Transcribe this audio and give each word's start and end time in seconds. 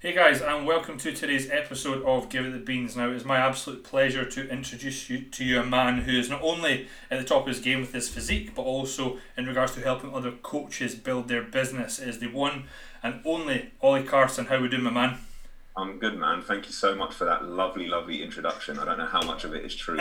Hey 0.00 0.14
guys, 0.14 0.40
and 0.40 0.64
welcome 0.64 0.96
to 0.98 1.10
today's 1.10 1.50
episode 1.50 2.04
of 2.04 2.28
Give 2.28 2.46
It 2.46 2.52
the 2.52 2.60
Beans. 2.60 2.96
Now, 2.96 3.10
it's 3.10 3.24
my 3.24 3.38
absolute 3.38 3.82
pleasure 3.82 4.24
to 4.24 4.48
introduce 4.48 5.10
you 5.10 5.22
to 5.22 5.44
you 5.44 5.60
a 5.60 5.66
man 5.66 6.02
who 6.02 6.12
is 6.12 6.30
not 6.30 6.40
only 6.40 6.86
at 7.10 7.18
the 7.18 7.24
top 7.24 7.42
of 7.42 7.48
his 7.48 7.58
game 7.58 7.80
with 7.80 7.92
his 7.92 8.08
physique, 8.08 8.54
but 8.54 8.62
also 8.62 9.18
in 9.36 9.46
regards 9.46 9.74
to 9.74 9.80
helping 9.80 10.14
other 10.14 10.30
coaches 10.30 10.94
build 10.94 11.26
their 11.26 11.42
business. 11.42 11.98
It 11.98 12.06
is 12.06 12.20
the 12.20 12.28
one 12.28 12.66
and 13.02 13.20
only 13.24 13.72
Ollie 13.82 14.04
Carson. 14.04 14.46
How 14.46 14.62
we 14.62 14.68
doing, 14.68 14.84
my 14.84 14.92
man? 14.92 15.18
I'm 15.76 15.98
good, 15.98 16.16
man. 16.16 16.42
Thank 16.42 16.66
you 16.66 16.72
so 16.72 16.94
much 16.94 17.12
for 17.12 17.24
that 17.24 17.46
lovely, 17.46 17.88
lovely 17.88 18.22
introduction. 18.22 18.78
I 18.78 18.84
don't 18.84 18.98
know 18.98 19.06
how 19.06 19.22
much 19.22 19.42
of 19.42 19.52
it 19.52 19.64
is 19.64 19.74
true, 19.74 19.98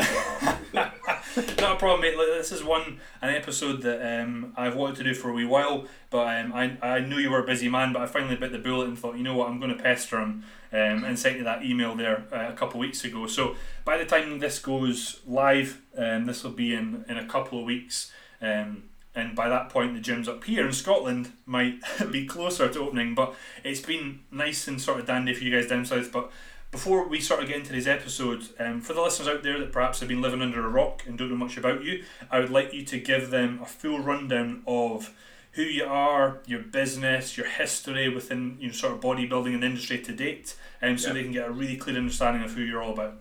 but. 0.73 0.93
Not 1.59 1.73
a 1.73 1.75
problem, 1.75 2.01
mate. 2.01 2.17
Like, 2.17 2.27
This 2.27 2.51
is 2.51 2.63
one 2.63 2.99
an 3.21 3.33
episode 3.33 3.81
that 3.83 4.21
um, 4.21 4.53
I've 4.55 4.75
wanted 4.75 4.97
to 4.97 5.03
do 5.03 5.13
for 5.13 5.29
a 5.29 5.33
wee 5.33 5.45
while, 5.45 5.85
but 6.09 6.27
um, 6.37 6.53
I 6.53 6.77
I 6.81 6.99
knew 6.99 7.17
you 7.17 7.29
were 7.29 7.43
a 7.43 7.45
busy 7.45 7.69
man, 7.69 7.93
but 7.93 8.01
I 8.01 8.05
finally 8.05 8.35
bit 8.35 8.51
the 8.51 8.59
bullet 8.59 8.87
and 8.87 8.97
thought, 8.97 9.17
you 9.17 9.23
know 9.23 9.35
what, 9.35 9.49
I'm 9.49 9.59
going 9.59 9.75
to 9.75 9.81
pester 9.81 10.19
him 10.19 10.43
um, 10.71 11.03
and 11.03 11.17
sent 11.17 11.37
you 11.37 11.43
that 11.43 11.63
email 11.63 11.95
there 11.95 12.25
uh, 12.31 12.49
a 12.49 12.53
couple 12.53 12.79
of 12.79 12.81
weeks 12.81 13.03
ago. 13.03 13.27
So 13.27 13.55
by 13.85 13.97
the 13.97 14.05
time 14.05 14.39
this 14.39 14.59
goes 14.59 15.21
live, 15.25 15.81
um, 15.97 16.25
this 16.25 16.43
will 16.43 16.51
be 16.51 16.73
in 16.73 17.05
in 17.07 17.17
a 17.17 17.25
couple 17.25 17.59
of 17.59 17.65
weeks. 17.65 18.11
Um, 18.41 18.83
and 19.15 19.35
by 19.35 19.49
that 19.49 19.69
point, 19.69 19.95
the 19.95 20.11
gyms 20.11 20.27
up 20.27 20.43
here 20.43 20.67
in 20.67 20.73
Scotland 20.73 21.31
might 21.47 21.79
be 22.11 22.27
closer 22.27 22.69
to 22.69 22.79
opening. 22.81 23.15
But 23.15 23.33
it's 23.63 23.81
been 23.81 24.19
nice 24.31 24.67
and 24.67 24.79
sort 24.79 24.99
of 24.99 25.07
dandy 25.07 25.33
for 25.33 25.43
you 25.43 25.51
guys 25.51 25.67
down 25.67 25.85
south. 25.85 26.11
But 26.11 26.31
before 26.71 27.07
we 27.07 27.19
sort 27.21 27.41
of 27.41 27.47
get 27.47 27.57
into 27.57 27.73
this 27.73 27.87
episode, 27.87 28.43
um, 28.59 28.81
for 28.81 28.93
the 28.93 29.01
listeners 29.01 29.27
out 29.27 29.43
there 29.43 29.57
that 29.59 29.71
perhaps 29.71 29.99
have 29.99 30.09
been 30.09 30.21
living 30.21 30.41
under 30.41 30.65
a 30.65 30.69
rock 30.69 31.03
and 31.07 31.17
don't 31.17 31.29
know 31.29 31.35
much 31.35 31.57
about 31.57 31.83
you, 31.83 32.03
I 32.29 32.39
would 32.39 32.49
like 32.49 32.73
you 32.73 32.83
to 32.85 32.99
give 32.99 33.29
them 33.29 33.59
a 33.61 33.65
full 33.65 33.99
rundown 33.99 34.63
of 34.67 35.13
who 35.53 35.61
you 35.63 35.85
are, 35.85 36.39
your 36.45 36.59
business, 36.59 37.37
your 37.37 37.47
history 37.47 38.09
within 38.09 38.57
you 38.59 38.67
know, 38.67 38.73
sort 38.73 38.93
of 38.93 38.99
bodybuilding 39.01 39.53
and 39.55 39.63
industry 39.63 39.99
to 39.99 40.11
date, 40.13 40.55
and 40.81 40.99
so 40.99 41.07
Yeah. 41.07 41.13
they 41.15 41.23
can 41.23 41.31
get 41.31 41.47
a 41.47 41.51
really 41.51 41.77
clear 41.77 41.97
understanding 41.97 42.43
of 42.43 42.53
who 42.53 42.61
you're 42.61 42.81
all 42.83 42.93
about. 42.93 43.15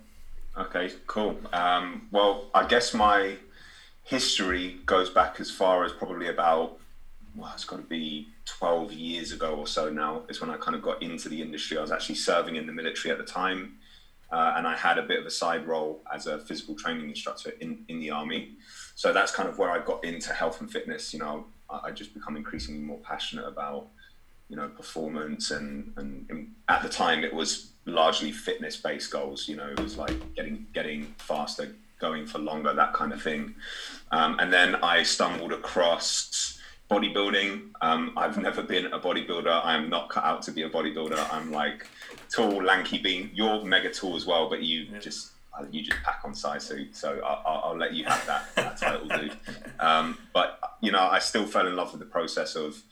Okay, 0.58 0.92
cool. 1.06 1.38
Um, 1.52 2.08
well, 2.10 2.46
I 2.54 2.66
guess 2.66 2.92
my 2.94 3.36
history 4.02 4.78
goes 4.86 5.08
back 5.10 5.40
as 5.40 5.50
far 5.50 5.84
as 5.84 5.92
probably 5.92 6.28
about, 6.28 6.78
well, 7.34 7.50
it's 7.54 7.64
got 7.64 7.76
to 7.76 7.82
be 7.82 8.28
12 8.46 8.92
years 8.92 9.32
ago 9.32 9.54
or 9.54 9.66
so 9.66 9.90
now, 9.90 10.22
is 10.28 10.40
when 10.40 10.50
I 10.50 10.56
kind 10.56 10.74
of 10.74 10.82
got 10.82 11.02
into 11.02 11.28
the 11.28 11.42
industry. 11.42 11.76
I 11.76 11.82
was 11.82 11.92
actually 11.92 12.14
serving 12.14 12.56
in 12.56 12.66
the 12.66 12.72
military 12.72 13.12
at 13.12 13.18
the 13.18 13.24
time, 13.24 13.76
uh, 14.30 14.54
and 14.56 14.66
I 14.66 14.76
had 14.76 14.98
a 14.98 15.02
bit 15.02 15.20
of 15.20 15.26
a 15.26 15.30
side 15.30 15.66
role 15.66 16.02
as 16.12 16.26
a 16.26 16.38
physical 16.38 16.74
training 16.74 17.08
instructor 17.08 17.52
in, 17.60 17.84
in 17.88 18.00
the 18.00 18.10
army. 18.10 18.52
So 18.94 19.12
that's 19.12 19.32
kind 19.32 19.48
of 19.48 19.58
where 19.58 19.70
I 19.70 19.78
got 19.84 20.04
into 20.04 20.32
health 20.32 20.60
and 20.60 20.70
fitness. 20.70 21.12
You 21.12 21.20
know, 21.20 21.46
I, 21.68 21.80
I 21.84 21.90
just 21.90 22.14
become 22.14 22.36
increasingly 22.36 22.80
more 22.80 22.98
passionate 22.98 23.46
about 23.46 23.88
you 24.48 24.56
know 24.56 24.68
performance 24.68 25.50
and, 25.50 25.92
and 25.96 26.26
and 26.30 26.52
at 26.68 26.82
the 26.82 26.88
time 26.88 27.24
it 27.24 27.34
was 27.34 27.72
largely 27.84 28.32
fitness 28.32 28.76
based 28.76 29.10
goals 29.10 29.48
you 29.48 29.56
know 29.56 29.66
it 29.66 29.80
was 29.80 29.96
like 29.96 30.34
getting 30.34 30.66
getting 30.72 31.14
faster 31.18 31.74
going 31.98 32.26
for 32.26 32.38
longer 32.38 32.72
that 32.72 32.92
kind 32.92 33.12
of 33.12 33.20
thing 33.20 33.54
um, 34.12 34.38
and 34.38 34.52
then 34.52 34.76
i 34.76 35.02
stumbled 35.02 35.52
across 35.52 36.55
bodybuilding. 36.90 37.70
Um, 37.80 38.12
i've 38.16 38.38
never 38.38 38.62
been 38.62 38.86
a 38.86 38.98
bodybuilder. 38.98 39.64
I 39.64 39.74
am 39.74 39.88
not 39.88 40.08
cut 40.08 40.24
out 40.24 40.42
to 40.42 40.52
be 40.52 40.62
a 40.62 40.70
bodybuilder. 40.70 41.32
I'm 41.32 41.50
like 41.50 41.86
tall 42.30 42.62
lanky 42.62 42.98
being 42.98 43.30
you're 43.34 43.64
mega 43.64 43.90
tall 43.92 44.16
as 44.16 44.26
well 44.26 44.48
but 44.48 44.62
you 44.62 44.86
just 45.00 45.32
uh, 45.56 45.64
you 45.70 45.82
just 45.82 46.02
pack 46.02 46.20
on 46.24 46.34
size 46.34 46.64
so 46.64 46.76
so 46.92 47.20
I'll, 47.24 47.62
I'll, 47.64 47.76
let 47.76 47.94
you 47.94 48.04
have 48.04 48.26
that, 48.26 48.54
that 48.56 48.76
title 48.78 49.08
dude 49.08 49.36
um, 49.80 50.18
but 50.34 50.58
you 50.80 50.92
know 50.92 51.00
i 51.00 51.18
still 51.18 51.46
fell 51.46 51.66
in 51.66 51.76
love 51.76 51.92
with 51.92 52.00
the 52.00 52.06
process 52.06 52.56
of 52.56 52.82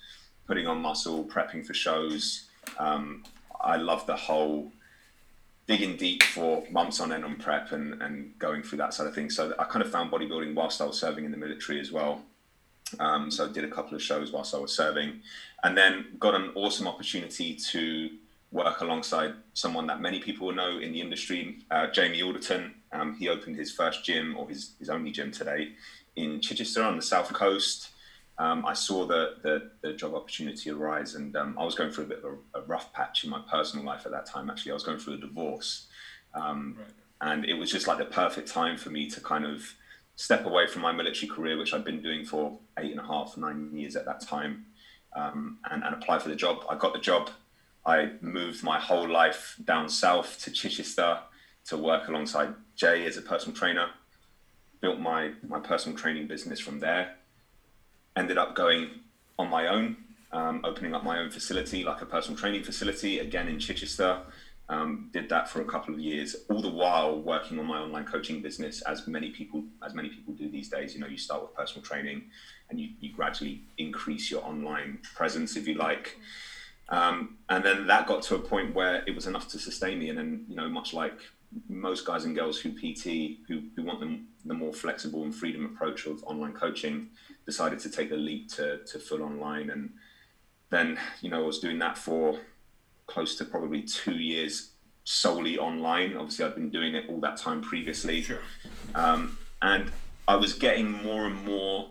putting 0.46 0.66
on 0.66 0.80
muscle, 0.80 1.24
prepping 1.24 1.64
for 1.64 1.74
shows. 1.74 2.48
Um, 2.78 3.24
I 3.60 3.76
love 3.76 4.06
the 4.06 4.16
whole 4.16 4.72
digging 5.66 5.96
deep 5.96 6.22
for 6.22 6.64
months 6.70 7.00
on 7.00 7.12
end 7.12 7.24
on 7.24 7.36
prep 7.36 7.72
and, 7.72 8.02
and 8.02 8.38
going 8.38 8.62
through 8.62 8.78
that 8.78 8.92
sort 8.92 9.08
of 9.08 9.14
thing. 9.14 9.30
So 9.30 9.54
I 9.58 9.64
kind 9.64 9.82
of 9.82 9.90
found 9.90 10.10
bodybuilding 10.10 10.54
whilst 10.54 10.80
I 10.80 10.84
was 10.84 10.98
serving 10.98 11.24
in 11.24 11.30
the 11.30 11.38
military 11.38 11.80
as 11.80 11.90
well. 11.90 12.22
Um, 13.00 13.30
so 13.30 13.48
I 13.48 13.52
did 13.52 13.64
a 13.64 13.68
couple 13.70 13.94
of 13.94 14.02
shows 14.02 14.32
whilst 14.32 14.54
I 14.54 14.58
was 14.58 14.74
serving, 14.74 15.20
and 15.62 15.76
then 15.76 16.06
got 16.18 16.34
an 16.34 16.52
awesome 16.54 16.86
opportunity 16.86 17.54
to 17.54 18.10
work 18.52 18.80
alongside 18.80 19.34
someone 19.54 19.86
that 19.88 20.00
many 20.00 20.20
people 20.20 20.52
know 20.52 20.78
in 20.78 20.92
the 20.92 21.00
industry, 21.00 21.58
uh, 21.70 21.88
Jamie 21.88 22.22
Alderton. 22.22 22.74
Um, 22.92 23.16
he 23.16 23.28
opened 23.28 23.56
his 23.56 23.72
first 23.72 24.04
gym, 24.04 24.36
or 24.36 24.48
his, 24.48 24.74
his 24.78 24.88
only 24.88 25.10
gym 25.10 25.32
today, 25.32 25.72
in 26.14 26.40
Chichester 26.40 26.82
on 26.82 26.96
the 26.96 27.02
south 27.02 27.32
coast 27.32 27.90
um, 28.38 28.66
I 28.66 28.72
saw 28.72 29.06
the, 29.06 29.36
the, 29.42 29.70
the 29.80 29.92
job 29.92 30.14
opportunity 30.14 30.70
arise, 30.70 31.14
and 31.14 31.34
um, 31.36 31.56
I 31.58 31.64
was 31.64 31.74
going 31.74 31.92
through 31.92 32.04
a 32.04 32.08
bit 32.08 32.18
of 32.18 32.24
a, 32.24 32.58
a 32.58 32.62
rough 32.62 32.92
patch 32.92 33.22
in 33.24 33.30
my 33.30 33.40
personal 33.50 33.84
life 33.84 34.06
at 34.06 34.12
that 34.12 34.26
time. 34.26 34.50
Actually, 34.50 34.72
I 34.72 34.74
was 34.74 34.82
going 34.82 34.98
through 34.98 35.14
a 35.14 35.18
divorce, 35.18 35.86
um, 36.34 36.76
Right. 36.78 37.32
and 37.32 37.44
it 37.44 37.54
was 37.54 37.70
just 37.70 37.86
like 37.86 37.98
the 37.98 38.04
perfect 38.06 38.48
time 38.48 38.76
for 38.76 38.90
me 38.90 39.08
to 39.10 39.20
kind 39.20 39.44
of 39.44 39.74
step 40.16 40.44
away 40.46 40.66
from 40.66 40.82
my 40.82 40.92
military 40.92 41.28
career, 41.28 41.58
which 41.58 41.74
I'd 41.74 41.84
been 41.84 42.00
doing 42.00 42.24
for 42.24 42.58
eight 42.78 42.90
and 42.90 43.00
a 43.00 43.06
half, 43.06 43.36
nine 43.36 43.70
years 43.72 43.96
at 43.96 44.04
that 44.06 44.20
time, 44.20 44.66
um, 45.14 45.58
and, 45.70 45.82
and 45.82 45.94
apply 45.94 46.18
for 46.18 46.28
the 46.28 46.36
job. 46.36 46.64
I 46.68 46.76
got 46.76 46.92
the 46.92 47.00
job. 47.00 47.30
I 47.86 48.12
moved 48.20 48.62
my 48.62 48.78
whole 48.80 49.08
life 49.08 49.56
down 49.64 49.88
south 49.88 50.40
to 50.44 50.50
Chichester 50.50 51.18
to 51.66 51.76
work 51.76 52.08
alongside 52.08 52.54
Jay 52.76 53.06
as 53.06 53.16
a 53.16 53.22
personal 53.22 53.56
trainer. 53.56 53.88
Built 54.80 54.98
my 54.98 55.32
my 55.46 55.60
personal 55.60 55.96
training 55.96 56.26
business 56.26 56.60
from 56.60 56.80
there 56.80 57.16
ended 58.16 58.38
up 58.38 58.54
going 58.54 58.90
on 59.38 59.50
my 59.50 59.68
own, 59.68 59.96
um, 60.32 60.60
opening 60.64 60.94
up 60.94 61.04
my 61.04 61.18
own 61.18 61.30
facility, 61.30 61.84
like 61.84 62.00
a 62.00 62.06
personal 62.06 62.38
training 62.38 62.62
facility, 62.62 63.18
again 63.18 63.48
in 63.48 63.58
Chichester. 63.58 64.20
Um, 64.70 65.10
did 65.12 65.28
that 65.28 65.50
for 65.50 65.60
a 65.60 65.64
couple 65.66 65.92
of 65.92 66.00
years, 66.00 66.36
all 66.48 66.62
the 66.62 66.70
while 66.70 67.20
working 67.20 67.58
on 67.58 67.66
my 67.66 67.80
online 67.80 68.06
coaching 68.06 68.40
business, 68.40 68.80
as 68.82 69.06
many 69.06 69.30
people 69.30 69.62
as 69.84 69.92
many 69.92 70.08
people 70.08 70.32
do 70.32 70.48
these 70.48 70.70
days. 70.70 70.94
You 70.94 71.00
know, 71.00 71.06
you 71.06 71.18
start 71.18 71.42
with 71.42 71.54
personal 71.54 71.82
training, 71.82 72.30
and 72.70 72.80
you, 72.80 72.90
you 73.00 73.12
gradually 73.12 73.62
increase 73.78 74.30
your 74.30 74.44
online 74.44 75.00
presence, 75.14 75.56
if 75.56 75.68
you 75.68 75.74
like. 75.74 76.18
Um, 76.88 77.38
and 77.48 77.64
then 77.64 77.86
that 77.86 78.06
got 78.06 78.22
to 78.24 78.36
a 78.36 78.38
point 78.38 78.74
where 78.74 79.04
it 79.06 79.14
was 79.14 79.26
enough 79.26 79.48
to 79.48 79.58
sustain 79.58 79.98
me. 79.98 80.08
And 80.10 80.18
then, 80.18 80.44
you 80.48 80.56
know, 80.56 80.68
much 80.68 80.92
like 80.92 81.18
most 81.68 82.04
guys 82.04 82.24
and 82.24 82.34
girls 82.34 82.58
who 82.58 82.70
PT, 82.70 83.38
who, 83.48 83.62
who 83.76 83.84
want 83.84 84.00
the, 84.00 84.20
the 84.44 84.54
more 84.54 84.72
flexible 84.72 85.22
and 85.22 85.34
freedom 85.34 85.64
approach 85.64 86.06
of 86.06 86.22
online 86.24 86.52
coaching, 86.52 87.08
decided 87.46 87.78
to 87.80 87.90
take 87.90 88.10
the 88.10 88.16
leap 88.16 88.50
to, 88.52 88.78
to 88.84 88.98
full 88.98 89.22
online. 89.22 89.70
And 89.70 89.92
then, 90.70 90.98
you 91.20 91.30
know, 91.30 91.42
I 91.42 91.46
was 91.46 91.58
doing 91.58 91.78
that 91.78 91.96
for 91.96 92.38
close 93.06 93.36
to 93.36 93.44
probably 93.44 93.82
two 93.82 94.14
years 94.14 94.70
solely 95.04 95.58
online. 95.58 96.16
Obviously, 96.16 96.44
I've 96.44 96.54
been 96.54 96.70
doing 96.70 96.94
it 96.94 97.04
all 97.08 97.20
that 97.20 97.36
time 97.36 97.60
previously. 97.60 98.22
Sure. 98.22 98.40
Um, 98.94 99.38
and 99.62 99.90
I 100.26 100.36
was 100.36 100.54
getting 100.54 100.90
more 100.90 101.26
and 101.26 101.44
more 101.44 101.88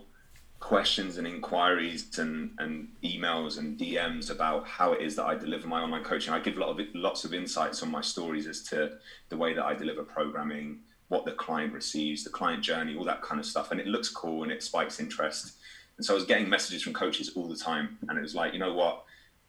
questions 0.64 1.18
and 1.18 1.26
inquiries 1.26 2.18
and, 2.18 2.50
and 2.58 2.88
emails 3.02 3.58
and 3.58 3.78
DMs 3.78 4.30
about 4.30 4.66
how 4.66 4.92
it 4.92 5.02
is 5.02 5.14
that 5.16 5.26
I 5.26 5.34
deliver 5.34 5.68
my 5.68 5.82
online 5.82 6.02
coaching. 6.02 6.32
I 6.32 6.40
give 6.40 6.56
a 6.56 6.60
lot 6.60 6.70
of 6.70 6.86
lots 6.94 7.24
of 7.24 7.34
insights 7.34 7.82
on 7.82 7.90
my 7.90 8.00
stories 8.00 8.46
as 8.46 8.62
to 8.70 8.92
the 9.28 9.36
way 9.36 9.52
that 9.52 9.64
I 9.64 9.74
deliver 9.74 10.02
programming, 10.02 10.78
what 11.08 11.26
the 11.26 11.32
client 11.32 11.74
receives, 11.74 12.24
the 12.24 12.30
client 12.30 12.62
journey, 12.62 12.96
all 12.96 13.04
that 13.04 13.20
kind 13.20 13.38
of 13.38 13.46
stuff. 13.46 13.72
And 13.72 13.80
it 13.80 13.86
looks 13.86 14.08
cool 14.08 14.42
and 14.42 14.50
it 14.50 14.62
spikes 14.62 15.00
interest. 15.00 15.56
And 15.96 16.04
so 16.04 16.14
I 16.14 16.16
was 16.16 16.24
getting 16.24 16.48
messages 16.48 16.82
from 16.82 16.94
coaches 16.94 17.32
all 17.36 17.46
the 17.46 17.56
time. 17.56 17.98
And 18.08 18.18
it 18.18 18.22
was 18.22 18.34
like, 18.34 18.54
you 18.54 18.58
know 18.58 18.72
what? 18.72 19.04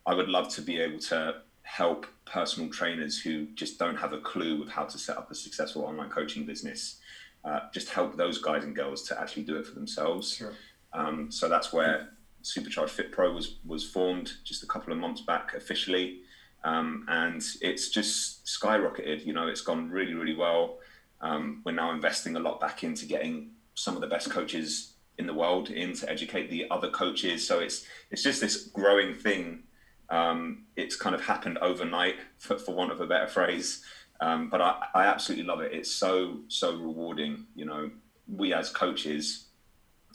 I 0.05 0.13
would 0.13 0.27
love 0.27 0.49
to 0.55 0.61
be 0.61 0.79
able 0.81 0.99
to 0.99 1.37
help 1.65 2.05
personal 2.25 2.69
trainers 2.69 3.19
who 3.19 3.47
just 3.55 3.77
don't 3.79 3.97
have 3.97 4.13
a 4.13 4.19
clue 4.19 4.61
of 4.61 4.69
how 4.69 4.85
to 4.85 4.97
set 4.97 5.17
up 5.17 5.29
a 5.31 5.35
successful 5.35 5.83
online 5.83 6.09
coaching 6.09 6.45
business. 6.45 6.99
Uh, 7.43 7.59
just 7.73 7.89
help 7.89 8.15
those 8.15 8.37
guys 8.37 8.63
and 8.63 8.75
girls 8.75 9.03
to 9.03 9.19
actually 9.19 9.43
do 9.43 9.57
it 9.57 9.65
for 9.65 9.73
themselves. 9.73 10.35
Sure. 10.35 10.53
Um, 10.93 11.29
so 11.31 11.49
that's 11.49 11.73
where 11.73 12.09
Supercharged 12.43 12.91
Fit 12.91 13.11
Pro 13.11 13.33
was 13.33 13.57
was 13.65 13.83
formed 13.83 14.33
just 14.43 14.63
a 14.63 14.67
couple 14.67 14.93
of 14.93 14.99
months 14.99 15.21
back 15.21 15.53
officially, 15.55 16.21
um, 16.63 17.05
and 17.07 17.43
it's 17.61 17.89
just 17.89 18.45
skyrocketed. 18.45 19.25
You 19.25 19.33
know, 19.33 19.47
it's 19.47 19.61
gone 19.61 19.89
really 19.89 20.13
really 20.13 20.35
well. 20.35 20.77
Um, 21.21 21.61
we're 21.65 21.71
now 21.71 21.91
investing 21.91 22.35
a 22.35 22.39
lot 22.39 22.59
back 22.59 22.83
into 22.83 23.06
getting 23.06 23.51
some 23.73 23.95
of 23.95 24.01
the 24.01 24.07
best 24.07 24.29
coaches 24.29 24.94
in 25.18 25.27
the 25.27 25.33
world 25.33 25.69
in 25.69 25.94
to 25.94 26.09
educate 26.09 26.50
the 26.50 26.69
other 26.69 26.89
coaches. 26.89 27.47
So 27.47 27.59
it's 27.59 27.85
it's 28.11 28.23
just 28.23 28.41
this 28.41 28.68
growing 28.68 29.15
thing. 29.15 29.63
Um, 30.10 30.66
it's 30.75 30.96
kind 30.96 31.16
of 31.16 31.22
happened 31.22 31.57
overnight, 31.60 32.16
for, 32.38 32.57
for 32.57 32.74
want 32.75 32.92
of 32.92 33.02
a 33.02 33.07
better 33.07 33.28
phrase. 33.28 33.84
Um, 34.22 34.50
but 34.50 34.62
I, 34.62 34.88
I 34.94 35.06
absolutely 35.06 35.46
love 35.46 35.62
it. 35.62 35.74
It's 35.74 35.92
so 35.92 36.40
so 36.48 36.75
rewarding. 36.75 37.48
You 37.56 37.66
know, 37.66 37.92
we 38.28 38.54
as 38.54 38.69
coaches, 38.69 39.46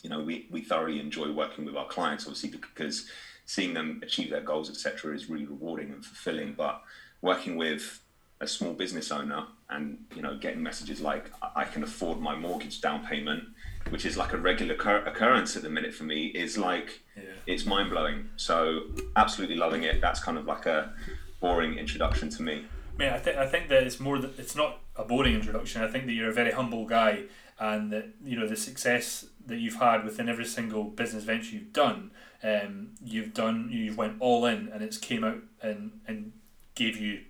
you 0.03 0.11
know, 0.11 0.21
we, 0.21 0.49
we 0.51 0.63
thoroughly 0.63 1.01
enjoy 1.01 1.31
working 1.33 1.65
with 1.65 1.77
our 1.77 1.87
clients, 1.87 2.25
obviously, 2.25 2.51
because 2.51 3.09
seeing 3.45 3.75
them 3.75 4.01
achieve 4.03 4.31
their 4.31 4.41
goals, 4.41 4.71
etc., 4.71 5.15
is 5.15 5.29
really 5.29 5.47
rewarding 5.47 5.91
and 5.93 6.05
fulfilling. 6.05 6.55
But 6.55 6.83
working 7.21 7.57
with 7.57 8.01
a 8.41 8.47
small 8.47 8.73
business 8.73 9.11
owner 9.11 9.45
and 9.69 9.99
you 10.15 10.23
know 10.23 10.37
getting 10.39 10.63
messages 10.63 11.01
like 11.01 11.31
I 11.43 11.63
I 11.63 11.65
can 11.65 11.83
afford 11.83 12.21
my 12.21 12.35
mortgage 12.35 12.81
down 12.81 13.05
payment, 13.05 13.45
which 13.89 14.05
is 14.05 14.17
like 14.17 14.33
a 14.33 14.37
regular 14.37 14.75
occur- 14.75 15.05
occurrence 15.07 15.57
at 15.57 15.63
the 15.63 15.71
minute 15.71 15.95
for 15.95 16.05
me, 16.05 16.27
is 16.27 16.59
like 16.59 17.01
Yeah. 17.17 17.23
it's 17.47 17.65
mind 17.65 17.91
blowing. 17.91 18.29
So 18.37 18.83
absolutely 19.17 19.57
loving 19.57 19.83
it. 19.85 20.01
That's 20.01 20.21
kind 20.23 20.37
of 20.39 20.45
like 20.47 20.67
a 20.67 20.93
boring 21.41 21.79
introduction 21.79 22.29
to 22.31 22.43
me. 22.43 22.65
Mate, 22.99 23.11
I 23.13 23.19
think 23.19 23.37
I 23.39 23.47
think 23.47 23.69
that 23.69 23.83
it's 23.85 23.99
more 23.99 24.19
that 24.19 24.39
it's 24.39 24.55
not 24.55 24.81
a 24.97 25.05
boring 25.05 25.35
introduction. 25.35 25.83
I 25.83 25.89
think 25.89 26.07
that 26.07 26.13
you're 26.13 26.29
a 26.31 26.35
very 26.35 26.53
humble 26.53 26.85
guy, 26.87 27.23
and 27.59 27.91
that 27.93 28.09
you 28.23 28.39
know 28.39 28.47
the 28.47 28.57
success 28.57 29.27
that 29.47 29.57
you've 29.59 29.77
had 29.77 30.05
within 30.05 30.29
every 30.29 30.45
single 30.45 30.85
business 30.85 31.25
venture 31.25 31.55
you've 31.57 31.73
done. 31.73 32.11
Um, 32.43 32.91
you've 33.03 33.33
done 33.35 33.69
you've 33.73 33.97
went 33.97 34.17
all 34.21 34.45
in, 34.47 34.69
and 34.69 34.83
it's 34.83 34.99
came 34.99 35.25
out 35.25 35.39
and 35.63 36.01
and 36.07 36.33
gave 36.75 36.97
you 36.99 37.21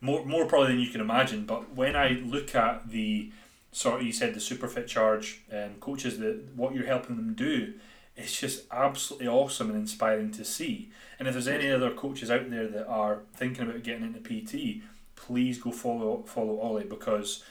more 0.00 0.24
more 0.24 0.46
probably 0.46 0.68
than 0.72 0.80
you 0.80 0.90
can 0.90 1.00
imagine. 1.00 1.46
But 1.46 1.74
when 1.74 1.94
I 1.94 2.08
look 2.24 2.54
at 2.56 2.88
the 2.88 3.30
sort 3.72 4.00
of 4.00 4.06
you 4.06 4.12
said 4.12 4.34
the 4.34 4.40
super 4.40 4.68
fit 4.68 4.86
charge 4.86 5.42
um, 5.52 5.74
coaches 5.80 6.18
that 6.18 6.54
what 6.54 6.74
you're 6.74 6.86
helping 6.86 7.16
them 7.16 7.34
do 7.34 7.74
it's 8.16 8.38
just 8.38 8.64
absolutely 8.70 9.28
awesome 9.28 9.70
and 9.70 9.78
inspiring 9.78 10.30
to 10.32 10.44
see. 10.44 10.90
And 11.18 11.26
if 11.26 11.34
there's 11.34 11.48
any 11.48 11.70
other 11.70 11.90
coaches 11.90 12.30
out 12.30 12.50
there 12.50 12.68
that 12.68 12.86
are 12.86 13.22
thinking 13.34 13.64
about 13.64 13.82
getting 13.82 14.04
into 14.04 14.20
PT, 14.20 14.82
please 15.16 15.58
go 15.58 15.70
follow 15.70 16.22
follow 16.26 16.58
Ollie 16.60 16.84
because 16.84 17.42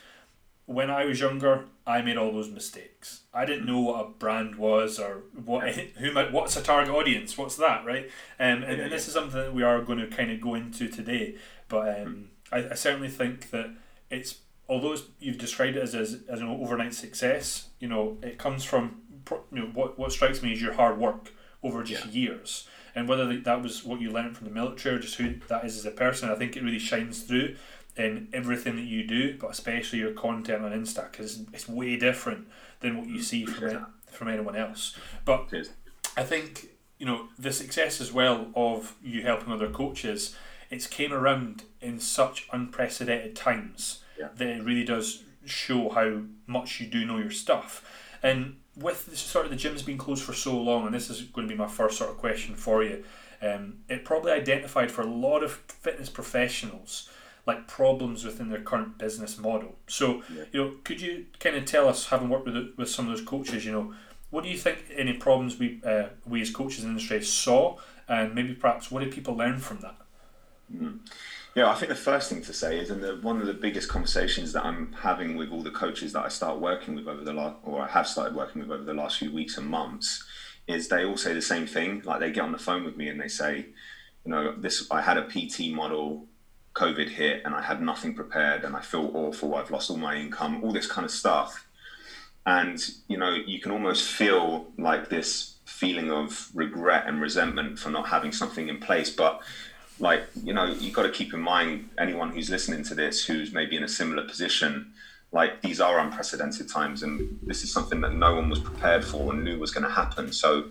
when 0.66 0.92
I 0.92 1.06
was 1.06 1.20
younger, 1.20 1.66
I 1.88 2.02
made 2.02 2.18
all 2.18 2.32
those 2.32 2.50
mistakes. 2.50 3.22
I 3.34 3.46
didn't 3.46 3.66
know 3.66 3.80
what 3.80 4.06
a 4.06 4.10
brand 4.10 4.56
was 4.56 5.00
or 5.00 5.24
what 5.44 5.68
who 5.98 6.14
what's 6.14 6.56
a 6.56 6.62
target 6.62 6.94
audience. 6.94 7.38
What's 7.38 7.56
that, 7.56 7.86
right? 7.86 8.06
Um, 8.40 8.64
and, 8.64 8.82
and 8.82 8.92
this 8.92 9.08
is 9.08 9.14
something 9.14 9.40
that 9.40 9.54
we 9.54 9.64
are 9.64 9.82
going 9.82 10.00
to 10.00 10.08
kind 10.08 10.32
of 10.32 10.40
go 10.40 10.54
into 10.54 10.88
today. 10.88 11.38
But 11.70 12.02
um, 12.02 12.30
I, 12.52 12.70
I 12.70 12.74
certainly 12.76 13.10
think 13.10 13.50
that 13.50 13.72
it's 14.12 14.36
although 14.72 14.94
it's, 14.94 15.04
you've 15.20 15.38
described 15.38 15.76
it 15.76 15.84
as, 15.84 15.94
as 15.94 16.20
as 16.30 16.40
an 16.40 16.48
overnight 16.48 16.94
success. 16.96 17.68
You 17.80 17.90
know, 17.90 18.18
it 18.24 18.40
comes 18.40 18.64
from 18.64 19.02
you 19.52 19.60
know, 19.60 19.66
what 19.74 20.00
what 20.00 20.12
strikes 20.12 20.42
me 20.42 20.54
is 20.54 20.62
your 20.62 20.74
hard 20.74 20.98
work 20.98 21.34
over 21.62 21.84
just 21.84 22.06
yeah. 22.06 22.12
years, 22.12 22.68
and 22.96 23.08
whether 23.08 23.38
that 23.38 23.62
was 23.62 23.84
what 23.84 24.02
you 24.02 24.10
learned 24.10 24.38
from 24.38 24.48
the 24.48 24.54
military 24.54 24.96
or 24.96 25.00
just 25.00 25.16
who 25.16 25.36
that 25.50 25.66
is 25.66 25.78
as 25.78 25.86
a 25.86 25.92
person. 25.92 26.30
I 26.32 26.36
think 26.36 26.56
it 26.56 26.64
really 26.64 26.80
shines 26.80 27.22
through 27.22 27.58
in 27.98 28.30
everything 28.32 28.78
that 28.78 28.86
you 28.86 29.06
do, 29.06 29.38
but 29.38 29.52
especially 29.52 30.00
your 30.00 30.14
content 30.14 30.64
on 30.64 30.72
Insta 30.72 31.12
because 31.12 31.44
it's 31.54 31.68
way 31.68 31.98
different 31.98 32.48
than 32.80 32.98
what 32.98 33.08
you 33.08 33.22
see 33.22 33.46
from 33.46 33.68
it, 33.68 33.82
from 34.10 34.30
anyone 34.30 34.56
else. 34.56 34.96
But 35.26 35.54
I 36.16 36.24
think 36.24 36.70
you 36.98 37.06
know 37.06 37.28
the 37.38 37.52
success 37.52 38.00
as 38.00 38.14
well 38.14 38.48
of 38.56 38.96
you 39.04 39.24
helping 39.24 39.52
other 39.52 39.70
coaches. 39.70 40.34
It's 40.70 40.88
came 40.88 41.12
around 41.12 41.66
in 41.82 42.00
such 42.00 42.48
unprecedented 42.54 43.36
times 43.36 44.01
yeah. 44.22 44.30
that 44.36 44.48
it 44.48 44.64
really 44.64 44.86
does 44.86 45.24
show 45.46 45.90
how 45.90 46.22
much 46.48 46.80
you 46.80 46.88
do 46.88 47.06
know 47.06 47.18
your 47.18 47.32
stuff. 47.32 47.72
And 48.24 48.58
with 48.76 49.18
sort 49.18 49.46
of 49.46 49.52
the 49.52 49.58
gyms 49.58 49.86
being 49.86 49.98
closed 49.98 50.24
for 50.24 50.34
so 50.34 50.58
long, 50.58 50.86
and 50.86 50.94
this 50.94 51.10
is 51.10 51.22
going 51.24 51.48
to 51.48 51.54
be 51.54 51.58
my 51.58 51.68
first 51.68 51.98
sort 51.98 52.12
of 52.12 52.18
question 52.18 52.56
for 52.56 52.84
you, 52.84 53.04
um, 53.42 53.80
it 53.90 54.06
probably 54.06 54.32
identified 54.32 54.92
for 54.92 55.02
a 55.02 55.12
lot 55.28 55.44
of 55.44 55.52
fitness 55.52 56.10
professionals 56.10 57.10
like 57.48 57.68
problems 57.68 58.24
within 58.24 58.50
their 58.50 58.62
current 58.62 58.98
business 58.98 59.38
model. 59.38 59.76
So, 59.88 60.24
yeah. 60.34 60.44
you 60.52 60.64
know, 60.64 60.74
could 60.84 61.02
you 61.02 61.26
kind 61.40 61.56
of 61.56 61.66
tell 61.66 61.88
us, 61.88 62.08
having 62.08 62.30
worked 62.30 62.46
with 62.46 62.74
with 62.78 62.90
some 62.90 63.10
of 63.10 63.18
those 63.18 63.26
coaches, 63.26 63.66
you 63.66 63.72
know, 63.72 63.94
what 64.30 64.44
do 64.44 64.50
you 64.50 64.58
think 64.58 64.86
any 64.96 65.14
problems 65.14 65.58
we 65.58 65.82
uh, 65.84 66.10
we 66.26 66.42
as 66.42 66.52
coaches 66.52 66.84
in 66.84 66.90
the 66.90 66.92
industry 66.92 67.22
saw, 67.24 67.78
and 68.08 68.36
maybe 68.36 68.54
perhaps 68.54 68.92
what 68.92 69.04
did 69.04 69.12
people 69.12 69.36
learn 69.36 69.58
from 69.58 69.80
that? 69.80 69.96
Mm. 70.74 71.00
Yeah, 71.54 71.70
I 71.70 71.76
think 71.76 71.90
the 71.90 71.96
first 71.96 72.30
thing 72.30 72.42
to 72.44 72.54
say 72.54 72.80
is, 72.80 72.90
and 72.92 73.04
the, 73.04 73.18
one 73.18 73.42
of 73.42 73.48
the 73.48 73.54
biggest 73.54 73.90
conversations 73.90 74.54
that 74.54 74.66
I'm 74.66 74.94
having 74.94 75.36
with 75.36 75.52
all 75.52 75.62
the 75.62 75.72
coaches 75.72 76.14
that 76.14 76.24
I 76.24 76.30
start 76.30 76.60
working 76.60 76.96
with 76.96 77.08
over 77.10 77.26
the 77.26 77.34
last, 77.34 77.58
or 77.64 77.82
I 77.82 77.88
have 77.88 78.08
started 78.08 78.36
working 78.36 78.62
with 78.62 78.72
over 78.72 78.84
the 78.84 78.94
last 78.94 79.18
few 79.18 79.34
weeks 79.34 79.58
and 79.58 79.68
months, 79.68 80.24
is 80.68 80.88
they 80.88 81.04
all 81.04 81.18
say 81.18 81.34
the 81.34 81.42
same 81.42 81.68
thing. 81.68 82.04
Like 82.06 82.22
they 82.22 82.32
get 82.32 82.44
on 82.44 82.54
the 82.54 82.58
phone 82.58 82.86
with 82.86 82.96
me 82.96 83.10
and 83.10 83.20
they 83.20 83.28
say, 83.28 83.66
you 84.24 84.32
know, 84.32 84.56
this 84.56 84.88
I 84.90 85.02
had 85.02 85.18
a 85.18 85.24
PT 85.24 85.74
model, 85.74 86.28
COVID 86.74 87.10
hit, 87.10 87.42
and 87.44 87.54
I 87.54 87.62
had 87.62 87.82
nothing 87.82 88.14
prepared, 88.14 88.64
and 88.64 88.74
I 88.74 88.82
feel 88.82 89.12
awful. 89.14 89.56
I've 89.56 89.72
lost 89.72 89.90
all 89.90 89.98
my 89.98 90.16
income, 90.16 90.64
all 90.64 90.72
this 90.72 90.88
kind 90.88 91.04
of 91.04 91.12
stuff, 91.12 91.68
and 92.46 92.80
you 93.10 93.18
know, 93.18 93.34
you 93.34 93.60
can 93.60 93.74
almost 93.74 94.10
feel 94.10 94.68
like 94.78 95.10
this 95.10 95.56
feeling 95.66 96.12
of 96.12 96.50
regret 96.54 97.08
and 97.08 97.20
resentment 97.20 97.80
for 97.80 97.90
not 97.90 98.08
having 98.08 98.32
something 98.32 98.70
in 98.70 98.80
place, 98.80 99.10
but 99.10 99.42
like 100.02 100.24
you 100.44 100.54
know 100.54 100.66
you've 100.66 100.94
got 100.94 101.04
to 101.04 101.10
keep 101.10 101.34
in 101.34 101.40
mind 101.40 101.90
anyone 101.98 102.32
who's 102.32 102.50
listening 102.50 102.84
to 102.84 102.96
this 102.96 103.24
who's 103.26 103.54
maybe 103.54 103.76
in 103.76 103.84
a 103.84 103.88
similar 103.88 104.24
position 104.24 104.92
like 105.32 105.62
these 105.62 105.80
are 105.80 106.00
unprecedented 106.00 106.70
times 106.70 107.04
and 107.04 107.40
this 107.44 107.64
is 107.64 107.72
something 107.72 108.02
that 108.02 108.14
no 108.14 108.36
one 108.36 108.50
was 108.50 108.60
prepared 108.60 109.04
for 109.04 109.32
and 109.32 109.44
knew 109.44 109.58
was 109.58 109.72
going 109.72 109.86
to 109.86 109.92
happen. 109.92 110.32
So 110.34 110.66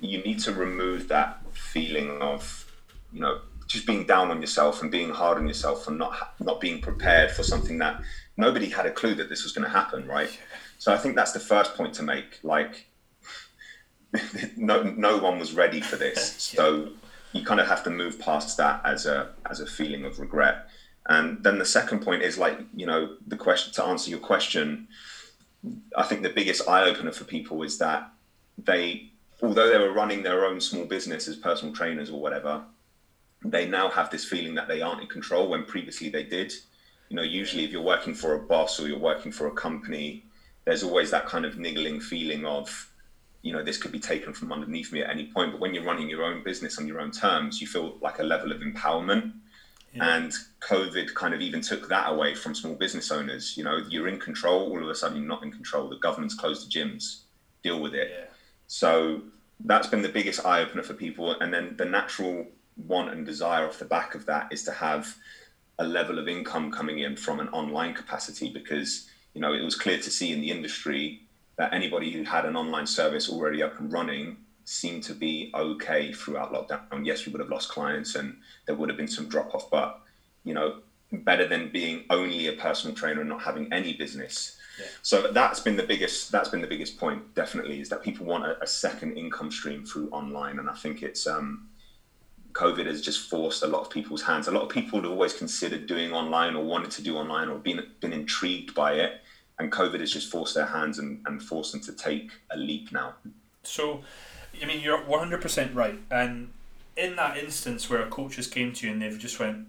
you 0.00 0.22
need 0.22 0.38
to 0.40 0.52
remove 0.52 1.08
that 1.08 1.40
feeling 1.52 2.22
of 2.22 2.64
you 3.12 3.20
know 3.20 3.40
just 3.66 3.86
being 3.86 4.06
down 4.06 4.30
on 4.30 4.40
yourself 4.40 4.82
and 4.82 4.90
being 4.90 5.10
hard 5.10 5.38
on 5.38 5.46
yourself 5.46 5.86
and 5.86 5.98
not 5.98 6.34
not 6.40 6.60
being 6.60 6.80
prepared 6.80 7.30
for 7.30 7.42
something 7.42 7.78
that 7.78 8.00
nobody 8.36 8.68
had 8.68 8.86
a 8.86 8.90
clue 8.90 9.14
that 9.14 9.28
this 9.28 9.44
was 9.44 9.52
going 9.52 9.64
to 9.64 9.70
happen 9.70 10.06
right? 10.06 10.38
So 10.78 10.92
i 10.92 10.96
think 10.96 11.14
that's 11.14 11.32
the 11.32 11.40
first 11.40 11.74
point 11.74 11.94
to 11.94 12.02
make 12.02 12.40
like 12.42 12.86
no 14.56 14.82
no 14.82 15.18
one 15.18 15.38
was 15.38 15.52
ready 15.52 15.80
for 15.80 15.96
this. 15.96 16.34
So 16.38 16.88
you 17.32 17.44
kind 17.44 17.60
of 17.60 17.66
have 17.66 17.82
to 17.84 17.90
move 17.90 18.18
past 18.18 18.56
that 18.58 18.80
as 18.84 19.06
a 19.06 19.30
as 19.50 19.60
a 19.60 19.66
feeling 19.66 20.04
of 20.04 20.18
regret. 20.18 20.68
And 21.06 21.42
then 21.42 21.58
the 21.58 21.64
second 21.64 22.00
point 22.00 22.22
is 22.22 22.38
like 22.38 22.58
you 22.74 22.86
know 22.86 23.16
the 23.26 23.36
question 23.36 23.72
to 23.74 23.84
answer 23.84 24.10
your 24.10 24.20
question. 24.20 24.88
I 25.96 26.02
think 26.02 26.22
the 26.22 26.30
biggest 26.30 26.68
eye 26.68 26.88
opener 26.88 27.12
for 27.12 27.24
people 27.24 27.62
is 27.62 27.78
that 27.78 28.10
they, 28.58 29.10
although 29.40 29.70
they 29.70 29.78
were 29.78 29.92
running 29.92 30.22
their 30.22 30.44
own 30.44 30.60
small 30.60 30.84
business 30.84 31.28
as 31.28 31.36
personal 31.36 31.72
trainers 31.72 32.10
or 32.10 32.20
whatever, 32.20 32.64
they 33.44 33.68
now 33.68 33.88
have 33.88 34.10
this 34.10 34.24
feeling 34.24 34.54
that 34.54 34.68
they 34.68 34.82
aren't 34.82 35.02
in 35.02 35.06
control 35.06 35.48
when 35.48 35.64
previously 35.64 36.08
they 36.08 36.24
did. 36.24 36.52
You 37.08 37.16
know, 37.16 37.22
usually 37.22 37.64
if 37.64 37.70
you're 37.70 37.82
working 37.82 38.14
for 38.14 38.34
a 38.34 38.40
boss 38.40 38.80
or 38.80 38.88
you're 38.88 38.98
working 38.98 39.30
for 39.30 39.46
a 39.46 39.52
company, 39.52 40.24
there's 40.64 40.82
always 40.82 41.10
that 41.10 41.26
kind 41.26 41.44
of 41.44 41.58
niggling 41.58 42.00
feeling 42.00 42.44
of 42.44 42.91
you 43.42 43.52
know 43.52 43.62
this 43.62 43.76
could 43.76 43.92
be 43.92 44.00
taken 44.00 44.32
from 44.32 44.52
underneath 44.52 44.92
me 44.92 45.02
at 45.02 45.10
any 45.10 45.26
point 45.26 45.52
but 45.52 45.60
when 45.60 45.74
you're 45.74 45.84
running 45.84 46.08
your 46.08 46.22
own 46.24 46.42
business 46.42 46.78
on 46.78 46.86
your 46.86 47.00
own 47.00 47.10
terms 47.10 47.60
you 47.60 47.66
feel 47.66 47.96
like 48.00 48.18
a 48.18 48.22
level 48.22 48.52
of 48.52 48.60
empowerment. 48.60 49.32
Yeah. 49.94 50.16
and 50.16 50.32
covid 50.60 51.12
kind 51.12 51.34
of 51.34 51.42
even 51.42 51.60
took 51.60 51.86
that 51.88 52.10
away 52.10 52.34
from 52.34 52.54
small 52.54 52.74
business 52.74 53.10
owners. 53.10 53.58
You 53.58 53.64
know 53.64 53.82
you're 53.90 54.08
in 54.08 54.18
control 54.18 54.70
all 54.70 54.82
of 54.82 54.88
a 54.88 54.94
sudden 54.94 55.18
you're 55.18 55.26
not 55.26 55.42
in 55.42 55.52
control. 55.52 55.88
The 55.88 55.98
government's 55.98 56.34
closed 56.34 56.66
the 56.66 56.70
gyms. 56.78 57.22
Deal 57.62 57.80
with 57.80 57.94
it. 57.94 58.08
Yeah. 58.10 58.24
so 58.66 59.22
that's 59.64 59.86
been 59.86 60.02
the 60.02 60.08
biggest 60.08 60.44
eye 60.44 60.60
opener 60.60 60.82
for 60.82 60.94
people. 60.94 61.38
And 61.40 61.52
then 61.52 61.74
the 61.76 61.84
natural 61.84 62.46
want 62.76 63.10
and 63.10 63.24
desire 63.24 63.66
off 63.66 63.78
the 63.78 63.84
back 63.84 64.14
of 64.14 64.26
that 64.26 64.48
is 64.52 64.62
to 64.64 64.72
have 64.72 65.14
a 65.78 65.84
level 65.84 66.18
of 66.18 66.28
income 66.28 66.70
coming 66.70 67.00
in 67.00 67.16
from 67.16 67.40
an 67.40 67.48
online 67.48 67.94
capacity 67.94 68.52
because 68.52 69.08
you 69.34 69.40
know 69.40 69.52
it 69.52 69.62
was 69.62 69.74
clear 69.74 69.98
to 69.98 70.10
see 70.10 70.32
in 70.32 70.40
the 70.40 70.50
industry 70.50 71.22
that 71.56 71.72
anybody 71.72 72.10
who 72.10 72.22
had 72.24 72.44
an 72.44 72.56
online 72.56 72.86
service 72.86 73.28
already 73.28 73.62
up 73.62 73.78
and 73.78 73.92
running 73.92 74.36
seemed 74.64 75.02
to 75.04 75.14
be 75.14 75.50
okay 75.54 76.12
throughout 76.12 76.52
lockdown. 76.52 77.04
Yes, 77.04 77.26
we 77.26 77.32
would 77.32 77.40
have 77.40 77.50
lost 77.50 77.68
clients 77.68 78.14
and 78.14 78.36
there 78.66 78.74
would 78.74 78.88
have 78.88 78.96
been 78.96 79.08
some 79.08 79.28
drop 79.28 79.54
off, 79.54 79.70
but 79.70 80.00
you 80.44 80.54
know, 80.54 80.80
better 81.12 81.46
than 81.46 81.70
being 81.70 82.04
only 82.10 82.46
a 82.46 82.52
personal 82.52 82.96
trainer 82.96 83.20
and 83.20 83.28
not 83.28 83.42
having 83.42 83.72
any 83.72 83.92
business. 83.92 84.56
Yeah. 84.78 84.86
So 85.02 85.32
that's 85.32 85.60
been 85.60 85.76
the 85.76 85.82
biggest. 85.82 86.32
That's 86.32 86.48
been 86.48 86.62
the 86.62 86.66
biggest 86.66 86.98
point. 86.98 87.34
Definitely, 87.34 87.80
is 87.80 87.88
that 87.90 88.02
people 88.02 88.24
want 88.24 88.44
a, 88.44 88.62
a 88.62 88.66
second 88.66 89.16
income 89.18 89.50
stream 89.50 89.84
through 89.84 90.08
online, 90.10 90.58
and 90.58 90.68
I 90.68 90.74
think 90.74 91.02
it's 91.02 91.26
um, 91.26 91.68
COVID 92.52 92.86
has 92.86 93.02
just 93.02 93.28
forced 93.28 93.62
a 93.62 93.66
lot 93.66 93.82
of 93.82 93.90
people's 93.90 94.22
hands. 94.22 94.48
A 94.48 94.50
lot 94.50 94.62
of 94.62 94.68
people 94.68 95.00
had 95.00 95.08
always 95.08 95.32
considered 95.32 95.86
doing 95.86 96.12
online 96.12 96.54
or 96.54 96.64
wanted 96.64 96.90
to 96.92 97.02
do 97.02 97.16
online 97.16 97.48
or 97.48 97.58
been 97.58 97.86
been 98.00 98.12
intrigued 98.12 98.74
by 98.74 98.94
it, 98.94 99.21
and 99.62 99.70
COVID 99.70 100.00
has 100.00 100.12
just 100.12 100.30
forced 100.30 100.54
their 100.54 100.66
hands 100.66 100.98
and, 100.98 101.22
and 101.26 101.42
forced 101.42 101.72
them 101.72 101.80
to 101.82 101.92
take 101.92 102.30
a 102.50 102.56
leap 102.56 102.92
now. 102.92 103.14
So, 103.62 104.02
I 104.60 104.66
mean, 104.66 104.80
you're 104.80 104.98
100% 104.98 105.74
right. 105.74 105.98
And 106.10 106.50
in 106.96 107.16
that 107.16 107.38
instance 107.38 107.88
where 107.88 108.06
coaches 108.08 108.46
came 108.46 108.72
to 108.74 108.86
you 108.86 108.92
and 108.92 109.00
they've 109.00 109.18
just 109.18 109.38
went, 109.38 109.68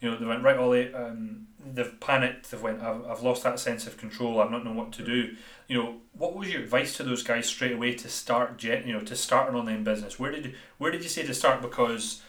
you 0.00 0.10
know, 0.10 0.16
they 0.16 0.24
went, 0.24 0.42
right, 0.42 0.56
Ollie, 0.56 0.92
um, 0.94 1.46
they've 1.64 1.98
panicked, 2.00 2.50
they've 2.50 2.62
went, 2.62 2.82
I've, 2.82 3.04
I've 3.06 3.22
lost 3.22 3.42
that 3.44 3.60
sense 3.60 3.86
of 3.86 3.96
control, 3.96 4.40
I've 4.40 4.50
not 4.50 4.64
known 4.64 4.76
what 4.76 4.92
to 4.92 5.04
do. 5.04 5.36
You 5.68 5.82
know, 5.82 5.96
what 6.16 6.34
was 6.34 6.50
your 6.50 6.62
advice 6.62 6.96
to 6.96 7.02
those 7.04 7.22
guys 7.22 7.46
straight 7.46 7.72
away 7.72 7.94
to 7.94 8.08
start, 8.08 8.62
you 8.62 8.92
know, 8.92 9.00
to 9.00 9.16
start 9.16 9.50
an 9.50 9.56
online 9.56 9.84
business? 9.84 10.18
Where 10.18 10.32
did, 10.32 10.54
where 10.78 10.90
did 10.90 11.02
you 11.02 11.08
say 11.08 11.24
to 11.26 11.34
start? 11.34 11.62
Because 11.62 12.22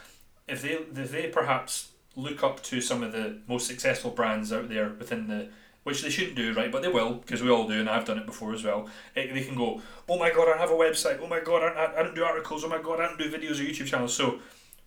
if 0.47 0.61
they, 0.61 0.73
if 0.73 1.11
they 1.11 1.27
perhaps 1.27 1.91
look 2.15 2.43
up 2.43 2.61
to 2.63 2.81
some 2.81 3.03
of 3.03 3.11
the 3.11 3.39
most 3.47 3.67
successful 3.67 4.11
brands 4.11 4.53
out 4.53 4.69
there 4.69 4.89
within 4.89 5.27
the 5.27 5.49
which 5.85 6.01
they 6.01 6.09
shouldn't 6.09 6.35
do, 6.35 6.51
right? 6.53 6.71
But 6.71 6.81
they 6.81 6.87
will, 6.87 7.13
because 7.13 7.43
we 7.43 7.51
all 7.51 7.67
do, 7.67 7.79
and 7.79 7.87
I've 7.87 8.05
done 8.05 8.17
it 8.17 8.25
before 8.25 8.55
as 8.55 8.63
well. 8.63 8.89
It, 9.15 9.31
they 9.35 9.43
can 9.43 9.55
go, 9.55 9.83
oh 10.09 10.17
my 10.17 10.31
god, 10.31 10.49
I 10.51 10.57
have 10.57 10.71
a 10.71 10.73
website. 10.73 11.19
Oh 11.21 11.27
my 11.27 11.39
god, 11.39 11.61
I, 11.61 11.99
I 11.99 12.01
don't 12.01 12.15
do 12.15 12.23
articles. 12.23 12.63
Oh 12.63 12.69
my 12.69 12.81
god, 12.81 12.99
I 12.99 13.05
don't 13.05 13.19
do 13.19 13.29
videos 13.29 13.59
or 13.59 13.63
YouTube 13.63 13.85
channels. 13.85 14.15
So, 14.15 14.39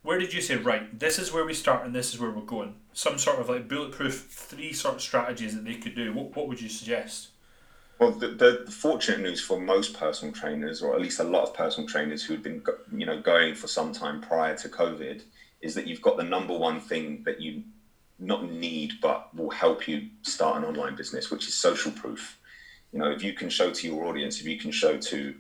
where 0.03 0.19
did 0.19 0.35
you 0.35 0.41
say, 0.41 0.57
right, 0.57 0.99
this 0.99 1.21
is 1.21 1.33
where 1.33 1.45
we 1.45 1.55
start 1.55 1.87
and 1.87 1.95
this 1.95 2.13
is 2.13 2.19
where 2.19 2.33
we're 2.33 2.43
going? 2.43 2.75
Some 2.95 3.17
sort 3.17 3.39
of 3.39 3.49
like 3.49 3.69
bulletproof 3.69 4.27
three 4.29 4.73
sort 4.73 4.97
of 4.97 5.01
strategies 5.01 5.55
that 5.55 5.65
they 5.65 5.75
could 5.75 5.95
do. 5.95 6.13
What, 6.13 6.35
what 6.35 6.49
would 6.49 6.61
you 6.61 6.69
suggest? 6.69 7.29
Well, 8.01 8.11
the, 8.11 8.29
the, 8.29 8.63
the 8.67 8.73
fortunate 8.73 9.21
news 9.21 9.41
for 9.41 9.61
most 9.61 9.95
personal 9.97 10.35
trainers, 10.35 10.83
or 10.83 10.97
at 10.97 11.01
least 11.01 11.21
a 11.21 11.25
lot 11.25 11.45
of 11.45 11.55
personal 11.55 11.89
trainers 11.89 12.25
who 12.25 12.35
had 12.35 12.43
been, 12.43 12.61
you 12.93 13.07
know, 13.07 13.21
going 13.21 13.55
for 13.55 13.69
some 13.69 13.93
time 13.93 14.21
prior 14.21 14.57
to 14.57 14.69
COVID, 14.69 15.23
is 15.61 15.77
that 15.77 15.87
you've 15.87 16.03
got 16.03 16.17
the 16.17 16.25
number 16.25 16.57
one 16.59 16.81
thing 16.81 17.23
that 17.25 17.41
you 17.41 17.63
not 18.19 18.51
need 18.51 18.95
but 19.01 19.35
will 19.35 19.51
help 19.51 19.87
you 19.87 20.09
start 20.23 20.59
an 20.59 20.65
online 20.65 20.97
business, 20.97 21.31
which 21.31 21.47
is 21.47 21.55
social 21.55 21.93
proof. 21.93 22.39
You 22.93 22.99
know, 22.99 23.11
if 23.11 23.23
you 23.23 23.33
can 23.33 23.49
show 23.49 23.71
to 23.71 23.87
your 23.87 24.05
audience, 24.07 24.41
if 24.41 24.47
you 24.47 24.59
can 24.59 24.71
show 24.71 24.97
to 24.97 25.35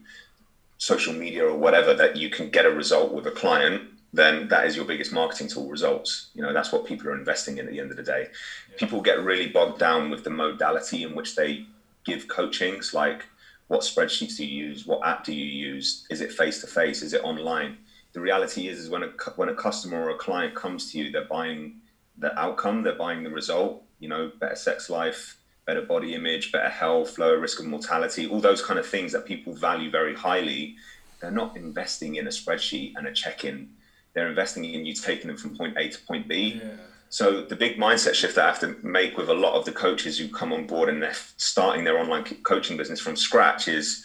social 0.79 1.13
media 1.13 1.47
or 1.47 1.57
whatever 1.57 1.95
that 1.95 2.17
you 2.17 2.31
can 2.31 2.51
get 2.51 2.67
a 2.67 2.71
result 2.71 3.13
with 3.13 3.27
a 3.27 3.33
client, 3.33 3.83
then 4.13 4.49
that 4.49 4.67
is 4.67 4.77
your 4.77 4.85
biggest 4.85 5.13
marketing 5.13 5.49
tool 5.49 5.69
results. 5.69 6.31
You 6.35 6.43
know, 6.43 6.53
that's 6.53 6.73
what 6.73 6.87
people 6.87 7.09
are 7.09 7.19
investing 7.19 7.59
in 7.59 7.67
at 7.67 7.73
the 7.73 7.81
end 7.81 7.91
of 7.91 7.97
the 7.97 8.03
day. 8.03 8.29
Yeah. 8.71 8.77
People 8.79 9.01
get 9.01 9.23
really 9.23 9.49
bogged 9.49 9.79
down 9.79 10.11
with 10.11 10.25
the 10.25 10.31
modality 10.31 11.03
in 11.03 11.15
which 11.15 11.35
they 11.37 11.67
give 12.05 12.29
coachings, 12.29 12.95
like 12.95 13.27
what 13.69 13.83
spreadsheets 13.83 14.37
do 14.37 14.47
you 14.47 14.67
use? 14.67 14.87
What 14.87 15.07
app 15.07 15.25
do 15.25 15.33
you 15.33 15.45
use? 15.45 16.07
Is 16.11 16.21
it 16.21 16.33
face 16.33 16.61
to 16.63 16.67
face? 16.67 17.03
Is 17.03 17.13
it 17.13 17.23
online? 17.23 17.77
The 18.15 18.21
reality 18.21 18.67
is, 18.67 18.79
is 18.79 18.91
when 18.91 19.03
a 19.03 19.09
when 19.37 19.51
a 19.51 19.55
customer 19.55 20.03
or 20.03 20.11
a 20.11 20.17
client 20.17 20.55
comes 20.55 20.91
to 20.91 20.99
you, 20.99 21.13
they're 21.13 21.25
buying 21.25 21.75
the 22.19 22.39
outcome, 22.39 22.83
they're 22.83 22.95
buying 22.95 23.23
the 23.23 23.31
result. 23.31 23.83
You 24.01 24.09
know, 24.09 24.31
better 24.39 24.55
sex 24.55 24.89
life, 24.89 25.39
better 25.67 25.83
body 25.83 26.15
image, 26.15 26.53
better 26.53 26.69
health, 26.69 27.19
lower 27.19 27.39
risk 27.39 27.61
of 27.61 27.67
mortality, 27.67 28.27
all 28.27 28.41
those 28.41 28.63
kind 28.63 28.79
of 28.79 28.87
things 28.87 29.13
that 29.13 29.27
people 29.27 29.55
value 29.55 29.91
very 29.91 30.15
highly. 30.15 30.77
They're 31.21 31.31
not 31.31 31.57
investing 31.57 32.17
in 32.17 32.27
a 32.27 32.31
spreadsheet 32.31 32.93
and 32.97 33.07
a 33.07 33.13
check-in. 33.13 33.71
They're 34.15 34.29
investing 34.29 34.65
in 34.65 34.87
you 34.87 34.95
taking 34.95 35.27
them 35.29 35.37
from 35.37 35.57
point 35.57 35.77
A 35.77 35.89
to 35.89 35.99
point 36.07 36.29
B. 36.29 36.61
Yeah. 36.63 36.71
So 37.11 37.43
the 37.43 37.57
big 37.57 37.77
mindset 37.77 38.15
shift 38.15 38.35
that 38.37 38.45
I 38.45 38.49
have 38.49 38.61
to 38.61 38.77
make 38.83 39.17
with 39.17 39.29
a 39.31 39.35
lot 39.35 39.55
of 39.55 39.65
the 39.65 39.73
coaches 39.73 40.19
who 40.19 40.29
come 40.29 40.53
on 40.53 40.67
board 40.67 40.89
and 40.89 41.03
they're 41.03 41.15
starting 41.37 41.85
their 41.85 41.99
online 41.99 42.25
coaching 42.43 42.77
business 42.77 43.01
from 43.01 43.17
scratch 43.17 43.67
is 43.67 44.05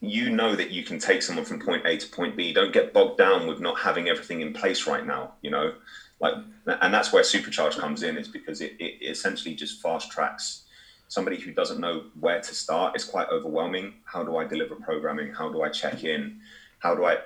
you 0.00 0.30
know 0.30 0.54
that 0.54 0.70
you 0.70 0.84
can 0.84 0.98
take 0.98 1.22
someone 1.22 1.44
from 1.44 1.60
point 1.60 1.86
A 1.86 1.96
to 1.96 2.06
point 2.08 2.36
B. 2.36 2.52
Don't 2.52 2.72
get 2.72 2.92
bogged 2.92 3.18
down 3.18 3.46
with 3.46 3.60
not 3.60 3.78
having 3.78 4.08
everything 4.08 4.42
in 4.42 4.52
place 4.52 4.86
right 4.86 5.06
now, 5.06 5.32
you 5.40 5.50
know? 5.50 5.72
Like 6.20 6.34
and 6.66 6.92
that's 6.92 7.12
where 7.12 7.22
supercharge 7.22 7.78
comes 7.78 8.02
in 8.02 8.16
is 8.16 8.28
because 8.28 8.60
it, 8.60 8.74
it 8.78 9.04
essentially 9.04 9.54
just 9.54 9.82
fast 9.82 10.10
tracks 10.10 10.62
somebody 11.08 11.38
who 11.38 11.52
doesn't 11.52 11.78
know 11.78 12.02
where 12.18 12.40
to 12.40 12.54
start. 12.54 12.96
It's 12.96 13.04
quite 13.04 13.28
overwhelming. 13.28 13.94
How 14.06 14.24
do 14.24 14.38
I 14.38 14.44
deliver 14.44 14.74
programming? 14.74 15.32
How 15.32 15.52
do 15.52 15.62
I 15.62 15.68
check 15.68 16.02
in? 16.02 16.40
how 16.78 16.94
do 16.94 17.04
I 17.04 17.16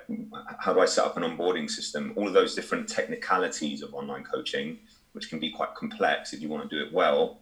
how 0.59 0.73
do 0.73 0.79
I 0.79 0.85
set 0.85 1.05
up 1.05 1.17
an 1.17 1.23
onboarding 1.23 1.69
system? 1.69 2.13
All 2.15 2.27
of 2.27 2.33
those 2.33 2.55
different 2.55 2.87
technicalities 2.87 3.81
of 3.81 3.93
online 3.93 4.23
coaching, 4.23 4.79
which 5.13 5.29
can 5.29 5.39
be 5.39 5.51
quite 5.51 5.75
complex 5.75 6.33
if 6.33 6.41
you 6.41 6.49
want 6.49 6.69
to 6.69 6.75
do 6.75 6.83
it 6.83 6.91
well. 6.91 7.39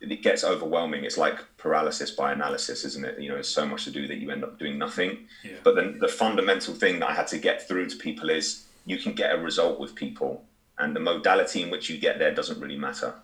It 0.00 0.22
gets 0.22 0.44
overwhelming. 0.44 1.04
It's 1.04 1.18
like 1.18 1.38
paralysis 1.58 2.10
by 2.12 2.32
analysis, 2.32 2.84
isn't 2.84 3.04
it? 3.04 3.20
You 3.20 3.28
know, 3.28 3.34
there's 3.34 3.48
so 3.48 3.66
much 3.66 3.84
to 3.84 3.90
do 3.90 4.06
that 4.06 4.16
you 4.16 4.30
end 4.30 4.44
up 4.44 4.58
doing 4.58 4.78
nothing. 4.78 5.26
Yeah. 5.44 5.56
But 5.62 5.74
then 5.76 5.98
the 5.98 6.08
fundamental 6.08 6.72
thing 6.74 7.00
that 7.00 7.10
I 7.10 7.14
had 7.14 7.26
to 7.28 7.38
get 7.38 7.68
through 7.68 7.86
to 7.90 7.96
people 7.96 8.30
is 8.30 8.64
you 8.86 8.96
can 8.96 9.12
get 9.12 9.34
a 9.34 9.38
result 9.38 9.78
with 9.78 9.94
people, 9.94 10.42
and 10.80 10.96
the 10.96 11.00
modality 11.00 11.62
in 11.62 11.70
which 11.70 11.90
you 11.90 11.98
get 11.98 12.18
there 12.18 12.34
doesn't 12.34 12.60
really 12.60 12.78
matter. 12.78 13.14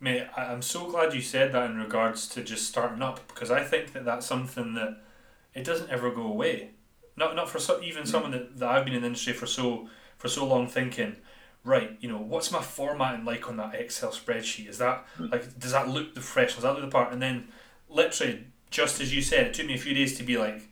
Mate, 0.00 0.28
I'm 0.36 0.62
so 0.62 0.88
glad 0.90 1.14
you 1.14 1.20
said 1.20 1.52
that 1.52 1.70
in 1.70 1.76
regards 1.76 2.28
to 2.28 2.42
just 2.42 2.66
starting 2.66 3.02
up 3.02 3.26
because 3.28 3.50
I 3.50 3.64
think 3.64 3.92
that 3.92 4.04
that's 4.04 4.26
something 4.26 4.74
that 4.74 5.02
it 5.54 5.64
doesn't 5.64 5.90
ever 5.90 6.10
go 6.10 6.22
away 6.22 6.70
not 7.18 7.34
not 7.34 7.50
for 7.50 7.58
so, 7.58 7.80
even 7.82 8.06
someone 8.06 8.30
that, 8.30 8.58
that 8.58 8.68
I've 8.68 8.84
been 8.84 8.94
in 8.94 9.02
the 9.02 9.08
industry 9.08 9.32
for 9.32 9.46
so 9.46 9.88
for 10.16 10.28
so 10.28 10.46
long 10.46 10.68
thinking, 10.68 11.16
right, 11.64 11.96
you 12.00 12.08
know, 12.08 12.18
what's 12.18 12.50
my 12.50 12.62
formatting 12.62 13.24
like 13.24 13.48
on 13.48 13.56
that 13.56 13.74
Excel 13.74 14.10
spreadsheet? 14.10 14.68
Is 14.68 14.78
that 14.78 15.04
hmm. 15.16 15.26
like 15.26 15.58
does 15.58 15.72
that 15.72 15.88
look 15.88 16.14
the 16.14 16.20
fresh? 16.20 16.54
Does 16.54 16.62
that 16.62 16.72
look 16.74 16.82
the 16.82 16.88
part? 16.88 17.12
And 17.12 17.20
then 17.20 17.48
literally, 17.88 18.44
just 18.70 19.00
as 19.00 19.14
you 19.14 19.20
said, 19.20 19.48
it 19.48 19.54
took 19.54 19.66
me 19.66 19.74
a 19.74 19.78
few 19.78 19.94
days 19.94 20.16
to 20.18 20.22
be 20.22 20.38
like, 20.38 20.68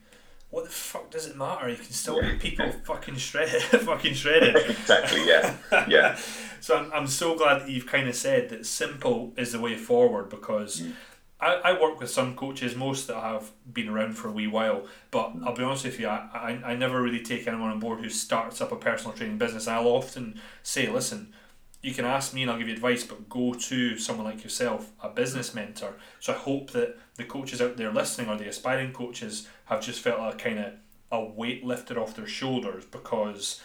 what 0.51 0.65
the 0.65 0.71
fuck 0.71 1.11
does 1.11 1.27
it 1.27 1.37
matter? 1.37 1.69
You 1.69 1.77
can 1.77 1.93
still 1.93 2.21
get 2.21 2.39
people 2.39 2.71
fucking 2.85 3.17
shredded, 3.17 3.63
fucking 3.63 4.15
shredded. 4.15 4.57
exactly. 4.71 5.27
Yeah. 5.27 5.57
Yeah. 5.89 6.19
so 6.61 6.77
I'm, 6.77 6.93
I'm 6.93 7.07
so 7.07 7.37
glad 7.37 7.63
that 7.63 7.69
you've 7.69 7.87
kind 7.87 8.09
of 8.09 8.15
said 8.15 8.49
that 8.51 8.67
simple 8.67 9.33
is 9.37 9.53
the 9.53 9.61
way 9.61 9.77
forward 9.77 10.31
because 10.31 10.83
mm. 10.83 10.93
I, 11.41 11.55
I 11.57 11.81
work 11.81 12.01
with 12.01 12.11
some 12.11 12.35
coaches, 12.37 12.75
most 12.75 13.09
that 13.09 13.21
have 13.21 13.51
been 13.71 13.89
around 13.89 14.15
for 14.15 14.29
a 14.29 14.33
wee 14.33 14.47
while, 14.47 14.87
but 15.11 15.33
I'll 15.45 15.55
be 15.55 15.63
honest 15.63 15.85
with 15.85 16.01
you, 16.01 16.09
I, 16.09 16.29
I, 16.33 16.71
I 16.73 16.77
never 16.77 17.03
really 17.03 17.23
take 17.23 17.47
anyone 17.47 17.71
on 17.71 17.81
board 17.81 18.01
who 18.01 18.09
starts 18.09 18.61
up 18.61 18.73
a 18.73 18.77
personal 18.77 19.15
training 19.15 19.39
business. 19.39 19.69
I'll 19.69 19.89
often 19.89 20.41
say, 20.63 20.89
listen, 20.89 21.35
you 21.83 21.93
can 21.93 22.05
ask 22.05 22.33
me 22.33 22.43
and 22.43 22.51
I'll 22.51 22.59
give 22.59 22.69
you 22.69 22.75
advice, 22.75 23.05
but 23.05 23.29
go 23.29 23.53
to 23.53 23.99
someone 23.99 24.27
like 24.27 24.43
yourself, 24.43 24.93
a 25.03 25.09
business 25.09 25.55
mentor. 25.55 25.95
So 26.21 26.33
I 26.33 26.37
hope 26.37 26.71
that 26.71 26.97
the 27.17 27.25
coaches 27.25 27.61
out 27.61 27.77
there 27.77 27.93
listening 27.93 28.29
or 28.29 28.37
the 28.37 28.49
aspiring 28.49 28.93
coaches 28.93 29.47
have 29.67 29.81
just 29.81 30.01
felt 30.01 30.35
a 30.35 30.37
kind 30.37 30.59
of 30.59 30.73
a 31.13 31.25
weight 31.25 31.65
lifted 31.65 31.97
off 31.97 32.17
their 32.17 32.27
shoulders 32.27 32.85
because, 32.85 33.61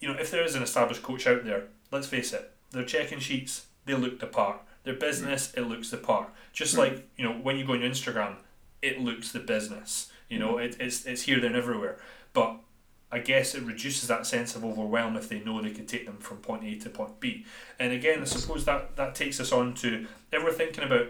you 0.00 0.08
know, 0.08 0.18
if 0.18 0.30
there 0.30 0.44
is 0.44 0.54
an 0.54 0.62
established 0.62 1.02
coach 1.02 1.26
out 1.26 1.44
there, 1.44 1.68
let's 1.90 2.06
face 2.06 2.32
it, 2.32 2.52
their 2.70 2.84
checking 2.84 3.18
sheets, 3.18 3.66
they 3.86 3.94
look 3.94 4.20
the 4.20 4.26
part 4.26 4.60
their 4.84 4.94
business, 4.94 5.52
it 5.54 5.62
looks 5.62 5.90
the 5.90 5.96
part. 5.96 6.30
Just 6.52 6.74
hmm. 6.74 6.80
like, 6.80 7.08
you 7.16 7.24
know, 7.24 7.34
when 7.34 7.56
you 7.56 7.66
go 7.66 7.72
on 7.72 7.80
your 7.80 7.90
Instagram, 7.90 8.36
it 8.82 9.00
looks 9.00 9.32
the 9.32 9.40
business. 9.40 10.10
You 10.28 10.38
know, 10.38 10.58
it, 10.58 10.76
it's, 10.80 11.04
it's 11.06 11.22
here, 11.22 11.40
there, 11.40 11.50
and 11.50 11.56
everywhere. 11.56 11.98
But 12.32 12.56
I 13.12 13.18
guess 13.18 13.54
it 13.54 13.62
reduces 13.62 14.08
that 14.08 14.26
sense 14.26 14.54
of 14.54 14.64
overwhelm 14.64 15.16
if 15.16 15.28
they 15.28 15.40
know 15.40 15.60
they 15.60 15.72
can 15.72 15.86
take 15.86 16.06
them 16.06 16.18
from 16.18 16.38
point 16.38 16.64
A 16.64 16.76
to 16.76 16.88
point 16.88 17.20
B. 17.20 17.44
And 17.78 17.92
again, 17.92 18.20
I 18.20 18.24
suppose 18.24 18.64
that, 18.64 18.96
that 18.96 19.14
takes 19.14 19.40
us 19.40 19.52
on 19.52 19.74
to 19.74 20.06
if 20.32 20.42
we're 20.42 20.52
thinking 20.52 20.84
about 20.84 21.08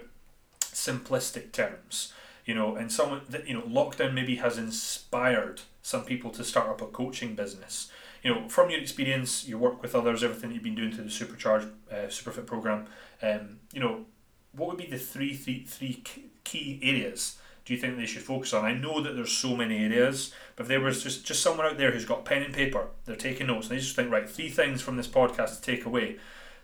simplistic 0.60 1.52
terms, 1.52 2.12
you 2.50 2.56
know, 2.56 2.74
and 2.74 2.90
someone 2.90 3.20
that, 3.28 3.46
you 3.46 3.54
know, 3.54 3.62
lockdown 3.62 4.12
maybe 4.12 4.34
has 4.34 4.58
inspired 4.58 5.60
some 5.82 6.04
people 6.04 6.32
to 6.32 6.42
start 6.42 6.68
up 6.68 6.82
a 6.82 6.86
coaching 6.86 7.36
business. 7.36 7.92
You 8.24 8.34
know, 8.34 8.48
from 8.48 8.70
your 8.70 8.80
experience, 8.80 9.46
your 9.46 9.58
work 9.58 9.80
with 9.80 9.94
others, 9.94 10.24
everything 10.24 10.50
you've 10.50 10.64
been 10.64 10.74
doing 10.74 10.90
through 10.90 11.04
the 11.04 11.10
Supercharge 11.10 11.70
uh, 11.92 12.08
Superfit 12.08 12.46
program, 12.46 12.86
um, 13.22 13.60
you 13.72 13.78
know, 13.78 14.04
what 14.50 14.68
would 14.68 14.78
be 14.78 14.86
the 14.86 14.98
three, 14.98 15.32
three, 15.32 15.62
three 15.62 16.02
key 16.42 16.80
areas 16.82 17.38
do 17.64 17.72
you 17.72 17.78
think 17.78 17.96
they 17.96 18.06
should 18.06 18.22
focus 18.22 18.52
on? 18.52 18.64
I 18.64 18.74
know 18.74 19.00
that 19.00 19.14
there's 19.14 19.30
so 19.30 19.54
many 19.54 19.78
areas, 19.78 20.34
but 20.56 20.64
if 20.64 20.68
there 20.68 20.80
was 20.80 21.04
just, 21.04 21.24
just 21.24 21.44
someone 21.44 21.66
out 21.66 21.78
there 21.78 21.92
who's 21.92 22.04
got 22.04 22.24
pen 22.24 22.42
and 22.42 22.52
paper, 22.52 22.88
they're 23.04 23.14
taking 23.14 23.46
notes, 23.46 23.68
and 23.68 23.76
they 23.76 23.80
just 23.80 23.94
think, 23.94 24.10
right, 24.10 24.28
three 24.28 24.48
things 24.48 24.82
from 24.82 24.96
this 24.96 25.06
podcast 25.06 25.54
to 25.54 25.62
take 25.62 25.86
away 25.86 26.16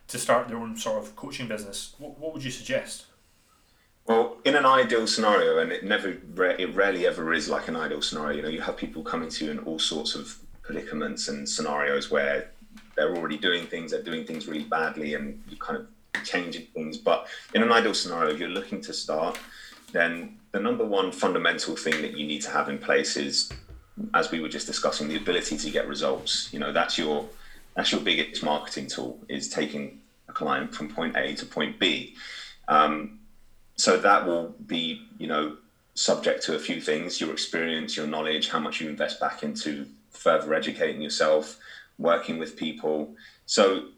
to 0.09 0.19
start 0.19 0.49
their 0.49 0.59
own 0.59 0.77
sort 0.77 1.01
of 1.01 1.15
coaching 1.15 1.47
business, 1.47 1.95
what, 1.99 2.19
what 2.19 2.35
would 2.35 2.43
you 2.43 2.51
suggest? 2.51 3.05
Well, 4.07 4.37
in 4.45 4.55
an 4.55 4.65
ideal 4.65 5.07
scenario, 5.09 5.59
and 5.59 5.73
it 5.73 5.83
never, 5.85 6.17
it 6.39 6.75
rarely 6.75 7.07
ever 7.07 7.33
is 7.35 7.49
like 7.49 7.67
an 7.67 7.75
ideal 7.75 8.01
scenario. 8.01 8.37
You 8.37 8.43
know, 8.43 8.49
you 8.49 8.61
have 8.61 8.77
people 8.77 9.03
coming 9.03 9.29
to 9.31 9.45
you 9.45 9.51
in 9.51 9.59
all 9.61 9.81
sorts 9.81 10.15
of 10.15 10.37
predicaments 10.63 11.27
and 11.29 11.49
scenarios 11.49 12.09
where 12.11 12.53
they're 12.95 13.17
already 13.17 13.37
doing 13.37 13.67
things, 13.67 13.91
they're 13.91 14.03
doing 14.03 14.25
things 14.25 14.47
really 14.47 14.65
badly, 14.65 15.15
and 15.15 15.43
you're 15.49 15.59
kind 15.59 15.81
of 15.81 16.25
changing 16.25 16.67
things. 16.67 16.99
But 16.99 17.27
in 17.53 17.63
an 17.63 17.73
ideal 17.73 17.95
scenario, 17.95 18.33
if 18.33 18.39
you're 18.39 18.49
looking 18.49 18.81
to 18.83 18.93
start, 18.93 19.39
then 19.91 20.39
the 20.53 20.61
number 20.61 20.85
one 20.85 21.11
fundamental 21.11 21.75
thing 21.75 22.01
that 22.03 22.17
you 22.17 22.27
need 22.27 22.43
to 22.43 22.51
have 22.51 22.69
in 22.69 22.79
place 22.79 23.17
is, 23.17 23.51
as 24.15 24.31
we 24.31 24.41
were 24.41 24.49
just 24.49 24.69
discussing, 24.69 25.09
the 25.09 25.17
ability 25.17 25.59
to 25.59 25.71
get 25.71 25.89
results. 25.89 26.49
You 26.53 26.61
know, 26.61 26.73
that's 26.73 26.97
your 26.97 27.29
that's 27.75 27.91
your 27.91 28.01
biggest 28.01 28.43
marketing 28.43 28.87
tool 28.87 29.19
is 29.29 29.49
taking 29.49 30.01
a 30.29 30.33
client 30.33 30.75
from 30.75 30.89
point 30.89 31.17
A 31.17 31.35
to 31.35 31.45
point 31.45 31.79
B. 31.81 32.15
Um, 32.69 33.19
so 33.77 33.99
that 33.99 34.27
will 34.27 34.55
be, 34.67 35.07
you 35.19 35.27
know, 35.27 35.57
subject 35.95 36.43
to 36.45 36.57
a 36.57 36.59
few 36.59 36.81
things: 36.81 37.21
your 37.21 37.33
experience, 37.33 37.97
your 37.97 38.07
knowledge, 38.07 38.49
how 38.49 38.59
much 38.59 38.81
you 38.81 38.89
invest 38.89 39.21
back 39.21 39.43
into 39.43 39.87
further 40.11 40.55
educating 40.55 41.01
yourself, 41.01 41.59
working 41.99 42.39
with 42.39 42.57
people. 42.57 43.15
So 43.47 43.89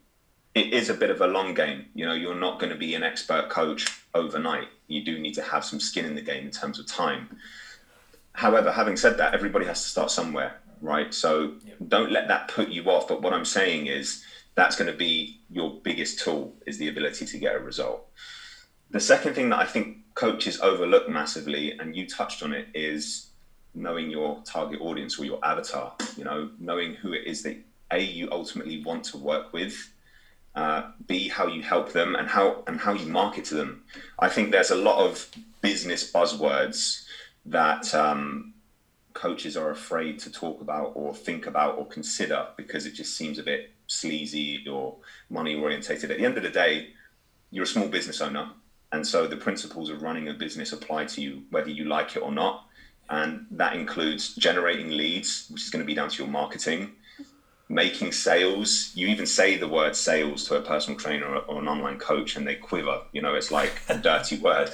it 0.55 0.73
is 0.73 0.91
a 0.91 0.95
bit 0.95 1.11
of 1.11 1.21
a 1.21 1.27
long 1.27 1.55
game. 1.55 1.87
You 1.95 2.07
know, 2.07 2.15
you're 2.15 2.35
not 2.35 2.59
going 2.59 2.71
to 2.71 2.79
be 2.79 2.95
an 2.95 3.03
expert 3.03 3.49
coach 3.49 4.03
overnight. 4.15 4.69
You 4.89 5.05
do 5.05 5.19
need 5.19 5.35
to 5.35 5.43
have 5.43 5.65
some 5.65 5.81
skin 5.81 6.05
in 6.05 6.15
the 6.15 6.23
game 6.23 6.45
in 6.45 6.51
terms 6.51 6.79
of 6.79 6.87
time. 6.87 7.37
However, 8.33 8.71
having 8.71 8.97
said 8.97 9.19
that, 9.19 9.35
everybody 9.35 9.67
has 9.67 9.83
to 9.83 9.89
start 9.89 10.11
somewhere, 10.11 10.61
right? 10.81 11.13
So 11.13 11.55
yep. 11.65 11.77
don't 11.89 12.11
let 12.11 12.29
that 12.29 12.49
put 12.49 12.69
you 12.69 12.85
off. 12.85 13.09
But 13.09 13.23
what 13.23 13.33
I'm 13.33 13.45
saying 13.45 13.87
is 13.87 14.25
that's 14.55 14.77
going 14.77 14.91
to 14.91 14.97
be 14.97 15.41
your 15.51 15.81
biggest 15.83 16.21
tool 16.21 16.55
is 16.67 16.79
the 16.79 16.89
ability 16.89 17.27
to 17.27 17.39
get 17.39 17.55
a 17.55 17.59
result. 17.59 18.07
The 18.91 19.01
second 19.01 19.35
thing 19.35 19.51
that 19.51 19.59
I 19.59 19.67
think 19.67 19.99
coaches 20.15 20.61
overlook 20.61 21.09
massively, 21.09 21.79
and 21.79 21.95
you 21.95 22.07
touched 22.07 22.43
on 22.43 22.53
it, 22.53 22.69
is 22.75 23.29
knowing 23.75 24.11
your 24.11 24.43
target 24.45 24.81
audience 24.81 25.19
or 25.19 25.25
your 25.25 25.45
avatar. 25.45 25.95
You 26.17 26.25
know, 26.25 26.51
knowing 26.59 26.95
who 26.95 27.13
it 27.13 27.27
is 27.27 27.43
that 27.43 27.57
a 27.91 28.01
you 28.01 28.29
ultimately 28.31 28.83
want 28.83 29.05
to 29.05 29.17
work 29.17 29.53
with 29.53 29.91
uh, 30.55 30.91
B 31.07 31.29
how 31.29 31.47
you 31.47 31.63
help 31.63 31.93
them 31.93 32.17
and 32.17 32.27
how 32.29 32.63
and 32.67 32.81
how 32.81 32.93
you 32.93 33.07
market 33.07 33.45
to 33.47 33.55
them. 33.55 33.85
I 34.19 34.29
think 34.29 34.51
there's 34.51 34.71
a 34.71 34.77
lot 34.77 34.99
of 34.99 35.29
business 35.61 36.11
buzzwords 36.11 37.05
that 37.47 37.95
um, 37.95 38.55
coaches 39.15 39.57
are 39.57 39.71
afraid 39.71 40.19
to 40.21 40.33
talk 40.33 40.61
about 40.61 40.93
or 40.95 41.15
think 41.15 41.47
about 41.47 41.79
or 41.79 41.87
consider 41.87 42.47
because 42.57 42.87
it 42.87 42.95
just 42.95 43.17
seems 43.17 43.39
a 43.39 43.43
bit 43.43 43.71
sleazy 43.87 44.67
or 44.69 44.97
money 45.31 45.55
orientated. 45.55 46.11
At 46.11 46.19
the 46.19 46.25
end 46.25 46.37
of 46.37 46.43
the 46.43 46.51
day, 46.51 46.91
you're 47.51 47.65
a 47.65 47.67
small 47.67 47.89
business 47.89 48.21
owner, 48.21 48.51
and 48.93 49.07
so 49.07 49.27
the 49.27 49.37
principles 49.37 49.91
of 49.91 50.03
running 50.03 50.29
a 50.29 50.35
business 50.35 50.73
apply 50.73 51.05
to 51.07 51.21
you 51.21 51.43
whether 51.51 51.71
you 51.71 51.85
like 51.85 52.17
it 52.17 52.23
or 52.23 52.33
not. 52.33 52.65
And 53.11 53.47
that 53.53 53.75
includes 53.75 54.35
generating 54.35 54.91
leads, 54.91 55.49
which 55.51 55.63
is 55.63 55.71
going 55.71 55.83
to 55.83 55.87
be 55.87 55.95
down 55.95 56.11
to 56.11 56.23
your 56.23 56.31
marketing, 56.31 56.93
making 57.69 58.13
sales. 58.13 58.93
You 58.95 59.09
even 59.09 59.27
say 59.27 59.57
the 59.57 59.69
word 59.69 59.97
sales 59.97 60.45
to 60.49 60.57
a 60.57 60.61
personal 60.61 60.99
trainer 60.99 61.27
or, 61.27 61.61
an 61.61 61.69
online 61.69 61.99
coach, 61.99 62.37
and 62.37 62.47
they 62.47 62.55
quiver. 62.55 63.03
You 63.13 63.23
know, 63.23 63.35
it's 63.35 63.51
like 63.51 63.81
a 63.89 63.97
dirty 63.97 64.39
word. 64.41 64.71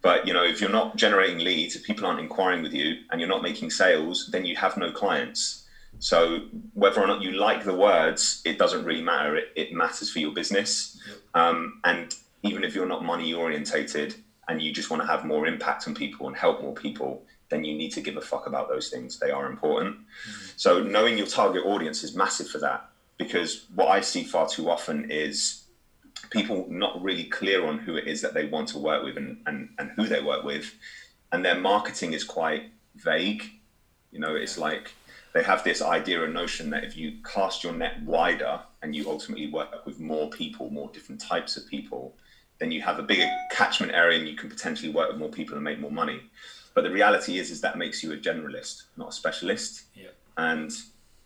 But 0.00 0.26
you 0.26 0.32
know, 0.32 0.44
if 0.44 0.60
you're 0.60 0.70
not 0.70 0.96
generating 0.96 1.38
leads, 1.38 1.76
if 1.76 1.82
people 1.82 2.06
aren't 2.06 2.20
inquiring 2.20 2.62
with 2.62 2.72
you, 2.72 3.02
and 3.10 3.20
you're 3.20 3.28
not 3.28 3.42
making 3.42 3.70
sales, 3.70 4.28
then 4.32 4.46
you 4.46 4.56
have 4.56 4.76
no 4.76 4.90
clients. 4.90 5.66
So 5.98 6.40
whether 6.74 7.02
or 7.02 7.06
not 7.06 7.22
you 7.22 7.32
like 7.32 7.64
the 7.64 7.74
words, 7.74 8.42
it 8.44 8.58
doesn't 8.58 8.84
really 8.84 9.02
matter. 9.02 9.36
It, 9.36 9.48
it 9.56 9.72
matters 9.72 10.10
for 10.10 10.18
your 10.18 10.32
business. 10.32 10.98
Um, 11.34 11.80
and 11.84 12.14
even 12.46 12.64
if 12.64 12.74
you're 12.74 12.86
not 12.86 13.04
money 13.04 13.32
orientated 13.32 14.14
and 14.48 14.62
you 14.62 14.72
just 14.72 14.90
want 14.90 15.02
to 15.02 15.06
have 15.06 15.24
more 15.24 15.46
impact 15.46 15.86
on 15.88 15.94
people 15.94 16.26
and 16.26 16.36
help 16.36 16.62
more 16.62 16.74
people, 16.74 17.24
then 17.48 17.64
you 17.64 17.76
need 17.76 17.92
to 17.92 18.00
give 18.00 18.16
a 18.16 18.20
fuck 18.20 18.46
about 18.46 18.68
those 18.68 18.88
things. 18.88 19.18
They 19.18 19.30
are 19.30 19.50
important. 19.50 19.96
Mm-hmm. 19.96 20.46
So 20.56 20.82
knowing 20.82 21.18
your 21.18 21.26
target 21.26 21.64
audience 21.64 22.02
is 22.02 22.14
massive 22.14 22.48
for 22.48 22.58
that 22.58 22.88
because 23.18 23.66
what 23.74 23.88
I 23.88 24.00
see 24.00 24.24
far 24.24 24.48
too 24.48 24.70
often 24.70 25.10
is 25.10 25.64
people 26.30 26.66
not 26.68 27.02
really 27.02 27.24
clear 27.24 27.66
on 27.66 27.78
who 27.78 27.96
it 27.96 28.06
is 28.06 28.20
that 28.22 28.34
they 28.34 28.46
want 28.46 28.68
to 28.68 28.78
work 28.78 29.04
with 29.04 29.16
and, 29.16 29.38
and, 29.46 29.70
and 29.78 29.90
who 29.92 30.06
they 30.06 30.22
work 30.22 30.44
with. 30.44 30.74
And 31.32 31.44
their 31.44 31.58
marketing 31.58 32.12
is 32.12 32.24
quite 32.24 32.70
vague. 32.96 33.44
You 34.12 34.20
know, 34.20 34.34
it's 34.34 34.58
like 34.58 34.92
they 35.34 35.42
have 35.42 35.64
this 35.64 35.82
idea 35.82 36.24
and 36.24 36.32
notion 36.32 36.70
that 36.70 36.84
if 36.84 36.96
you 36.96 37.18
cast 37.22 37.62
your 37.62 37.72
net 37.72 38.02
wider 38.02 38.60
and 38.82 38.94
you 38.94 39.08
ultimately 39.10 39.48
work 39.48 39.84
with 39.84 40.00
more 40.00 40.30
people, 40.30 40.70
more 40.70 40.90
different 40.92 41.20
types 41.20 41.56
of 41.56 41.66
people, 41.68 42.14
then 42.58 42.70
you 42.70 42.82
have 42.82 42.98
a 42.98 43.02
bigger 43.02 43.28
catchment 43.50 43.92
area 43.92 44.18
and 44.18 44.28
you 44.28 44.34
can 44.34 44.48
potentially 44.48 44.90
work 44.90 45.08
with 45.08 45.18
more 45.18 45.28
people 45.28 45.54
and 45.54 45.64
make 45.64 45.78
more 45.78 45.90
money. 45.90 46.20
But 46.74 46.84
the 46.84 46.90
reality 46.90 47.38
is, 47.38 47.50
is 47.50 47.60
that 47.62 47.78
makes 47.78 48.02
you 48.02 48.12
a 48.12 48.16
generalist, 48.16 48.84
not 48.96 49.08
a 49.08 49.12
specialist. 49.12 49.84
Yeah. 49.94 50.08
And 50.36 50.70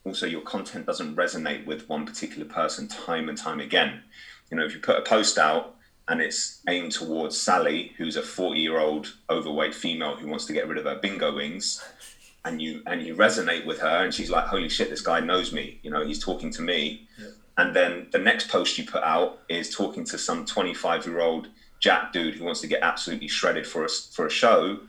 also, 0.04 0.26
your 0.26 0.42
content 0.42 0.86
doesn't 0.86 1.16
resonate 1.16 1.66
with 1.66 1.88
one 1.88 2.06
particular 2.06 2.46
person 2.46 2.88
time 2.88 3.28
and 3.28 3.36
time 3.36 3.60
again. 3.60 4.02
You 4.50 4.56
know, 4.56 4.64
if 4.64 4.74
you 4.74 4.80
put 4.80 4.96
a 4.96 5.02
post 5.02 5.38
out 5.38 5.74
and 6.08 6.20
it's 6.20 6.60
aimed 6.68 6.92
towards 6.92 7.40
Sally, 7.40 7.92
who's 7.96 8.16
a 8.16 8.22
40 8.22 8.60
year 8.60 8.78
old 8.78 9.16
overweight 9.28 9.74
female 9.74 10.16
who 10.16 10.28
wants 10.28 10.46
to 10.46 10.52
get 10.52 10.66
rid 10.68 10.78
of 10.78 10.84
her 10.84 10.96
bingo 10.96 11.34
wings, 11.34 11.82
and 12.44 12.62
you 12.62 12.82
and 12.86 13.02
you 13.02 13.14
resonate 13.14 13.66
with 13.66 13.80
her, 13.80 14.04
and 14.04 14.14
she's 14.14 14.30
like, 14.30 14.46
"Holy 14.46 14.68
shit, 14.68 14.88
this 14.88 15.02
guy 15.02 15.20
knows 15.20 15.52
me." 15.52 15.78
You 15.82 15.90
know, 15.90 16.04
he's 16.04 16.22
talking 16.22 16.50
to 16.52 16.62
me. 16.62 17.08
Yeah. 17.18 17.26
And 17.58 17.74
then 17.76 18.08
the 18.12 18.18
next 18.18 18.48
post 18.48 18.78
you 18.78 18.84
put 18.84 19.02
out 19.02 19.40
is 19.48 19.74
talking 19.74 20.04
to 20.04 20.18
some 20.18 20.46
25 20.46 21.06
year 21.06 21.20
old 21.20 21.48
Jack 21.78 22.12
dude 22.12 22.34
who 22.34 22.44
wants 22.44 22.60
to 22.60 22.66
get 22.66 22.82
absolutely 22.82 23.28
shredded 23.28 23.66
for 23.66 23.84
a 23.84 23.88
for 23.88 24.26
a 24.26 24.30
show 24.30 24.80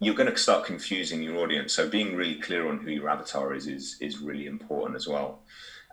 you're 0.00 0.14
going 0.14 0.30
to 0.30 0.36
start 0.36 0.64
confusing 0.64 1.22
your 1.22 1.38
audience. 1.38 1.72
So 1.72 1.88
being 1.88 2.14
really 2.14 2.36
clear 2.36 2.68
on 2.68 2.78
who 2.78 2.90
your 2.90 3.08
avatar 3.08 3.54
is 3.54 3.66
is 3.66 3.96
is 4.00 4.18
really 4.18 4.46
important 4.46 4.96
as 4.96 5.08
well. 5.08 5.40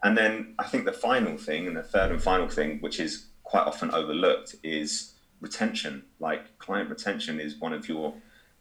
And 0.04 0.18
then 0.18 0.54
I 0.60 0.66
think 0.66 0.86
the 0.86 0.94
final 0.94 1.38
thing, 1.38 1.68
and 1.68 1.76
the 1.76 1.84
third 1.84 2.12
and 2.12 2.22
final 2.22 2.48
thing, 2.48 2.80
which 2.80 3.00
is 3.00 3.26
quite 3.44 3.66
often 3.66 3.92
overlooked, 3.92 4.56
is 4.64 5.14
retention. 5.42 6.04
Like 6.20 6.58
client 6.60 6.90
retention 6.90 7.40
is 7.40 7.56
one 7.56 7.74
of 7.74 7.90
your 7.90 8.14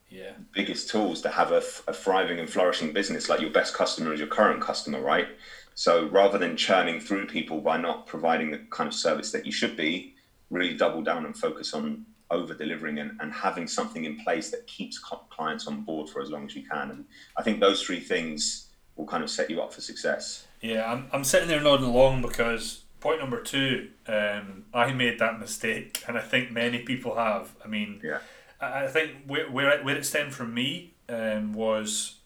yeah. 0.08 0.32
biggest 0.52 0.88
tools 0.88 1.20
to 1.22 1.28
have 1.28 1.52
a, 1.52 1.62
a 1.88 1.92
thriving 1.92 2.38
and 2.38 2.48
flourishing 2.48 2.92
business. 2.92 3.28
Like 3.28 3.40
your 3.40 3.50
best 3.50 3.74
customer 3.74 4.14
is 4.14 4.20
your 4.20 4.28
current 4.28 4.62
customer, 4.62 5.00
right? 5.00 5.28
So 5.74 6.06
rather 6.06 6.38
than 6.38 6.56
churning 6.56 7.00
through 7.00 7.26
people 7.26 7.60
by 7.60 7.76
not 7.76 8.06
providing 8.06 8.50
the 8.50 8.58
kind 8.70 8.88
of 8.88 8.94
service 8.94 9.32
that 9.32 9.44
you 9.44 9.52
should 9.52 9.76
be, 9.76 10.14
really 10.50 10.76
double 10.76 11.02
down 11.02 11.24
and 11.24 11.36
focus 11.36 11.74
on 11.74 12.06
over 12.30 12.54
delivering 12.54 12.98
and, 12.98 13.18
and 13.20 13.32
having 13.32 13.66
something 13.66 14.04
in 14.04 14.18
place 14.20 14.50
that 14.50 14.66
keeps 14.66 14.98
clients 14.98 15.66
on 15.66 15.82
board 15.82 16.08
for 16.08 16.22
as 16.22 16.30
long 16.30 16.46
as 16.46 16.54
you 16.54 16.62
can. 16.62 16.90
And 16.90 17.04
I 17.36 17.42
think 17.42 17.60
those 17.60 17.82
three 17.82 18.00
things 18.00 18.68
will 18.96 19.06
kind 19.06 19.22
of 19.22 19.30
set 19.30 19.50
you 19.50 19.60
up 19.60 19.72
for 19.72 19.80
success. 19.80 20.46
Yeah, 20.60 20.90
I'm, 20.90 21.08
I'm 21.12 21.24
sitting 21.24 21.48
there 21.48 21.60
nodding 21.60 21.86
along 21.86 22.22
because 22.22 22.82
point 23.00 23.20
number 23.20 23.40
two, 23.42 23.90
um, 24.06 24.64
I 24.72 24.92
made 24.92 25.18
that 25.18 25.38
mistake, 25.38 26.02
and 26.08 26.16
I 26.16 26.22
think 26.22 26.50
many 26.50 26.78
people 26.78 27.16
have. 27.16 27.54
I 27.64 27.68
mean, 27.68 28.00
yeah. 28.02 28.18
I, 28.60 28.84
I 28.84 28.88
think 28.88 29.10
where, 29.26 29.50
where, 29.50 29.70
it, 29.70 29.84
where 29.84 29.96
it 29.96 30.06
stemmed 30.06 30.34
from 30.34 30.54
me 30.54 30.94
um, 31.08 31.52
was 31.52 32.16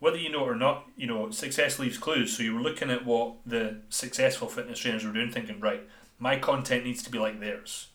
whether 0.00 0.16
you 0.16 0.30
know 0.30 0.44
it 0.44 0.50
or 0.50 0.56
not, 0.56 0.88
you 0.96 1.06
know, 1.06 1.30
success 1.30 1.78
leaves 1.78 1.98
clues. 1.98 2.36
So 2.36 2.42
you 2.42 2.54
were 2.54 2.60
looking 2.60 2.90
at 2.90 3.04
what 3.04 3.34
the 3.44 3.80
successful 3.88 4.48
fitness 4.48 4.78
trainers 4.78 5.04
were 5.04 5.12
doing, 5.12 5.30
thinking, 5.30 5.60
right, 5.60 5.82
my 6.18 6.38
content 6.38 6.84
needs 6.84 7.02
to 7.02 7.10
be 7.10 7.18
like 7.18 7.40
theirs. 7.40 7.88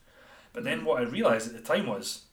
But 0.51 0.63
then 0.63 0.85
what 0.85 1.01
I 1.01 1.05
realised 1.05 1.47
at 1.47 1.53
the 1.53 1.61
time 1.61 1.87
was, 1.87 2.23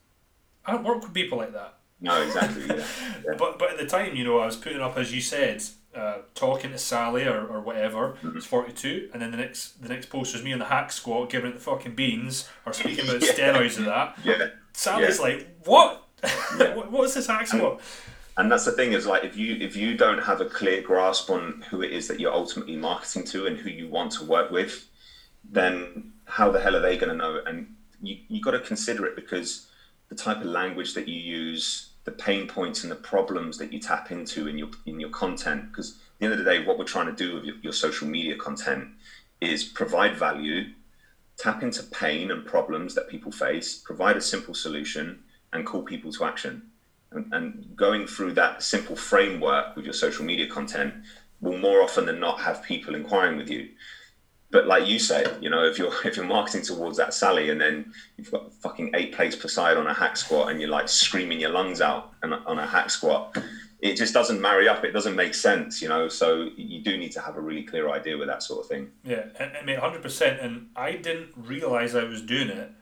I 0.67 0.73
don't 0.73 0.85
work 0.85 1.03
with 1.03 1.15
people 1.15 1.39
like 1.39 1.53
that. 1.53 1.75
No, 2.01 2.21
exactly. 2.23 2.67
Yeah. 2.67 2.85
yeah. 3.25 3.35
but 3.39 3.59
but 3.59 3.71
at 3.73 3.79
the 3.79 3.87
time, 3.87 4.17
you 4.17 4.25
know, 4.25 4.39
I 4.39 4.47
was 4.47 4.57
putting 4.57 4.81
up 4.81 4.97
as 4.97 5.15
you 5.15 5.21
said, 5.21 5.63
uh, 5.95 6.19
talking 6.35 6.71
to 6.71 6.79
Sally 6.79 7.25
or, 7.25 7.47
or 7.47 7.61
whatever. 7.61 8.17
Mm-hmm. 8.23 8.37
It's 8.37 8.47
forty 8.47 8.73
two, 8.73 9.11
and 9.13 9.21
then 9.21 9.31
the 9.31 9.37
next 9.37 9.83
the 9.83 9.89
next 9.89 10.07
post 10.07 10.35
was 10.35 10.43
me 10.43 10.53
on 10.53 10.59
the 10.59 10.67
hack 10.67 10.93
squat 10.93 11.31
giving 11.31 11.51
it 11.51 11.55
the 11.55 11.61
fucking 11.61 11.95
beans 11.95 12.49
or 12.65 12.73
speaking 12.73 13.09
about 13.09 13.23
yeah. 13.23 13.33
steroids 13.33 13.77
and 13.77 13.87
that. 13.87 14.19
Yeah. 14.25 14.49
Sally's 14.73 15.19
yeah. 15.19 15.25
like, 15.25 15.49
what? 15.65 16.07
Yeah. 16.59 16.75
What's 16.89 17.15
this 17.15 17.27
hack 17.27 17.47
squat? 17.47 17.81
And, 18.37 18.51
that's 18.51 18.65
the 18.65 18.73
thing 18.73 18.93
is 18.93 19.07
like 19.07 19.25
if 19.25 19.37
you 19.37 19.57
if 19.57 19.77
you 19.77 19.97
don't 19.97 20.23
have 20.23 20.41
a 20.41 20.47
clear 20.47 20.83
grasp 20.83 21.31
on 21.31 21.63
who 21.69 21.83
it 21.83 21.93
is 21.93 22.09
that 22.09 22.21
you're 22.21 22.33
ultimately 22.33 22.77
marketing 22.77 23.25
to 23.25 23.47
and 23.47 23.57
who 23.57 23.71
you 23.71 23.89
want 23.89 24.13
to 24.13 24.25
work 24.25 24.51
with, 24.51 24.89
then 25.45 26.13
how 26.25 26.51
the 26.51 26.61
hell 26.61 26.77
are 26.77 26.81
they 26.81 26.97
going 26.97 27.11
to 27.11 27.17
know? 27.17 27.41
And 27.47 27.75
you 28.03 28.19
you 28.29 28.41
got 28.41 28.53
to 28.53 28.61
consider 28.61 29.07
it 29.07 29.17
because 29.17 29.67
the 30.09 30.15
type 30.15 30.39
of 30.39 30.47
language 30.47 30.95
that 30.95 31.09
you 31.09 31.21
use, 31.21 31.91
the 32.05 32.13
pain 32.13 32.47
points 32.47 32.83
and 32.83 32.91
the 32.91 32.97
problems 32.97 33.59
that 33.59 33.73
you 33.73 33.79
tap 33.79 34.11
into 34.11 34.49
in 34.49 34.59
your 34.59 34.69
in 34.87 35.01
your 35.01 35.11
content. 35.11 35.71
Because 35.71 35.93
at 35.93 35.97
the 36.19 36.25
end 36.27 36.33
of 36.33 36.39
the 36.39 36.45
day, 36.45 36.65
what 36.65 36.79
we're 36.79 36.85
trying 36.85 37.07
to 37.07 37.13
do 37.13 37.35
with 37.35 37.45
your, 37.45 37.57
your 37.63 37.73
social 37.73 38.09
media 38.09 38.37
content 38.37 38.89
is 39.41 39.65
provide 39.65 40.17
value, 40.17 40.71
tap 41.37 41.63
into 41.63 41.83
pain 41.85 42.31
and 42.31 42.45
problems 42.45 42.95
that 42.95 43.09
people 43.09 43.33
face, 43.33 43.79
provide 43.79 44.17
a 44.17 44.21
simple 44.21 44.55
solution, 44.55 45.23
and 45.53 45.67
call 45.67 45.83
people 45.83 46.13
to 46.13 46.25
action. 46.25 46.70
And, 47.13 47.33
and 47.33 47.77
going 47.77 48.07
through 48.07 48.35
that 48.35 48.63
simple 48.63 48.95
framework 48.95 49.75
with 49.75 49.85
your 49.85 49.95
social 49.95 50.25
media 50.25 50.47
content 50.47 50.95
will 51.41 51.59
more 51.59 51.83
often 51.83 52.07
than 52.07 52.21
not 52.21 52.41
have 52.41 52.63
people 52.63 52.95
inquiring 52.95 53.37
with 53.37 53.51
you 53.51 53.69
but 54.51 54.67
like 54.67 54.87
you 54.87 54.99
say, 54.99 55.25
you 55.41 55.49
know, 55.49 55.65
if 55.65 55.79
you're 55.79 55.93
if 56.05 56.17
you're 56.17 56.27
marketing 56.27 56.63
towards 56.63 56.97
that 56.99 57.15
Sally 57.15 57.51
and 57.51 57.61
then 57.61 57.93
you've 58.17 58.31
got 58.31 58.53
fucking 58.55 58.91
eight 58.95 59.15
plates 59.15 59.37
per 59.37 59.49
side 59.49 59.77
on 59.77 59.87
a 59.87 59.95
hack 59.95 60.17
squat 60.17 60.51
and 60.51 60.61
you're 60.61 60.71
like 60.71 60.89
screaming 60.89 61.41
your 61.41 61.51
lungs 61.51 61.81
out 61.81 62.13
on 62.23 62.59
a 62.59 62.67
hack 62.67 62.91
squat, 62.91 63.37
it 63.81 63.97
just 63.97 64.13
doesn't 64.13 64.41
marry 64.41 64.69
up. 64.69 64.85
It 64.85 64.93
doesn't 64.93 65.17
make 65.17 65.35
sense, 65.35 65.81
you 65.81 65.89
know. 65.89 66.09
So 66.09 66.51
you 66.57 66.83
do 66.83 66.97
need 66.97 67.13
to 67.13 67.21
have 67.21 67.37
a 67.37 67.41
really 67.41 67.63
clear 67.63 67.91
idea 67.91 68.17
with 68.17 68.29
that 68.29 68.43
sort 68.43 68.61
of 68.61 68.67
thing. 68.67 68.91
Yeah, 69.05 69.27
I 69.39 69.65
mean, 69.65 69.79
hundred 69.79 70.03
percent. 70.03 70.41
And 70.41 70.71
I 70.75 70.93
didn't 70.93 71.33
realize 71.37 71.95
I 71.95 72.05
was 72.05 72.23
doing 72.23 72.49
it 72.49 72.73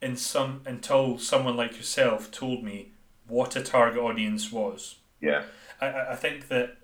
in 0.00 0.16
some 0.16 0.62
until 0.64 1.18
someone 1.18 1.56
like 1.56 1.76
yourself 1.76 2.30
told 2.30 2.62
me 2.62 2.92
what 3.28 3.56
a 3.56 3.62
target 3.62 4.02
audience 4.02 4.50
was. 4.50 4.96
Yeah, 5.20 5.44
I 5.80 6.12
I 6.12 6.16
think 6.16 6.48
that 6.48 6.76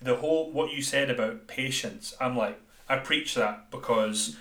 the 0.00 0.16
whole 0.16 0.50
what 0.52 0.72
you 0.72 0.82
said 0.82 1.10
about 1.10 1.46
patience, 1.46 2.14
I'm 2.20 2.36
like 2.36 2.60
I 2.88 2.96
preach 2.98 3.34
that 3.34 3.70
because 3.70 4.36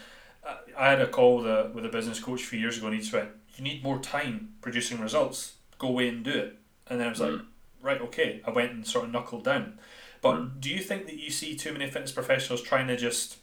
I 0.77 0.89
had 0.89 1.01
a 1.01 1.07
call 1.07 1.37
with 1.37 1.47
a, 1.47 1.71
with 1.73 1.85
a 1.85 1.89
business 1.89 2.19
coach 2.19 2.43
a 2.43 2.45
few 2.45 2.59
years 2.59 2.77
ago 2.77 2.87
and 2.87 2.95
he 2.95 3.01
said, 3.01 3.29
You 3.55 3.63
need 3.63 3.83
more 3.83 3.99
time 3.99 4.53
producing 4.61 4.99
results. 5.01 5.53
Go 5.77 5.89
away 5.89 6.09
and 6.09 6.23
do 6.23 6.31
it. 6.31 6.57
And 6.87 6.99
then 6.99 7.07
I 7.07 7.09
was 7.09 7.19
like, 7.19 7.31
mm. 7.31 7.45
Right, 7.81 8.01
okay. 8.01 8.41
I 8.45 8.51
went 8.51 8.71
and 8.71 8.87
sort 8.87 9.05
of 9.05 9.11
knuckled 9.11 9.43
down. 9.43 9.79
But 10.21 10.35
mm. 10.35 10.59
do 10.59 10.69
you 10.69 10.79
think 10.79 11.05
that 11.05 11.17
you 11.17 11.29
see 11.29 11.55
too 11.55 11.73
many 11.73 11.89
fitness 11.89 12.11
professionals 12.11 12.61
trying 12.61 12.87
to 12.87 12.97
just, 12.97 13.37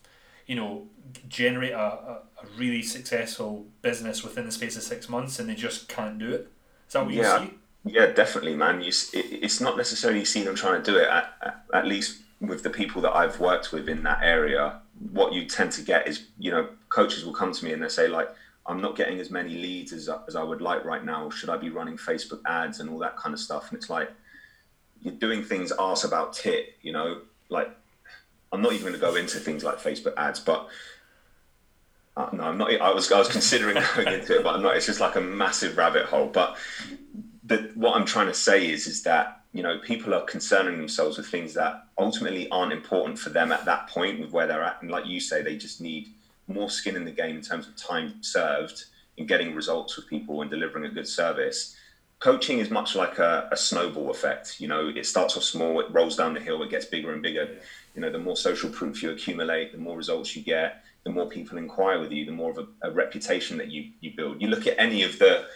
you 0.46 0.56
know, 0.56 0.88
generate 1.28 1.72
a, 1.72 1.78
a, 1.78 2.22
a 2.42 2.46
really 2.58 2.82
successful 2.82 3.66
business 3.82 4.24
within 4.24 4.46
the 4.46 4.52
space 4.52 4.76
of 4.76 4.82
six 4.82 5.08
months 5.08 5.38
and 5.38 5.48
they 5.48 5.54
just 5.54 5.88
can't 5.88 6.18
do 6.18 6.32
it? 6.32 6.48
Is 6.86 6.94
that 6.94 7.04
what 7.04 7.14
yeah. 7.14 7.40
you 7.40 7.46
see? 7.46 7.54
Yeah, 7.84 8.06
definitely, 8.06 8.56
man. 8.56 8.80
You, 8.80 8.88
it, 8.88 9.42
it's 9.42 9.60
not 9.60 9.76
necessarily 9.76 10.24
see 10.24 10.42
them 10.42 10.54
trying 10.54 10.82
to 10.82 10.90
do 10.90 10.98
it. 10.98 11.08
At, 11.08 11.64
at, 11.72 11.86
least 11.86 12.22
with 12.40 12.62
the 12.62 12.70
people 12.70 13.02
that 13.02 13.14
I've 13.14 13.38
worked 13.40 13.72
with 13.72 13.88
in 13.88 14.02
that 14.04 14.20
area, 14.22 14.80
what 15.12 15.32
you 15.32 15.44
tend 15.46 15.72
to 15.72 15.82
get 15.82 16.08
is, 16.08 16.26
you 16.38 16.50
know, 16.50 16.68
coaches 16.88 17.24
will 17.24 17.34
come 17.34 17.52
to 17.52 17.64
me 17.64 17.72
and 17.72 17.82
they 17.82 17.88
say 17.88 18.08
like, 18.08 18.28
I'm 18.66 18.80
not 18.80 18.96
getting 18.96 19.20
as 19.20 19.30
many 19.30 19.54
leads 19.54 19.92
as, 19.92 20.08
as 20.26 20.36
I 20.36 20.42
would 20.42 20.62
like 20.62 20.84
right 20.84 21.04
now. 21.04 21.28
Should 21.28 21.50
I 21.50 21.58
be 21.58 21.68
running 21.68 21.98
Facebook 21.98 22.40
ads 22.46 22.80
and 22.80 22.88
all 22.88 22.98
that 23.00 23.16
kind 23.16 23.34
of 23.34 23.40
stuff? 23.40 23.68
And 23.68 23.76
it's 23.76 23.90
like, 23.90 24.10
you're 25.02 25.14
doing 25.14 25.42
things 25.42 25.70
arse 25.70 26.04
about 26.04 26.32
tit, 26.32 26.76
you 26.80 26.92
know, 26.92 27.20
like 27.50 27.70
I'm 28.52 28.62
not 28.62 28.72
even 28.72 28.82
going 28.82 28.94
to 28.94 29.00
go 29.00 29.16
into 29.16 29.38
things 29.38 29.62
like 29.62 29.76
Facebook 29.76 30.14
ads, 30.16 30.40
but 30.40 30.68
uh, 32.16 32.28
no, 32.32 32.44
I'm 32.44 32.56
not. 32.56 32.72
I 32.80 32.92
was 32.92 33.10
I 33.10 33.18
was 33.18 33.28
considering 33.28 33.76
going 33.96 34.08
into 34.08 34.38
it, 34.38 34.44
but 34.44 34.54
I'm 34.54 34.62
not. 34.62 34.76
It's 34.76 34.86
just 34.86 35.00
like 35.00 35.16
a 35.16 35.20
massive 35.20 35.76
rabbit 35.76 36.06
hole. 36.06 36.28
But 36.28 36.56
the, 37.44 37.70
what 37.74 37.96
I'm 37.96 38.06
trying 38.06 38.28
to 38.28 38.34
say 38.34 38.70
is, 38.70 38.86
is 38.86 39.02
that 39.02 39.44
you 39.54 39.62
know, 39.62 39.78
people 39.78 40.12
are 40.12 40.22
concerning 40.22 40.76
themselves 40.78 41.16
with 41.16 41.28
things 41.28 41.54
that 41.54 41.84
ultimately 41.96 42.50
aren't 42.50 42.72
important 42.72 43.18
for 43.18 43.30
them 43.30 43.52
at 43.52 43.64
that 43.64 43.88
point 43.88 44.20
with 44.20 44.32
where 44.32 44.48
they're 44.48 44.64
at. 44.64 44.82
And 44.82 44.90
like 44.90 45.06
you 45.06 45.20
say, 45.20 45.42
they 45.42 45.56
just 45.56 45.80
need 45.80 46.12
more 46.48 46.68
skin 46.68 46.96
in 46.96 47.04
the 47.04 47.12
game 47.12 47.36
in 47.36 47.42
terms 47.42 47.68
of 47.68 47.76
time 47.76 48.14
served 48.20 48.86
in 49.16 49.26
getting 49.26 49.54
results 49.54 49.96
with 49.96 50.08
people 50.08 50.42
and 50.42 50.50
delivering 50.50 50.84
a 50.84 50.88
good 50.88 51.06
service. 51.06 51.76
coaching 52.18 52.58
is 52.58 52.68
much 52.68 52.96
like 52.96 53.18
a, 53.18 53.48
a, 53.52 53.56
snowball 53.56 54.10
effect. 54.10 54.60
You 54.60 54.66
know, 54.66 54.88
it 54.88 55.06
starts 55.06 55.36
off 55.36 55.44
small, 55.44 55.78
it 55.80 55.86
rolls 55.90 56.16
down 56.16 56.34
the 56.34 56.40
hill, 56.40 56.62
it 56.62 56.70
gets 56.70 56.86
bigger 56.86 57.12
and 57.12 57.22
bigger. 57.22 57.44
Yeah. 57.44 57.60
You 57.94 58.00
know, 58.00 58.10
the 58.10 58.18
more 58.18 58.36
social 58.36 58.70
proof 58.70 59.02
you 59.02 59.10
accumulate, 59.10 59.70
the 59.70 59.78
more 59.78 59.96
results 59.96 60.34
you 60.34 60.42
get, 60.42 60.82
the 61.04 61.10
more 61.10 61.28
people 61.28 61.58
inquire 61.58 62.00
with 62.00 62.10
you, 62.10 62.24
the 62.24 62.32
more 62.32 62.50
of 62.50 62.58
a, 62.58 62.88
a 62.88 62.90
reputation 62.90 63.56
that 63.58 63.70
you 63.70 63.90
you 64.00 64.12
build. 64.16 64.42
You 64.42 64.48
look 64.48 64.66
at 64.66 64.74
any 64.78 65.02
of 65.04 65.18
the 65.18 65.46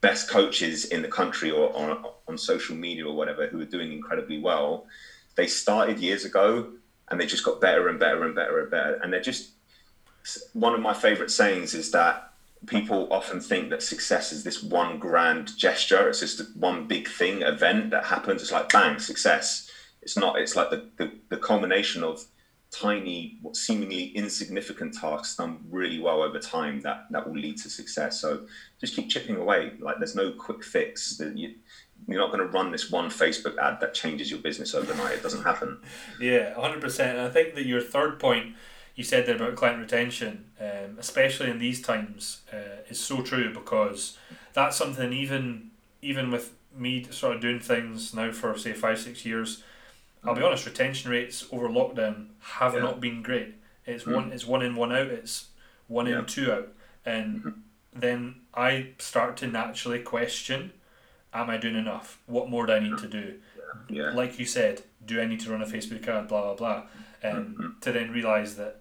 best 0.00 0.30
coaches 0.30 0.86
in 0.86 1.02
the 1.02 1.08
country 1.08 1.50
or 1.50 1.74
on, 1.76 2.04
on 2.28 2.38
social 2.38 2.76
media 2.76 3.06
or 3.06 3.14
whatever 3.14 3.46
who 3.46 3.60
are 3.60 3.66
doing 3.66 3.92
incredibly 3.92 4.38
well. 4.38 4.86
They 5.34 5.46
started 5.46 5.98
years 5.98 6.24
ago 6.24 6.72
and 7.10 7.20
they 7.20 7.26
just 7.26 7.44
got 7.44 7.60
better 7.60 7.88
and 7.88 7.98
better 7.98 8.24
and 8.24 8.34
better 8.34 8.60
and 8.60 8.70
better. 8.70 8.94
And 9.02 9.12
they're 9.12 9.20
just 9.20 9.50
one 10.52 10.74
of 10.74 10.80
my 10.80 10.94
favorite 10.94 11.30
sayings 11.30 11.74
is 11.74 11.90
that 11.92 12.32
people 12.66 13.08
often 13.10 13.40
think 13.40 13.70
that 13.70 13.82
success 13.82 14.32
is 14.32 14.44
this 14.44 14.62
one 14.62 14.98
grand 14.98 15.56
gesture. 15.56 16.08
It's 16.08 16.20
just 16.20 16.56
one 16.56 16.86
big 16.86 17.08
thing, 17.08 17.42
event 17.42 17.90
that 17.90 18.04
happens. 18.04 18.42
It's 18.42 18.52
like 18.52 18.68
bang, 18.68 18.98
success. 18.98 19.70
It's 20.02 20.16
not. 20.16 20.38
It's 20.38 20.56
like 20.56 20.70
the 20.70 20.88
the, 20.96 21.12
the 21.28 21.36
culmination 21.36 22.02
of 22.02 22.24
tiny, 22.70 23.38
seemingly 23.52 24.04
insignificant 24.08 24.94
tasks 24.94 25.36
done 25.36 25.58
really 25.70 25.98
well 25.98 26.22
over 26.22 26.38
time 26.38 26.80
that 26.82 27.06
that 27.10 27.26
will 27.26 27.38
lead 27.38 27.56
to 27.58 27.70
success. 27.70 28.20
So 28.20 28.46
just 28.80 28.94
keep 28.94 29.08
chipping 29.08 29.36
away. 29.36 29.72
Like 29.80 29.98
there's 29.98 30.14
no 30.14 30.32
quick 30.32 30.62
fix. 30.62 31.20
You're 31.20 32.20
not 32.20 32.30
going 32.32 32.46
to 32.46 32.52
run 32.52 32.70
this 32.70 32.90
one 32.90 33.10
Facebook 33.10 33.56
ad 33.58 33.80
that 33.80 33.94
changes 33.94 34.30
your 34.30 34.40
business 34.40 34.74
overnight. 34.74 35.14
It 35.14 35.22
doesn't 35.22 35.44
happen. 35.44 35.80
yeah, 36.20 36.54
hundred 36.54 36.80
percent. 36.80 37.18
I 37.18 37.30
think 37.30 37.54
that 37.54 37.66
your 37.66 37.80
third 37.80 38.20
point 38.20 38.54
you 38.98 39.04
said 39.04 39.26
there 39.26 39.36
about 39.36 39.54
client 39.54 39.78
retention, 39.78 40.46
um, 40.60 40.96
especially 40.98 41.48
in 41.48 41.60
these 41.60 41.80
times, 41.80 42.40
uh, 42.52 42.82
is 42.88 42.98
so 42.98 43.22
true 43.22 43.54
because 43.54 44.18
that's 44.54 44.76
something 44.76 45.12
even 45.12 45.70
even 46.02 46.32
with 46.32 46.52
me 46.76 47.04
sort 47.10 47.36
of 47.36 47.40
doing 47.40 47.60
things 47.60 48.12
now 48.12 48.32
for 48.32 48.58
say 48.58 48.72
five 48.72 48.98
six 48.98 49.24
years, 49.24 49.62
I'll 50.24 50.34
be 50.34 50.42
honest, 50.42 50.66
retention 50.66 51.10
rates 51.10 51.46
over 51.52 51.68
lockdown 51.68 52.28
have 52.40 52.74
yeah. 52.74 52.80
not 52.80 53.00
been 53.00 53.22
great. 53.22 53.54
It's 53.86 54.04
mm. 54.04 54.14
one 54.14 54.32
it's 54.32 54.46
one 54.46 54.62
in 54.62 54.76
one 54.76 54.92
out. 54.92 55.06
It's 55.06 55.48
one 55.86 56.06
yeah. 56.06 56.20
in 56.20 56.26
two 56.26 56.52
out, 56.52 56.68
and 57.04 57.38
mm-hmm. 57.38 57.50
then 58.00 58.36
I 58.54 58.90
start 58.98 59.36
to 59.38 59.46
naturally 59.46 60.00
question: 60.00 60.72
Am 61.32 61.48
I 61.48 61.56
doing 61.56 61.76
enough? 61.76 62.20
What 62.26 62.50
more 62.50 62.66
do 62.66 62.72
I 62.72 62.80
need 62.80 62.98
to 62.98 63.08
do? 63.08 63.34
Yeah. 63.88 64.10
Like 64.10 64.38
you 64.38 64.44
said, 64.44 64.82
do 65.04 65.20
I 65.20 65.26
need 65.26 65.40
to 65.40 65.50
run 65.50 65.62
a 65.62 65.66
Facebook 65.66 66.06
ad? 66.08 66.28
Blah 66.28 66.42
blah 66.42 66.54
blah. 66.54 66.82
And 67.22 67.56
mm-hmm. 67.56 67.80
to 67.80 67.92
then 67.92 68.12
realize 68.12 68.56
that 68.56 68.80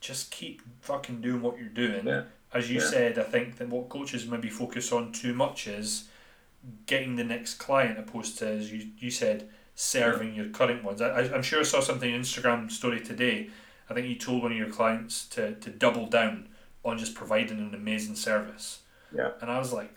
just 0.00 0.30
keep 0.30 0.62
fucking 0.80 1.20
doing 1.20 1.42
what 1.42 1.58
you're 1.58 1.68
doing. 1.68 2.06
Yeah. 2.06 2.24
As 2.52 2.70
you 2.70 2.80
said, 2.80 3.18
I 3.18 3.22
think 3.22 3.56
that 3.56 3.68
what 3.68 3.88
coaches 3.88 4.26
maybe 4.26 4.50
focus 4.50 4.92
on 4.92 5.12
too 5.12 5.32
much 5.32 5.66
is 5.66 6.08
getting 6.84 7.16
the 7.16 7.24
next 7.24 7.54
client, 7.54 7.98
opposed 7.98 8.38
to 8.38 8.48
as 8.48 8.70
you 8.70 8.88
you 8.98 9.10
said 9.10 9.48
serving 9.74 10.34
yeah. 10.34 10.42
your 10.42 10.50
current 10.50 10.84
ones. 10.84 11.00
I, 11.00 11.22
I'm 11.34 11.42
sure 11.42 11.60
I 11.60 11.64
saw 11.64 11.80
something 11.80 12.10
Instagram 12.10 12.70
story 12.70 13.00
today. 13.00 13.50
I 13.88 13.94
think 13.94 14.06
you 14.06 14.14
told 14.14 14.42
one 14.42 14.52
of 14.52 14.58
your 14.58 14.70
clients 14.70 15.26
to, 15.28 15.54
to 15.56 15.70
double 15.70 16.06
down 16.06 16.48
on 16.84 16.98
just 16.98 17.14
providing 17.14 17.58
an 17.58 17.74
amazing 17.74 18.16
service. 18.16 18.80
Yeah. 19.14 19.32
And 19.40 19.50
I 19.50 19.58
was 19.58 19.72
like, 19.72 19.92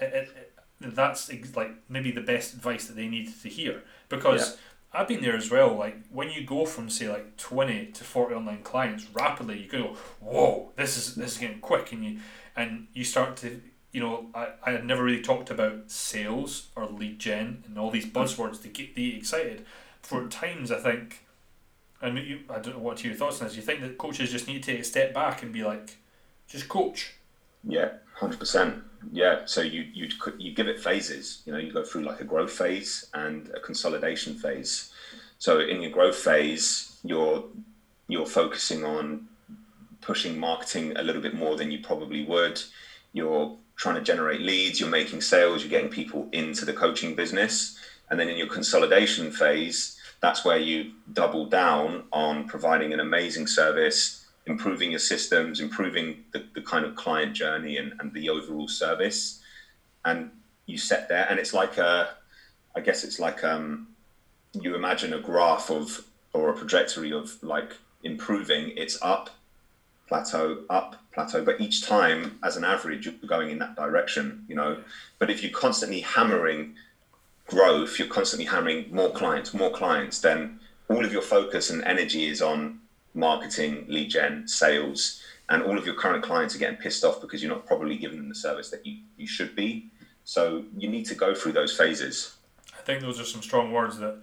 it, 0.00 0.12
it, 0.14 0.52
it, 0.80 0.94
that's 0.94 1.32
like 1.56 1.72
maybe 1.88 2.10
the 2.10 2.20
best 2.20 2.54
advice 2.54 2.86
that 2.86 2.96
they 2.96 3.08
needed 3.08 3.40
to 3.42 3.48
hear 3.48 3.82
because 4.08 4.58
I've 4.92 5.08
been 5.08 5.22
there 5.22 5.36
as 5.36 5.50
well. 5.50 5.74
Like 5.74 5.96
when 6.10 6.30
you 6.30 6.44
go 6.44 6.64
from 6.66 6.88
say 6.88 7.08
like 7.08 7.36
twenty 7.36 7.86
to 7.86 8.04
forty 8.04 8.34
online 8.34 8.62
clients 8.62 9.06
rapidly, 9.12 9.62
you 9.62 9.68
go, 9.68 9.96
whoa, 10.20 10.72
this 10.76 10.96
is 10.96 11.14
this 11.14 11.32
is 11.32 11.38
getting 11.38 11.60
quick, 11.60 11.92
and 11.92 12.04
you 12.04 12.18
and 12.54 12.86
you 12.92 13.04
start 13.04 13.36
to 13.38 13.60
you 13.96 14.02
know 14.02 14.26
I, 14.34 14.48
I 14.62 14.72
had 14.72 14.84
never 14.84 15.02
really 15.02 15.22
talked 15.22 15.48
about 15.48 15.90
sales 15.90 16.68
or 16.76 16.84
lead 16.84 17.18
gen 17.18 17.64
and 17.66 17.78
all 17.78 17.90
these 17.90 18.04
buzzwords 18.04 18.60
to 18.60 18.68
get 18.68 18.94
the 18.94 19.16
excited. 19.16 19.64
For 20.02 20.28
times, 20.28 20.70
I 20.70 20.78
think, 20.80 21.24
and 22.02 22.18
you, 22.18 22.40
I 22.50 22.58
don't 22.58 22.76
know 22.76 22.82
what 22.82 23.02
your 23.02 23.14
thoughts 23.14 23.40
on 23.40 23.48
this. 23.48 23.56
You 23.56 23.62
think 23.62 23.80
that 23.80 23.96
coaches 23.96 24.30
just 24.30 24.46
need 24.46 24.62
to 24.62 24.72
take 24.72 24.82
a 24.82 24.84
step 24.84 25.14
back 25.14 25.42
and 25.42 25.50
be 25.50 25.64
like, 25.64 25.96
just 26.46 26.68
coach. 26.68 27.14
Yeah, 27.64 27.92
hundred 28.12 28.38
percent. 28.38 28.84
Yeah, 29.12 29.46
so 29.46 29.62
you 29.62 29.86
you 29.94 30.10
you 30.36 30.52
give 30.54 30.68
it 30.68 30.78
phases. 30.78 31.40
You 31.46 31.54
know, 31.54 31.58
you 31.58 31.72
go 31.72 31.82
through 31.82 32.04
like 32.04 32.20
a 32.20 32.24
growth 32.24 32.52
phase 32.52 33.08
and 33.14 33.48
a 33.56 33.60
consolidation 33.60 34.34
phase. 34.34 34.92
So 35.38 35.60
in 35.60 35.80
your 35.80 35.90
growth 35.90 36.16
phase, 36.16 36.98
you're 37.02 37.44
you're 38.08 38.26
focusing 38.26 38.84
on 38.84 39.28
pushing 40.02 40.38
marketing 40.38 40.94
a 40.98 41.02
little 41.02 41.22
bit 41.22 41.34
more 41.34 41.56
than 41.56 41.70
you 41.70 41.78
probably 41.78 42.26
would. 42.26 42.60
You're 43.14 43.56
trying 43.76 43.96
to 43.96 44.02
generate 44.02 44.40
leads. 44.40 44.80
You're 44.80 44.88
making 44.88 45.20
sales. 45.20 45.62
You're 45.62 45.70
getting 45.70 45.90
people 45.90 46.28
into 46.32 46.64
the 46.64 46.72
coaching 46.72 47.14
business. 47.14 47.78
And 48.10 48.18
then 48.18 48.28
in 48.28 48.36
your 48.36 48.48
consolidation 48.48 49.30
phase, 49.30 49.98
that's 50.20 50.44
where 50.44 50.58
you 50.58 50.92
double 51.12 51.46
down 51.46 52.04
on 52.12 52.48
providing 52.48 52.92
an 52.92 53.00
amazing 53.00 53.46
service 53.46 54.26
improving 54.46 54.92
your 54.92 55.00
systems, 55.00 55.60
improving 55.60 56.24
the, 56.32 56.44
the 56.54 56.62
kind 56.62 56.84
of 56.84 56.94
client 56.94 57.34
journey 57.34 57.76
and, 57.76 57.92
and 57.98 58.12
the 58.14 58.30
overall 58.30 58.68
service. 58.68 59.40
And 60.04 60.30
you 60.66 60.78
set 60.78 61.08
there, 61.08 61.26
and 61.28 61.38
it's 61.38 61.52
like 61.52 61.78
a, 61.78 62.10
I 62.74 62.80
guess 62.80 63.04
it's 63.04 63.18
like 63.18 63.42
um, 63.44 63.88
you 64.52 64.74
imagine 64.74 65.12
a 65.12 65.20
graph 65.20 65.70
of 65.70 66.04
or 66.32 66.52
a 66.52 66.56
trajectory 66.56 67.12
of 67.12 67.42
like 67.42 67.72
improving. 68.04 68.72
It's 68.76 69.00
up, 69.02 69.30
plateau, 70.08 70.62
up, 70.70 70.96
plateau. 71.16 71.44
But 71.44 71.60
each 71.60 71.82
time, 71.82 72.38
as 72.44 72.56
an 72.56 72.62
average, 72.64 73.06
you're 73.06 73.14
going 73.26 73.50
in 73.50 73.58
that 73.58 73.74
direction. 73.74 74.44
You 74.46 74.54
know. 74.54 74.78
But 75.18 75.30
if 75.30 75.42
you're 75.42 75.50
constantly 75.50 76.02
hammering 76.02 76.76
growth, 77.48 77.98
you're 77.98 78.08
constantly 78.08 78.46
hammering 78.46 78.94
more 78.94 79.10
clients, 79.10 79.52
more 79.52 79.70
clients, 79.70 80.20
then 80.20 80.60
all 80.88 81.04
of 81.04 81.12
your 81.12 81.22
focus 81.22 81.70
and 81.70 81.82
energy 81.84 82.26
is 82.26 82.40
on 82.42 82.80
marketing, 83.14 83.84
lead 83.88 84.10
gen, 84.10 84.46
sales, 84.46 85.22
and 85.48 85.62
all 85.62 85.78
of 85.78 85.86
your 85.86 85.94
current 85.94 86.22
clients 86.22 86.54
are 86.54 86.58
getting 86.58 86.76
pissed 86.76 87.04
off 87.04 87.20
because 87.20 87.42
you're 87.42 87.52
not 87.52 87.66
probably 87.66 87.96
giving 87.96 88.18
them 88.18 88.28
the 88.28 88.34
service 88.34 88.70
that 88.70 88.84
you, 88.84 88.98
you 89.16 89.26
should 89.26 89.54
be. 89.54 89.90
So 90.24 90.64
you 90.76 90.88
need 90.88 91.06
to 91.06 91.14
go 91.14 91.34
through 91.34 91.52
those 91.52 91.76
phases. 91.76 92.36
I 92.76 92.82
think 92.82 93.00
those 93.00 93.20
are 93.20 93.24
some 93.24 93.42
strong 93.42 93.72
words 93.72 93.98
that 93.98 94.18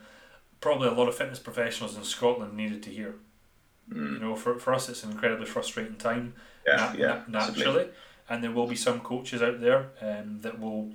probably 0.59 0.89
a 0.89 0.93
lot 0.93 1.07
of 1.07 1.15
fitness 1.15 1.39
professionals 1.39 1.95
in 1.95 2.03
Scotland 2.03 2.55
needed 2.55 2.83
to 2.83 2.89
hear. 2.89 3.15
Mm. 3.89 4.13
You 4.13 4.19
know, 4.19 4.35
for, 4.35 4.59
for 4.59 4.73
us, 4.73 4.89
it's 4.89 5.03
an 5.03 5.11
incredibly 5.11 5.45
frustrating 5.45 5.95
time, 5.95 6.33
yeah, 6.65 6.75
na- 6.75 6.93
yeah, 6.97 7.21
na- 7.27 7.47
naturally, 7.47 7.87
and 8.29 8.43
there 8.43 8.51
will 8.51 8.67
be 8.67 8.75
some 8.75 8.99
coaches 8.99 9.41
out 9.41 9.61
there 9.61 9.89
um, 10.01 10.39
that 10.41 10.59
will 10.59 10.91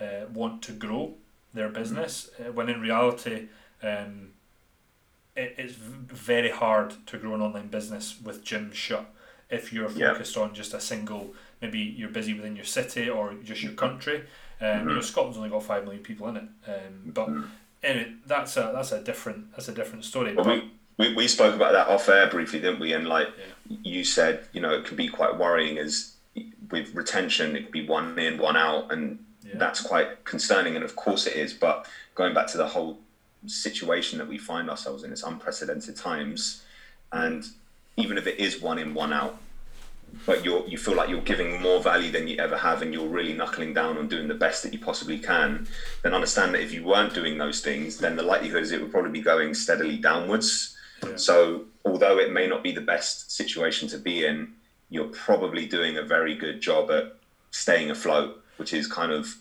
uh, 0.00 0.26
want 0.32 0.62
to 0.62 0.72
grow 0.72 1.14
their 1.54 1.68
business 1.68 2.30
mm. 2.40 2.48
uh, 2.48 2.52
when 2.52 2.68
in 2.68 2.80
reality, 2.80 3.48
um, 3.82 4.30
it, 5.36 5.54
it's 5.58 5.74
very 5.74 6.50
hard 6.50 6.94
to 7.06 7.18
grow 7.18 7.34
an 7.34 7.42
online 7.42 7.68
business 7.68 8.16
with 8.22 8.44
gyms 8.44 8.74
shut 8.74 9.06
if 9.50 9.72
you're 9.72 9.88
focused 9.88 10.36
on 10.36 10.54
just 10.54 10.72
a 10.74 10.80
single 10.80 11.34
maybe 11.60 11.78
you're 11.78 12.08
busy 12.08 12.32
within 12.34 12.56
your 12.56 12.64
city 12.64 13.08
or 13.08 13.34
just 13.44 13.62
your 13.62 13.72
country 13.72 14.24
um, 14.60 14.66
mm-hmm. 14.66 14.88
you 14.88 14.94
know 14.94 15.00
Scotland's 15.00 15.36
only 15.36 15.50
got 15.50 15.62
five 15.62 15.84
million 15.84 16.02
people 16.02 16.26
in 16.28 16.36
it 16.36 16.44
um, 16.66 17.02
but 17.06 17.28
mm-hmm. 17.28 17.44
anyway 17.82 18.12
that's 18.26 18.56
a 18.56 18.72
that's 18.74 18.92
a 18.92 19.02
different 19.02 19.52
that's 19.52 19.68
a 19.68 19.74
different 19.74 20.04
story 20.04 20.34
well, 20.34 20.46
we, 20.46 20.70
we, 20.98 21.14
we 21.14 21.28
spoke 21.28 21.54
about 21.54 21.72
that 21.72 21.88
off 21.88 22.08
air 22.08 22.28
briefly 22.28 22.60
didn't 22.60 22.80
we 22.80 22.92
and 22.92 23.06
like 23.06 23.28
yeah. 23.68 23.76
you 23.82 24.04
said 24.04 24.44
you 24.52 24.60
know 24.60 24.72
it 24.72 24.84
can 24.84 24.96
be 24.96 25.08
quite 25.08 25.36
worrying 25.36 25.78
as 25.78 26.14
with 26.70 26.94
retention 26.94 27.56
it 27.56 27.64
could 27.64 27.72
be 27.72 27.86
one 27.86 28.18
in 28.18 28.38
one 28.38 28.56
out 28.56 28.92
and 28.92 29.18
yeah. 29.42 29.54
that's 29.56 29.80
quite 29.80 30.24
concerning 30.24 30.76
and 30.76 30.84
of 30.84 30.96
course 30.96 31.26
it 31.26 31.36
is 31.36 31.52
but 31.52 31.86
going 32.14 32.34
back 32.34 32.46
to 32.46 32.56
the 32.56 32.66
whole 32.66 32.98
situation 33.46 34.18
that 34.18 34.28
we 34.28 34.38
find 34.38 34.70
ourselves 34.70 35.04
in. 35.04 35.12
It's 35.12 35.22
unprecedented 35.22 35.96
times, 35.96 36.62
and 37.12 37.44
even 37.96 38.18
if 38.18 38.26
it 38.26 38.38
is 38.38 38.60
one 38.60 38.78
in, 38.78 38.94
one 38.94 39.12
out, 39.12 39.38
but 40.26 40.44
you 40.44 40.64
you 40.66 40.78
feel 40.78 40.94
like 40.94 41.08
you're 41.08 41.22
giving 41.22 41.60
more 41.60 41.80
value 41.80 42.10
than 42.10 42.28
you 42.28 42.36
ever 42.38 42.56
have, 42.56 42.82
and 42.82 42.92
you're 42.92 43.08
really 43.08 43.32
knuckling 43.32 43.74
down 43.74 43.98
on 43.98 44.08
doing 44.08 44.28
the 44.28 44.34
best 44.34 44.62
that 44.62 44.72
you 44.72 44.78
possibly 44.78 45.18
can, 45.18 45.66
then 46.02 46.14
understand 46.14 46.54
that 46.54 46.62
if 46.62 46.72
you 46.72 46.84
weren't 46.84 47.14
doing 47.14 47.38
those 47.38 47.60
things, 47.60 47.98
then 47.98 48.16
the 48.16 48.22
likelihood 48.22 48.62
is 48.62 48.72
it 48.72 48.80
would 48.80 48.92
probably 48.92 49.10
be 49.10 49.22
going 49.22 49.54
steadily 49.54 49.96
downwards. 49.96 50.76
Yeah. 51.06 51.16
So 51.16 51.64
although 51.84 52.18
it 52.18 52.32
may 52.32 52.46
not 52.46 52.62
be 52.62 52.72
the 52.72 52.80
best 52.80 53.32
situation 53.32 53.88
to 53.88 53.98
be 53.98 54.24
in, 54.24 54.54
you're 54.90 55.08
probably 55.08 55.66
doing 55.66 55.96
a 55.96 56.02
very 56.02 56.34
good 56.34 56.60
job 56.60 56.90
at 56.90 57.16
staying 57.50 57.90
afloat, 57.90 58.42
which 58.56 58.72
is 58.72 58.86
kind 58.86 59.12
of 59.12 59.36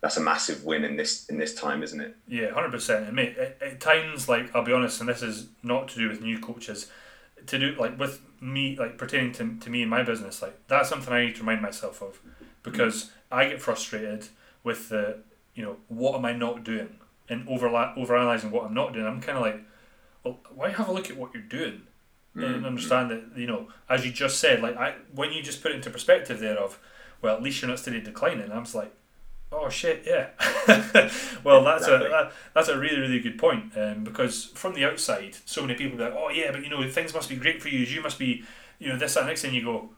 that's 0.00 0.18
a 0.18 0.20
massive 0.20 0.64
win 0.64 0.84
in 0.84 0.96
this 0.96 1.26
in 1.30 1.38
this 1.38 1.54
time, 1.54 1.82
isn't 1.82 2.00
it? 2.00 2.14
Yeah, 2.28 2.50
hundred 2.50 2.72
percent. 2.72 3.06
I 3.06 3.10
mean, 3.10 3.34
at, 3.38 3.56
at, 3.62 3.80
times, 3.80 4.28
like 4.28 4.54
I'll 4.54 4.64
be 4.64 4.72
honest, 4.72 5.00
and 5.00 5.08
this 5.08 5.22
is 5.22 5.46
not 5.62 5.88
to 5.88 5.96
do 5.96 6.08
with 6.08 6.20
new 6.20 6.38
coaches, 6.38 6.90
to 7.46 7.58
do 7.58 7.74
like 7.78 7.98
with 7.98 8.20
me, 8.40 8.76
like 8.76 8.98
pertaining 8.98 9.32
to, 9.32 9.56
to 9.60 9.70
me 9.70 9.80
and 9.80 9.90
my 9.90 10.02
business, 10.02 10.42
like 10.42 10.58
that's 10.68 10.90
something 10.90 11.12
I 11.12 11.24
need 11.24 11.36
to 11.36 11.40
remind 11.40 11.62
myself 11.62 12.02
of, 12.02 12.20
because 12.62 13.12
I 13.32 13.46
get 13.48 13.62
frustrated 13.62 14.28
with 14.62 14.90
the, 14.90 15.20
you 15.54 15.62
know, 15.62 15.76
what 15.88 16.16
am 16.16 16.24
I 16.26 16.34
not 16.34 16.64
doing, 16.64 16.96
and 17.28 17.46
overla- 17.48 17.96
over 17.96 18.14
analyzing 18.14 18.50
what 18.50 18.64
I'm 18.64 18.74
not 18.74 18.92
doing. 18.92 19.06
I'm 19.06 19.22
kind 19.22 19.38
of 19.38 19.42
like, 19.42 19.60
why 20.54 20.70
have 20.70 20.88
a 20.88 20.92
look 20.92 21.10
at 21.10 21.16
what 21.16 21.34
you're 21.34 21.42
doing, 21.42 21.82
mm-hmm. 22.36 22.44
and 22.44 22.66
understand 22.66 23.10
that 23.10 23.24
you 23.36 23.46
know, 23.46 23.68
as 23.88 24.04
you 24.04 24.12
just 24.12 24.38
said, 24.40 24.62
like 24.62 24.76
I 24.76 24.94
when 25.14 25.32
you 25.32 25.42
just 25.42 25.62
put 25.62 25.72
it 25.72 25.76
into 25.76 25.90
perspective 25.90 26.40
there 26.40 26.58
of, 26.58 26.78
well, 27.22 27.36
at 27.36 27.42
least 27.42 27.60
you're 27.62 27.68
not 27.70 27.78
steady 27.78 28.00
declining. 28.00 28.50
I 28.50 28.58
was 28.58 28.74
like 28.74 28.92
Oh 29.56 29.68
shit! 29.68 30.02
Yeah. 30.04 30.30
well, 31.44 31.62
that's 31.62 31.84
Exactly. 31.84 32.06
a 32.06 32.10
that, 32.10 32.32
that's 32.54 32.68
a 32.68 32.78
really 32.78 32.98
really 33.00 33.20
good 33.20 33.38
point 33.38 33.76
um, 33.76 34.02
because 34.02 34.46
from 34.46 34.74
the 34.74 34.84
outside, 34.84 35.36
so 35.44 35.62
many 35.62 35.74
people 35.74 35.96
be 35.96 36.02
like, 36.02 36.14
"Oh 36.16 36.28
yeah, 36.28 36.50
but 36.50 36.62
you 36.64 36.70
know 36.70 36.88
things 36.88 37.14
must 37.14 37.28
be 37.28 37.36
great 37.36 37.62
for 37.62 37.68
you. 37.68 37.78
You 37.80 38.02
must 38.02 38.18
be, 38.18 38.44
you 38.80 38.88
know, 38.88 38.98
this 38.98 39.14
that 39.14 39.26
next 39.26 39.42
thing." 39.42 39.54
You 39.54 39.64
go, 39.64 39.90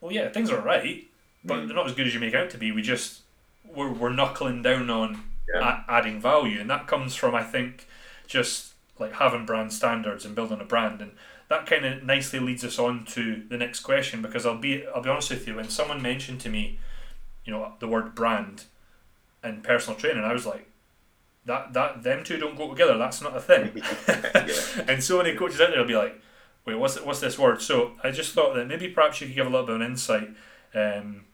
"Well, 0.00 0.12
yeah, 0.12 0.28
things 0.28 0.50
are 0.50 0.60
right, 0.60 1.06
but 1.42 1.66
they're 1.66 1.76
not 1.76 1.86
as 1.86 1.94
good 1.94 2.06
as 2.06 2.12
you 2.12 2.20
make 2.20 2.34
out 2.34 2.50
to 2.50 2.58
be. 2.58 2.70
We 2.70 2.82
just 2.82 3.22
we're, 3.64 3.90
we're 3.90 4.12
knuckling 4.12 4.62
down 4.62 4.90
on 4.90 5.22
Yeah. 5.54 5.82
a- 5.88 5.90
adding 5.90 6.20
value, 6.20 6.60
and 6.60 6.68
that 6.68 6.86
comes 6.86 7.14
from 7.14 7.34
I 7.34 7.44
think 7.44 7.86
just 8.26 8.67
like 8.98 9.14
having 9.14 9.46
brand 9.46 9.72
standards 9.72 10.24
and 10.24 10.34
building 10.34 10.60
a 10.60 10.64
brand, 10.64 11.00
and 11.00 11.12
that 11.48 11.66
kind 11.66 11.84
of 11.84 12.02
nicely 12.02 12.38
leads 12.38 12.64
us 12.64 12.78
on 12.78 13.04
to 13.06 13.42
the 13.48 13.56
next 13.56 13.80
question 13.80 14.22
because 14.22 14.44
I'll 14.46 14.58
be 14.58 14.86
I'll 14.86 15.02
be 15.02 15.10
honest 15.10 15.30
with 15.30 15.46
you 15.46 15.56
when 15.56 15.68
someone 15.68 16.02
mentioned 16.02 16.40
to 16.42 16.48
me, 16.48 16.78
you 17.44 17.52
know, 17.52 17.72
the 17.80 17.88
word 17.88 18.14
brand 18.14 18.64
and 19.42 19.62
personal 19.62 19.98
training, 19.98 20.24
I 20.24 20.32
was 20.32 20.46
like. 20.46 20.66
That, 21.44 21.72
that 21.72 22.02
them 22.02 22.24
two 22.24 22.36
don't 22.36 22.58
go 22.58 22.68
together. 22.68 22.98
That's 22.98 23.22
not 23.22 23.34
a 23.34 23.40
thing. 23.40 23.80
And 24.86 25.02
so 25.02 25.16
many 25.16 25.34
coaches 25.34 25.62
out 25.62 25.70
there 25.70 25.78
will 25.78 25.86
be 25.86 25.96
like, 25.96 26.20
"Wait, 26.66 26.74
what's 26.74 27.00
what's 27.00 27.20
this 27.20 27.38
word?" 27.38 27.62
So 27.62 27.92
I 28.04 28.10
just 28.10 28.34
thought 28.34 28.54
that 28.54 28.66
maybe 28.66 28.88
perhaps 28.88 29.22
you 29.22 29.28
could 29.28 29.36
give 29.36 29.46
a 29.46 29.50
little 29.50 29.64
bit 29.64 29.76
of 29.76 29.80
an 29.80 29.86
insight 29.86 30.28
um, 30.74 31.24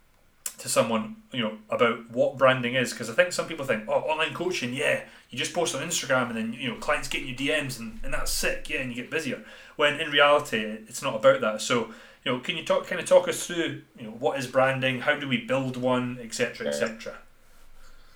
to 0.64 0.70
someone, 0.70 1.16
you 1.30 1.42
know, 1.42 1.58
about 1.68 2.10
what 2.10 2.38
branding 2.38 2.74
is, 2.74 2.90
because 2.90 3.10
I 3.10 3.12
think 3.12 3.34
some 3.34 3.46
people 3.46 3.66
think, 3.66 3.84
"Oh, 3.86 4.00
online 4.00 4.32
coaching, 4.32 4.72
yeah, 4.72 5.02
you 5.28 5.36
just 5.36 5.52
post 5.52 5.74
on 5.74 5.82
Instagram 5.82 6.28
and 6.28 6.36
then 6.38 6.52
you 6.54 6.68
know 6.68 6.76
clients 6.76 7.06
getting 7.06 7.28
you 7.28 7.36
DMs 7.36 7.78
and, 7.78 8.00
and 8.02 8.14
that's 8.14 8.32
sick, 8.32 8.70
yeah, 8.70 8.80
and 8.80 8.88
you 8.88 8.96
get 8.96 9.10
busier." 9.10 9.44
When 9.76 10.00
in 10.00 10.10
reality, 10.10 10.60
it's 10.62 11.02
not 11.02 11.16
about 11.16 11.42
that. 11.42 11.60
So 11.60 11.92
you 12.24 12.32
know, 12.32 12.38
can 12.38 12.56
you 12.56 12.64
talk 12.64 12.86
kind 12.86 12.98
of 12.98 13.06
talk 13.06 13.28
us 13.28 13.46
through, 13.46 13.82
you 13.98 14.04
know, 14.04 14.12
what 14.12 14.38
is 14.38 14.46
branding? 14.46 15.00
How 15.00 15.16
do 15.16 15.28
we 15.28 15.36
build 15.36 15.76
one, 15.76 16.18
etc., 16.22 16.68
etc. 16.68 17.18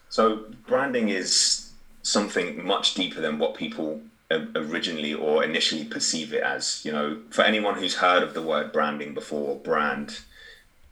So 0.09 0.47
branding 0.67 1.11
is 1.11 1.71
something 2.03 2.67
much 2.67 2.95
deeper 2.95 3.21
than 3.21 3.39
what 3.39 3.57
people 3.57 4.01
originally 4.31 5.13
or 5.13 5.45
initially 5.45 5.85
perceive 5.85 6.33
it 6.33 6.43
as. 6.43 6.83
You 6.83 6.93
know, 6.93 7.19
for 7.29 7.43
anyone 7.43 7.75
who's 7.75 7.97
heard 7.97 8.23
of 8.23 8.33
the 8.33 8.41
word 8.41 8.73
branding 8.73 9.13
before, 9.13 9.57
brand, 9.57 10.21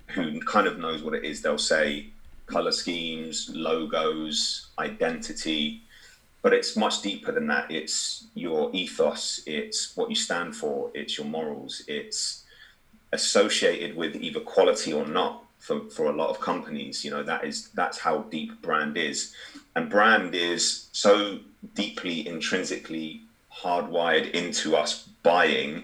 who 0.09 0.40
kind 0.40 0.66
of 0.66 0.79
knows 0.79 1.03
what 1.03 1.14
it 1.14 1.25
is, 1.25 1.42
they'll 1.42 1.59
say 1.59 2.09
color 2.47 2.73
schemes, 2.73 3.51
logos, 3.53 4.69
identity. 4.79 5.83
But 6.42 6.53
it's 6.53 6.77
much 6.77 7.03
deeper 7.03 7.33
than 7.33 7.49
that. 7.49 7.71
It's 7.71 8.27
your 8.35 8.71
ethos, 8.73 9.40
it's 9.47 9.97
what 9.97 10.09
you 10.09 10.16
stand 10.16 10.55
for, 10.55 10.90
it's 10.95 11.19
your 11.19 11.27
morals, 11.27 11.83
it's 11.88 12.45
associated 13.12 13.97
with 13.97 14.16
either 14.16 14.40
quality 14.40 14.92
or 14.92 15.07
not 15.07 15.45
for, 15.59 15.88
for 15.90 16.07
a 16.07 16.12
lot 16.12 16.29
of 16.29 16.38
companies 16.40 17.05
you 17.05 17.11
know 17.11 17.23
that 17.23 17.45
is 17.45 17.69
that's 17.71 17.99
how 17.99 18.19
deep 18.31 18.61
brand 18.62 18.97
is 18.97 19.35
and 19.75 19.88
brand 19.88 20.35
is 20.35 20.88
so 20.92 21.38
deeply 21.75 22.27
intrinsically 22.29 23.23
hardwired 23.53 24.31
into 24.33 24.77
us 24.77 25.09
buying 25.23 25.83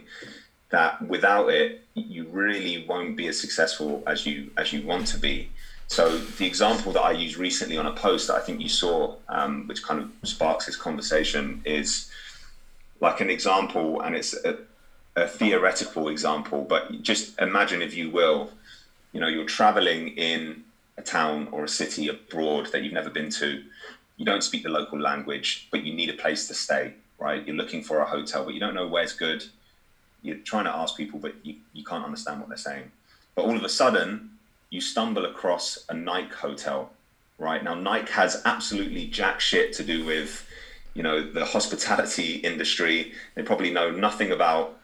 that 0.73 1.01
without 1.07 1.49
it 1.51 1.83
you 1.95 2.25
really 2.31 2.85
won't 2.87 3.17
be 3.17 3.29
as 3.29 3.39
successful 3.39 4.03
as 4.07 4.27
you 4.27 4.51
as 4.57 4.73
you 4.73 4.85
want 4.85 5.07
to 5.07 5.19
be. 5.19 5.49
So 5.87 6.19
the 6.19 6.47
example 6.47 6.91
that 6.93 7.03
i 7.03 7.13
used 7.13 7.37
recently 7.37 7.77
on 7.77 7.87
a 7.87 7.93
post 7.93 8.27
that 8.29 8.35
i 8.35 8.41
think 8.41 8.61
you 8.61 8.69
saw 8.69 9.15
um, 9.29 9.67
which 9.69 9.83
kind 9.83 10.01
of 10.01 10.29
sparks 10.29 10.65
this 10.67 10.77
conversation 10.77 11.61
is 11.65 12.11
like 13.01 13.21
an 13.21 13.29
example 13.29 14.01
and 14.01 14.17
it's 14.17 14.33
a, 14.45 14.57
a 15.17 15.27
theoretical 15.27 16.09
example 16.09 16.65
but 16.65 17.03
just 17.03 17.39
imagine 17.39 17.83
if 17.83 17.95
you 17.95 18.09
will 18.09 18.51
you 19.13 19.21
know 19.21 19.29
you're 19.29 19.53
traveling 19.61 20.09
in 20.17 20.65
a 20.97 21.03
town 21.03 21.49
or 21.53 21.65
a 21.65 21.69
city 21.69 22.09
abroad 22.09 22.69
that 22.73 22.83
you've 22.83 22.93
never 22.93 23.11
been 23.11 23.31
to. 23.31 23.63
You 24.17 24.27
don't 24.27 24.45
speak 24.45 24.63
the 24.63 24.69
local 24.69 25.01
language 25.01 25.69
but 25.71 25.85
you 25.85 25.93
need 25.93 26.11
a 26.11 26.15
place 26.15 26.49
to 26.49 26.55
stay 26.55 26.95
right? 27.19 27.47
You're 27.47 27.57
looking 27.57 27.83
for 27.83 28.01
a 28.01 28.07
hotel 28.07 28.45
but 28.45 28.55
you 28.55 28.61
don't 28.61 28.75
know 28.75 28.87
where's 28.87 29.13
good 29.13 29.45
you're 30.23 30.39
trying 30.39 30.65
to 30.65 30.75
ask 30.75 30.97
people 30.97 31.19
but 31.19 31.35
you, 31.43 31.57
you 31.73 31.85
can't 31.85 32.05
understand 32.05 32.41
what 32.41 32.49
they're 32.49 32.59
saying. 32.59 32.91
But 33.35 33.45
all 33.45 33.57
of 33.57 33.65
a 33.65 33.69
sudden 33.69 34.31
you 34.71 34.81
stumble 34.81 35.25
across 35.27 35.85
a 35.89 35.95
nike 35.95 36.35
hotel 36.35 36.91
right? 37.39 37.63
Now 37.63 37.75
nike 37.75 38.13
has 38.13 38.41
absolutely 38.45 39.07
jack 39.07 39.41
shit 39.41 39.73
to 39.75 39.85
do 39.85 40.05
with 40.05 40.47
you 40.95 41.03
know 41.03 41.23
the 41.23 41.45
hospitality 41.45 42.37
industry. 42.37 43.13
They 43.35 43.43
probably 43.43 43.71
know 43.71 43.91
nothing 43.91 44.31
about 44.31 44.79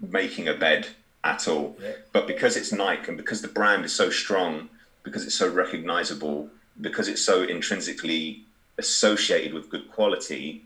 making 0.00 0.48
a 0.48 0.54
bed 0.54 0.88
at 1.22 1.48
all. 1.48 1.76
Yeah. 1.80 1.92
but 2.12 2.26
because 2.26 2.56
it's 2.56 2.72
Nike 2.72 3.08
and 3.08 3.16
because 3.16 3.40
the 3.42 3.48
brand 3.48 3.84
is 3.84 3.94
so 3.94 4.10
strong, 4.10 4.68
because 5.02 5.24
it's 5.24 5.34
so 5.34 5.50
recognizable, 5.50 6.48
because 6.80 7.08
it's 7.08 7.22
so 7.22 7.42
intrinsically 7.42 8.44
associated 8.78 9.54
with 9.54 9.70
good 9.70 9.90
quality, 9.90 10.64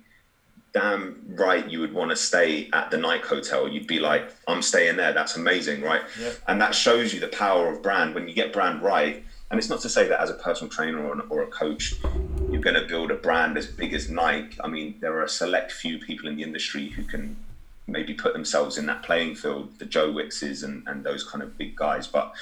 damn 0.73 1.23
right 1.29 1.69
you 1.69 1.81
would 1.81 1.93
want 1.93 2.11
to 2.11 2.17
stay 2.17 2.69
at 2.73 2.91
the 2.91 2.97
Nike 2.97 3.27
hotel. 3.27 3.69
You'd 3.69 3.87
be 3.87 3.99
like, 3.99 4.31
I'm 4.47 4.63
staying 4.63 4.97
there. 4.97 5.13
That's 5.13 5.37
amazing, 5.37 5.83
right? 5.83 6.03
Yeah. 6.21 6.33
And 6.47 6.61
that 6.61 6.75
shows 6.75 7.13
you 7.13 7.21
the 7.21 7.29
power 7.29 7.73
of 7.73 7.83
brand 7.83 8.15
when 8.15 8.29
you 8.29 8.35
get 8.35 8.53
brand 8.53 8.83
right. 8.83 9.25
And 9.51 9.59
it's 9.59 9.71
not 9.71 9.81
to 9.81 9.89
say 9.89 10.07
that 10.09 10.21
as 10.21 10.29
a 10.31 10.35
personal 10.35 10.71
trainer 10.71 11.03
or, 11.03 11.15
an, 11.15 11.23
or 11.31 11.43
a 11.43 11.47
coach, 11.47 11.95
you're 12.51 12.61
going 12.61 12.77
to 12.77 12.87
build 12.87 13.11
a 13.11 13.15
brand 13.15 13.57
as 13.57 13.67
big 13.67 13.95
as 13.95 14.11
Nike. 14.11 14.59
I 14.63 14.69
mean, 14.69 14.97
there 15.01 15.15
are 15.15 15.23
a 15.23 15.29
select 15.29 15.73
few 15.73 15.99
people 15.99 16.29
in 16.29 16.37
the 16.37 16.43
industry 16.43 16.89
who 16.89 17.03
can 17.05 17.37
maybe 17.87 18.13
put 18.13 18.35
themselves 18.35 18.77
in 18.77 18.85
that 18.87 19.03
playing 19.03 19.35
field, 19.35 19.79
the 19.79 19.87
Joe 19.87 20.13
Wickses 20.13 20.65
and, 20.65 20.87
and 20.87 21.03
those 21.03 21.25
kind 21.25 21.43
of 21.43 21.57
big 21.57 21.75
guys. 21.75 22.07
But 22.07 22.35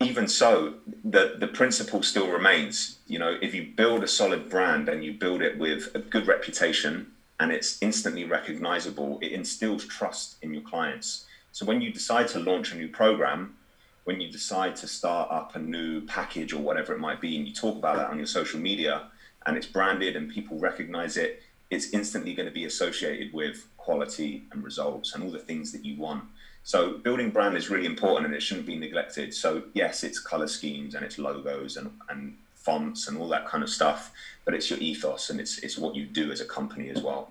even 0.00 0.26
so, 0.26 0.74
the, 1.04 1.36
the 1.38 1.46
principle 1.46 2.02
still 2.02 2.28
remains. 2.30 2.98
You 3.06 3.18
know, 3.18 3.36
if 3.42 3.54
you 3.54 3.70
build 3.76 4.02
a 4.02 4.08
solid 4.08 4.48
brand 4.48 4.88
and 4.88 5.04
you 5.04 5.12
build 5.12 5.42
it 5.42 5.58
with 5.58 5.94
a 5.94 5.98
good 5.98 6.26
reputation 6.26 7.12
and 7.38 7.52
it's 7.52 7.80
instantly 7.82 8.24
recognizable, 8.24 9.18
it 9.20 9.32
instills 9.32 9.84
trust 9.84 10.36
in 10.42 10.54
your 10.54 10.62
clients. 10.62 11.26
So 11.52 11.66
when 11.66 11.80
you 11.80 11.92
decide 11.92 12.28
to 12.28 12.38
launch 12.38 12.72
a 12.72 12.76
new 12.76 12.88
program, 12.88 13.56
when 14.04 14.20
you 14.20 14.30
decide 14.30 14.74
to 14.76 14.86
start 14.86 15.30
up 15.30 15.54
a 15.54 15.58
new 15.58 16.00
package 16.06 16.52
or 16.52 16.62
whatever 16.62 16.94
it 16.94 16.98
might 16.98 17.20
be, 17.20 17.36
and 17.36 17.46
you 17.46 17.54
talk 17.54 17.76
about 17.76 17.96
that 17.96 18.08
on 18.08 18.16
your 18.16 18.26
social 18.26 18.58
media 18.58 19.08
and 19.46 19.56
it's 19.56 19.66
branded 19.66 20.16
and 20.16 20.30
people 20.30 20.58
recognize 20.58 21.16
it, 21.16 21.42
it's 21.70 21.90
instantly 21.90 22.34
going 22.34 22.48
to 22.48 22.54
be 22.54 22.64
associated 22.64 23.32
with 23.32 23.66
quality 23.76 24.44
and 24.52 24.64
results 24.64 25.14
and 25.14 25.22
all 25.22 25.30
the 25.30 25.38
things 25.38 25.72
that 25.72 25.84
you 25.84 25.96
want. 25.96 26.24
So 26.62 26.98
building 26.98 27.30
brand 27.30 27.56
is 27.56 27.70
really 27.70 27.86
important 27.86 28.26
and 28.26 28.34
it 28.34 28.42
shouldn't 28.42 28.66
be 28.66 28.76
neglected. 28.76 29.34
So 29.34 29.64
yes, 29.72 30.04
it's 30.04 30.18
color 30.18 30.46
schemes 30.46 30.94
and 30.94 31.04
it's 31.04 31.18
logos 31.18 31.76
and, 31.76 31.90
and 32.08 32.36
fonts 32.54 33.08
and 33.08 33.18
all 33.18 33.28
that 33.28 33.46
kind 33.46 33.62
of 33.64 33.70
stuff, 33.70 34.12
but 34.44 34.54
it's 34.54 34.70
your 34.70 34.78
ethos 34.78 35.30
and 35.30 35.40
it's 35.40 35.58
it's 35.58 35.78
what 35.78 35.94
you 35.94 36.04
do 36.06 36.30
as 36.30 36.40
a 36.40 36.44
company 36.44 36.90
as 36.90 37.02
well. 37.02 37.30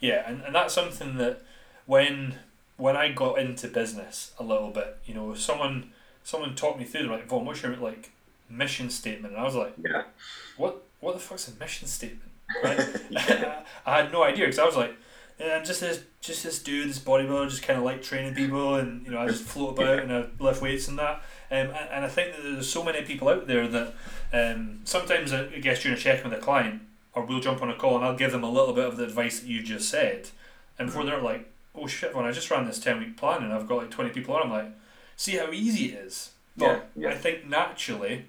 Yeah, 0.00 0.22
and, 0.26 0.42
and 0.42 0.54
that's 0.54 0.72
something 0.72 1.16
that 1.18 1.42
when 1.86 2.36
when 2.76 2.96
I 2.96 3.12
got 3.12 3.38
into 3.38 3.68
business 3.68 4.32
a 4.38 4.42
little 4.42 4.70
bit, 4.70 4.96
you 5.04 5.14
know, 5.14 5.34
someone 5.34 5.90
someone 6.24 6.54
talked 6.54 6.78
me 6.78 6.84
through, 6.84 7.02
like, 7.10 7.26
Vaughn, 7.26 7.44
what's 7.44 7.62
your 7.62 7.76
like 7.76 8.12
mission 8.48 8.88
statement? 8.90 9.34
And 9.34 9.42
I 9.42 9.44
was 9.44 9.54
like, 9.54 9.74
Yeah. 9.84 10.04
what 10.56 10.82
what 11.00 11.14
the 11.14 11.20
fuck's 11.20 11.48
a 11.48 11.58
mission 11.58 11.88
statement? 11.88 12.30
Right? 12.64 12.80
I 13.86 13.96
had 14.02 14.12
no 14.12 14.24
idea 14.24 14.46
because 14.46 14.58
I 14.58 14.64
was 14.64 14.76
like, 14.76 14.94
yeah, 15.40 15.56
I'm 15.56 15.64
just 15.64 15.80
this 15.80 16.02
just 16.20 16.44
this 16.44 16.62
dude, 16.62 16.90
this 16.90 16.98
bodybuilder, 16.98 17.48
just 17.48 17.62
kind 17.62 17.78
of 17.78 17.84
like 17.84 18.02
training 18.02 18.34
people, 18.34 18.74
and 18.74 19.04
you 19.06 19.12
know, 19.12 19.20
I 19.20 19.26
just 19.28 19.42
float 19.44 19.78
about 19.78 20.00
and 20.00 20.12
I 20.12 20.26
lift 20.38 20.60
weights 20.60 20.88
and 20.88 20.98
that. 20.98 21.22
Um, 21.50 21.68
and, 21.68 21.88
and 21.90 22.04
I 22.04 22.08
think 22.08 22.36
that 22.36 22.42
there's 22.42 22.70
so 22.70 22.84
many 22.84 23.02
people 23.02 23.28
out 23.28 23.46
there 23.46 23.66
that 23.66 23.94
um, 24.32 24.80
sometimes 24.84 25.32
I 25.32 25.46
guess 25.46 25.82
during 25.82 25.96
a 25.96 26.00
check 26.00 26.22
with 26.22 26.32
a 26.32 26.38
client, 26.38 26.82
or 27.14 27.24
we'll 27.24 27.40
jump 27.40 27.62
on 27.62 27.70
a 27.70 27.74
call 27.74 27.96
and 27.96 28.04
I'll 28.04 28.16
give 28.16 28.32
them 28.32 28.44
a 28.44 28.50
little 28.50 28.74
bit 28.74 28.84
of 28.86 28.96
the 28.96 29.04
advice 29.04 29.40
that 29.40 29.48
you 29.48 29.62
just 29.62 29.88
said, 29.88 30.28
and 30.78 30.88
before 30.88 31.04
they're 31.04 31.22
like, 31.22 31.50
oh 31.74 31.86
shit, 31.86 32.14
when 32.14 32.26
I 32.26 32.32
just 32.32 32.50
ran 32.50 32.66
this 32.66 32.78
ten 32.78 32.98
week 32.98 33.16
plan 33.16 33.42
and 33.42 33.52
I've 33.52 33.66
got 33.66 33.78
like 33.78 33.90
twenty 33.90 34.10
people 34.10 34.34
on, 34.34 34.42
I'm 34.42 34.50
like, 34.50 34.72
see 35.16 35.36
how 35.36 35.50
easy 35.50 35.86
it 35.86 35.94
is. 36.00 36.30
But 36.56 36.90
Yeah, 36.96 37.08
yeah. 37.08 37.08
I 37.10 37.14
think 37.14 37.46
naturally, 37.48 38.26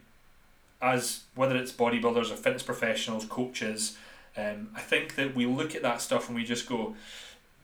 as 0.82 1.24
whether 1.36 1.58
it's 1.58 1.71
bodybuilders 1.74 2.32
or 2.32 2.36
fitness 2.36 2.63
professionals, 2.63 3.26
coaches, 3.26 3.97
um, 4.37 4.69
I 4.75 4.79
think 4.79 5.15
that 5.15 5.35
we 5.35 5.45
look 5.45 5.75
at 5.75 5.81
that 5.81 6.01
stuff 6.01 6.27
and 6.27 6.35
we 6.35 6.43
just 6.43 6.67
go, 6.67 6.95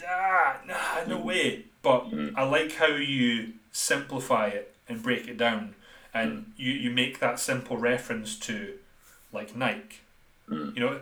ah, 0.08 0.58
nah, 0.65 1.06
no 1.08 1.17
way. 1.17 1.65
But 1.82 2.08
I 2.36 2.43
like 2.43 2.73
how 2.73 2.88
you 2.88 3.53
simplify 3.71 4.47
it 4.47 4.75
and 4.89 5.01
break 5.01 5.27
it 5.27 5.38
down, 5.38 5.75
and 6.13 6.51
you, 6.58 6.71
you 6.71 6.89
make 6.89 7.19
that 7.19 7.39
simple 7.39 7.77
reference 7.77 8.38
to, 8.39 8.73
like 9.32 9.56
Nike. 9.56 9.99
You 10.49 10.80
know, 10.80 10.99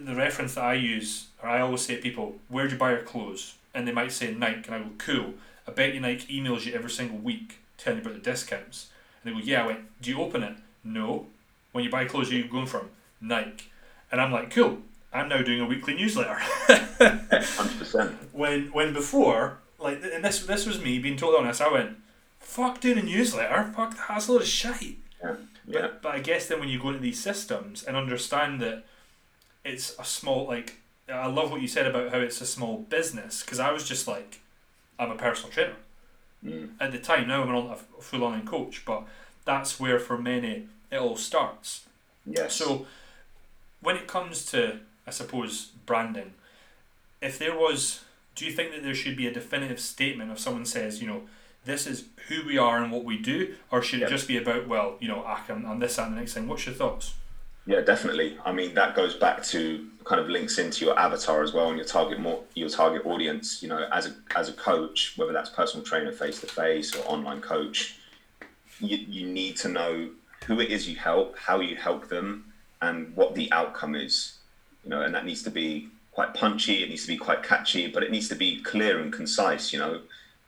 the 0.00 0.14
reference 0.14 0.54
that 0.54 0.64
I 0.64 0.74
use, 0.74 1.28
or 1.42 1.48
I 1.48 1.60
always 1.60 1.82
say 1.82 1.96
to 1.96 2.02
people, 2.02 2.36
where 2.48 2.66
do 2.66 2.72
you 2.72 2.78
buy 2.78 2.90
your 2.90 3.02
clothes? 3.02 3.54
And 3.74 3.86
they 3.86 3.92
might 3.92 4.12
say 4.12 4.34
Nike, 4.34 4.66
and 4.66 4.74
I 4.74 4.78
go, 4.80 4.90
cool. 4.98 5.34
I 5.66 5.70
bet 5.70 5.94
you 5.94 6.00
Nike 6.00 6.40
emails 6.40 6.66
you 6.66 6.74
every 6.74 6.90
single 6.90 7.18
week 7.18 7.58
telling 7.78 8.00
you 8.00 8.04
about 8.04 8.14
the 8.14 8.30
discounts. 8.30 8.88
And 9.22 9.32
they 9.32 9.40
go, 9.40 9.44
yeah. 9.44 9.62
I 9.62 9.66
went, 9.66 10.02
do 10.02 10.10
you 10.10 10.20
open 10.20 10.42
it? 10.42 10.56
No. 10.82 11.26
When 11.70 11.84
you 11.84 11.90
buy 11.90 12.04
clothes, 12.04 12.28
where 12.28 12.40
are 12.40 12.42
you 12.42 12.50
going 12.50 12.66
from? 12.66 12.90
Nike. 13.20 13.70
And 14.10 14.20
I'm 14.20 14.32
like, 14.32 14.50
cool. 14.50 14.78
I'm 15.12 15.28
now 15.28 15.42
doing 15.42 15.60
a 15.60 15.66
weekly 15.66 15.94
newsletter. 15.94 16.36
Hundred 16.38 17.78
percent. 17.78 18.16
when 18.32 18.72
when 18.72 18.92
before, 18.92 19.58
like, 19.78 20.02
and 20.02 20.24
this 20.24 20.44
this 20.46 20.66
was 20.66 20.80
me 20.80 20.98
being 20.98 21.16
totally 21.16 21.38
honest. 21.44 21.60
I 21.60 21.70
went, 21.72 21.96
fuck 22.40 22.80
doing 22.80 22.98
a 22.98 23.02
newsletter. 23.02 23.72
Fuck 23.76 23.96
that's 24.08 24.28
a 24.28 24.32
load 24.32 24.42
of 24.42 24.48
shite. 24.48 24.98
Yeah. 25.22 25.36
Yeah. 25.66 25.80
But, 25.82 26.02
but 26.02 26.14
I 26.14 26.20
guess 26.20 26.46
then 26.46 26.60
when 26.60 26.68
you 26.68 26.80
go 26.80 26.88
into 26.88 27.00
these 27.00 27.20
systems 27.20 27.82
and 27.84 27.96
understand 27.96 28.60
that 28.60 28.84
it's 29.64 29.96
a 29.98 30.04
small 30.04 30.46
like 30.46 30.78
I 31.08 31.26
love 31.26 31.50
what 31.50 31.60
you 31.60 31.68
said 31.68 31.86
about 31.86 32.10
how 32.12 32.18
it's 32.18 32.40
a 32.40 32.46
small 32.46 32.78
business 32.78 33.42
because 33.42 33.60
I 33.60 33.70
was 33.70 33.86
just 33.86 34.08
like 34.08 34.40
I'm 34.98 35.10
a 35.10 35.16
personal 35.16 35.50
trainer 35.50 35.76
Mm. 36.44 36.70
at 36.80 36.90
the 36.90 36.98
time. 36.98 37.28
Now 37.28 37.44
I'm 37.44 37.54
a 37.70 37.76
full 38.00 38.24
on 38.24 38.44
coach, 38.44 38.84
but 38.84 39.04
that's 39.44 39.78
where 39.78 40.00
for 40.00 40.18
many 40.18 40.66
it 40.90 40.96
all 40.96 41.14
starts. 41.16 41.84
Yes. 42.26 42.54
So 42.56 42.86
when 43.80 43.94
it 43.94 44.08
comes 44.08 44.44
to 44.46 44.80
I 45.06 45.10
suppose 45.10 45.72
branding, 45.86 46.34
if 47.20 47.38
there 47.38 47.56
was, 47.56 48.04
do 48.34 48.44
you 48.44 48.52
think 48.52 48.72
that 48.72 48.82
there 48.82 48.94
should 48.94 49.16
be 49.16 49.26
a 49.26 49.32
definitive 49.32 49.80
statement 49.80 50.30
if 50.30 50.38
someone 50.38 50.64
says 50.64 51.00
you 51.00 51.08
know 51.08 51.22
this 51.64 51.86
is 51.86 52.04
who 52.28 52.44
we 52.44 52.58
are 52.58 52.82
and 52.82 52.90
what 52.90 53.04
we 53.04 53.18
do, 53.18 53.54
or 53.70 53.82
should 53.82 54.02
it 54.02 54.08
just 54.08 54.28
be 54.28 54.36
about 54.36 54.68
well 54.68 54.96
you 55.00 55.08
know 55.08 55.22
ah, 55.26 55.42
I 55.42 55.46
can 55.46 55.64
I'm 55.66 55.78
this 55.78 55.98
and 55.98 56.12
the 56.12 56.18
next 56.20 56.34
thing? 56.34 56.48
What's 56.48 56.66
your 56.66 56.74
thoughts? 56.74 57.14
Yeah, 57.64 57.80
definitely. 57.80 58.36
I 58.44 58.52
mean, 58.52 58.74
that 58.74 58.96
goes 58.96 59.14
back 59.14 59.44
to 59.44 59.86
kind 60.04 60.20
of 60.20 60.28
links 60.28 60.58
into 60.58 60.84
your 60.84 60.98
avatar 60.98 61.44
as 61.44 61.52
well 61.52 61.68
and 61.68 61.76
your 61.76 61.86
target 61.86 62.18
more 62.18 62.42
your 62.54 62.68
target 62.68 63.06
audience. 63.06 63.62
You 63.62 63.68
know, 63.68 63.86
as 63.92 64.06
a 64.06 64.14
as 64.36 64.48
a 64.48 64.52
coach, 64.52 65.14
whether 65.16 65.32
that's 65.32 65.50
personal 65.50 65.84
trainer 65.84 66.12
face 66.12 66.40
to 66.40 66.46
face 66.46 66.94
or 66.96 67.04
online 67.06 67.40
coach, 67.40 67.98
you 68.80 68.96
you 68.96 69.28
need 69.28 69.56
to 69.58 69.68
know 69.68 70.10
who 70.46 70.58
it 70.60 70.70
is 70.70 70.88
you 70.88 70.96
help, 70.96 71.38
how 71.38 71.60
you 71.60 71.76
help 71.76 72.08
them, 72.08 72.52
and 72.80 73.14
what 73.14 73.34
the 73.36 73.50
outcome 73.52 73.94
is. 73.94 74.38
You 74.84 74.90
know, 74.90 75.02
and 75.02 75.14
that 75.14 75.24
needs 75.24 75.42
to 75.44 75.50
be 75.50 75.88
quite 76.10 76.34
punchy. 76.34 76.82
It 76.82 76.88
needs 76.88 77.02
to 77.02 77.08
be 77.08 77.16
quite 77.16 77.42
catchy, 77.42 77.86
but 77.88 78.02
it 78.02 78.10
needs 78.10 78.28
to 78.28 78.34
be 78.34 78.60
clear 78.60 79.00
and 79.00 79.12
concise. 79.12 79.72
You 79.72 79.78
know, 79.78 80.00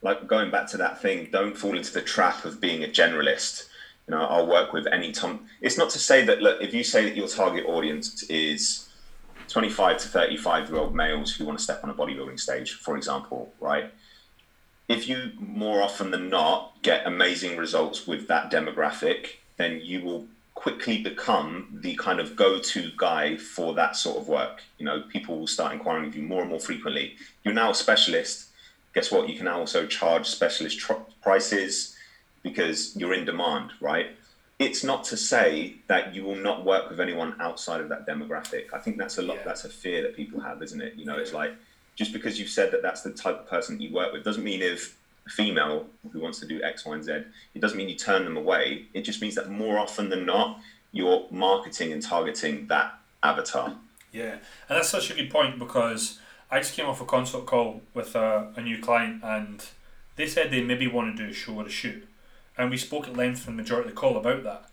like 0.03 0.27
going 0.27 0.51
back 0.51 0.69
to 0.71 0.77
that 0.79 1.01
thing, 1.01 1.29
don't 1.31 1.57
fall 1.57 1.77
into 1.77 1.93
the 1.93 2.03
trap 2.03 2.45
of 2.45 2.61
being 2.61 2.85
a 2.85 2.89
generalist 2.89 3.69
you 4.07 4.15
know 4.15 4.23
i'll 4.25 4.47
work 4.47 4.73
with 4.73 4.87
any 4.87 5.13
tom 5.13 5.41
it's 5.61 5.79
not 5.79 5.91
to 5.91 5.99
say 5.99 6.25
that 6.25 6.41
look 6.41 6.61
if 6.61 6.75
you 6.75 6.85
say 6.85 7.05
that 7.05 7.17
your 7.17 7.29
target 7.29 7.65
audience 7.67 8.23
is 8.25 8.89
25 9.49 9.99
to 9.99 10.09
35 10.09 10.71
year 10.71 10.79
old 10.79 10.95
males 10.95 11.35
who 11.35 11.45
want 11.45 11.59
to 11.59 11.65
step 11.65 11.81
on 11.83 11.91
a 11.91 11.95
bodybuilding 11.95 12.39
stage 12.39 12.75
for 12.75 12.97
example 12.97 13.53
right 13.61 13.93
if 14.89 15.09
you 15.09 15.33
more 15.39 15.83
often 15.83 16.11
than 16.11 16.29
not 16.29 16.73
get 16.83 17.07
amazing 17.07 17.57
results 17.57 18.07
with 18.07 18.29
that 18.29 18.51
demographic 18.51 19.37
then 19.57 19.81
you 19.83 20.03
will 20.03 20.27
quickly 20.65 20.97
become 21.03 21.49
the 21.85 21.95
kind 21.97 22.19
of 22.21 22.35
go-to 22.37 22.91
guy 22.97 23.37
for 23.37 23.75
that 23.75 23.95
sort 23.95 24.17
of 24.21 24.29
work 24.29 24.63
you 24.79 24.87
know 24.87 25.03
people 25.15 25.39
will 25.39 25.47
start 25.57 25.73
inquiring 25.73 26.07
with 26.07 26.17
you 26.17 26.23
more 26.23 26.41
and 26.41 26.51
more 26.51 26.65
frequently 26.71 27.07
you're 27.43 27.55
now 27.63 27.71
a 27.71 27.75
specialist 27.75 28.49
guess 28.95 29.11
what 29.11 29.29
you 29.29 29.37
can 29.37 29.45
now 29.45 29.59
also 29.59 29.87
charge 29.87 30.27
specialist 30.27 30.79
tr- 30.79 31.05
prices 31.23 31.95
because 32.45 32.95
you're 32.95 33.15
in 33.15 33.25
demand, 33.25 33.73
right? 33.81 34.11
It's 34.61 34.85
not 34.85 35.03
to 35.05 35.17
say 35.17 35.77
that 35.89 36.15
you 36.15 36.23
will 36.23 36.37
not 36.37 36.65
work 36.65 36.89
with 36.89 37.01
anyone 37.01 37.35
outside 37.41 37.81
of 37.81 37.89
that 37.89 38.07
demographic. 38.07 38.67
I 38.73 38.79
think 38.79 38.99
that's 38.99 39.19
a 39.19 39.23
lot. 39.23 39.39
Yeah. 39.39 39.45
That's 39.47 39.65
a 39.65 39.69
fear 39.69 40.03
that 40.03 40.15
people 40.15 40.39
have, 40.41 40.63
isn't 40.63 40.81
it? 40.81 40.95
You 40.95 41.07
know, 41.07 41.17
it's 41.17 41.33
like 41.33 41.53
just 41.97 42.13
because 42.13 42.39
you've 42.39 42.51
said 42.51 42.71
that 42.71 42.83
that's 42.83 43.03
the 43.03 43.11
type 43.11 43.41
of 43.41 43.49
person 43.49 43.81
you 43.81 43.93
work 43.93 44.13
with 44.13 44.23
doesn't 44.23 44.45
mean 44.45 44.63
if 44.63 44.97
female 45.29 45.87
who 46.13 46.21
wants 46.21 46.41
to 46.41 46.47
do 46.47 46.63
X, 46.63 46.85
Y, 46.85 46.95
and 46.95 47.05
Z, 47.05 47.13
it 47.55 47.61
doesn't 47.61 47.77
mean 47.77 47.89
you 47.89 47.97
turn 47.97 48.25
them 48.25 48.37
away. 48.37 48.87
It 48.93 49.03
just 49.03 49.21
means 49.23 49.35
that 49.37 49.51
more 49.51 49.79
often 49.79 50.09
than 50.11 50.27
not, 50.27 50.61
you're 50.93 51.27
marketing 51.31 51.93
and 51.93 52.03
targeting 52.03 52.67
that 52.69 52.99
avatar. 53.23 53.77
Yeah, 54.13 54.33
and 54.33 54.41
that's 54.79 54.89
such 54.89 55.11
a 55.11 55.15
good 55.15 55.31
point 55.31 55.59
because 55.59 56.21
I 56.51 56.61
just 56.61 56.75
came 56.75 56.87
off 56.87 57.01
a 57.01 57.05
consult 57.05 57.47
call 57.47 57.83
with 57.95 58.15
a, 58.15 58.53
a 58.55 58.61
new 58.61 58.79
client 58.81 59.25
and 59.25 59.65
they 60.17 60.27
said 60.27 60.51
they 60.51 60.63
maybe 60.63 60.87
want 60.87 61.17
to 61.17 61.25
do 61.25 61.31
a 61.31 61.35
show 61.35 61.55
or 61.55 61.67
a 61.67 61.71
shoot. 61.71 62.07
And 62.57 62.71
we 62.71 62.77
spoke 62.77 63.09
at 63.09 63.17
length 63.17 63.41
for 63.41 63.47
the 63.47 63.57
majority 63.57 63.89
of 63.89 63.95
the 63.95 64.01
call 64.01 64.17
about 64.17 64.45
that. 64.45 64.67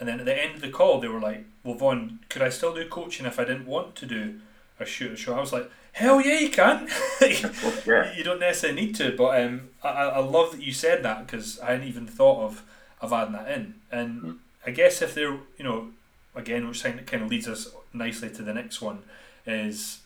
And 0.00 0.08
then 0.08 0.20
at 0.20 0.26
the 0.26 0.36
end 0.36 0.56
of 0.56 0.60
the 0.60 0.70
call, 0.70 1.00
they 1.00 1.08
were 1.08 1.20
like, 1.20 1.44
Well, 1.62 1.76
Vaughn, 1.76 2.20
could 2.28 2.42
I 2.42 2.48
still 2.48 2.74
do 2.74 2.88
coaching 2.88 3.26
if 3.26 3.38
I 3.38 3.44
didn't 3.44 3.66
want 3.66 3.94
to 3.96 4.06
do 4.06 4.40
a 4.80 4.84
shoot 4.84 5.12
or 5.12 5.16
show? 5.16 5.36
I 5.36 5.40
was 5.40 5.52
like, 5.52 5.70
Hell 5.92 6.20
yeah, 6.20 6.38
you 6.38 6.50
can. 6.50 6.88
yeah. 7.20 8.14
You 8.16 8.22
don't 8.24 8.40
necessarily 8.40 8.80
need 8.86 8.94
to, 8.96 9.14
but 9.16 9.40
um, 9.42 9.68
I, 9.82 9.88
I 9.88 10.18
love 10.20 10.52
that 10.52 10.62
you 10.62 10.72
said 10.72 11.02
that 11.02 11.26
because 11.26 11.58
I 11.60 11.72
hadn't 11.72 11.88
even 11.88 12.06
thought 12.06 12.44
of, 12.44 12.62
of 13.00 13.12
adding 13.12 13.32
that 13.32 13.50
in. 13.50 13.74
And 13.90 14.22
Mm. 14.22 14.38
I 14.66 14.70
guess 14.70 15.00
if 15.02 15.14
they're, 15.14 15.32
you 15.56 15.64
know, 15.64 15.88
again, 16.34 16.68
which 16.68 16.82
kind 16.82 16.98
of 17.00 17.06
kind 17.06 17.22
of 17.22 17.30
leads 17.30 17.48
us 17.48 17.68
nicely 17.92 18.28
to 18.30 18.42
the 18.42 18.52
next 18.52 18.80
one, 18.82 19.02
is 19.46 20.00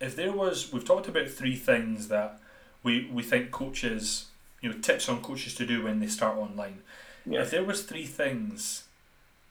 if 0.00 0.14
there 0.14 0.30
was, 0.32 0.72
we've 0.72 0.84
talked 0.84 1.08
about 1.08 1.28
three 1.28 1.56
things 1.56 2.08
that 2.08 2.38
we, 2.82 3.08
we 3.12 3.22
think 3.22 3.50
coaches, 3.50 4.26
you 4.60 4.70
know, 4.70 4.78
tips 4.78 5.08
on 5.08 5.20
coaches 5.22 5.54
to 5.56 5.66
do 5.66 5.82
when 5.82 6.00
they 6.00 6.06
start 6.06 6.36
online. 6.38 6.78
Yeah. 7.26 7.40
If 7.42 7.50
there 7.50 7.64
was 7.64 7.82
three 7.82 8.06
things 8.06 8.84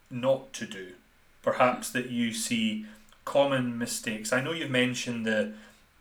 not 0.09 0.53
to 0.53 0.65
do, 0.65 0.93
perhaps 1.41 1.89
that 1.91 2.09
you 2.09 2.31
see 2.33 2.85
common 3.25 3.77
mistakes. 3.77 4.31
I 4.31 4.41
know 4.41 4.53
you've 4.53 4.69
mentioned 4.69 5.25
the 5.25 5.53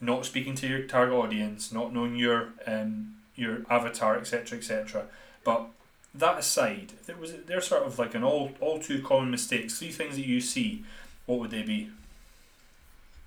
not 0.03 0.27
speaking 0.27 0.55
to 0.57 0.67
your 0.67 0.83
target 0.83 1.15
audience, 1.15 1.73
not 1.73 1.95
knowing 1.95 2.17
your 2.17 2.49
um, 2.67 3.15
your 3.37 3.63
avatar, 3.71 4.19
etc., 4.19 4.59
etc. 4.59 5.05
But 5.45 5.69
that 6.15 6.39
aside, 6.39 6.93
if 7.01 7.07
there 7.07 7.17
was 7.17 7.35
there's 7.47 7.69
sort 7.69 7.85
of 7.85 7.99
like 7.99 8.15
an 8.15 8.25
all 8.25 8.51
all 8.61 8.79
too 8.79 9.01
common 9.01 9.31
mistakes, 9.31 9.79
three 9.79 9.93
things 9.93 10.17
that 10.17 10.27
you 10.27 10.41
see, 10.41 10.85
what 11.27 11.39
would 11.39 11.51
they 11.51 11.63
be? 11.63 11.91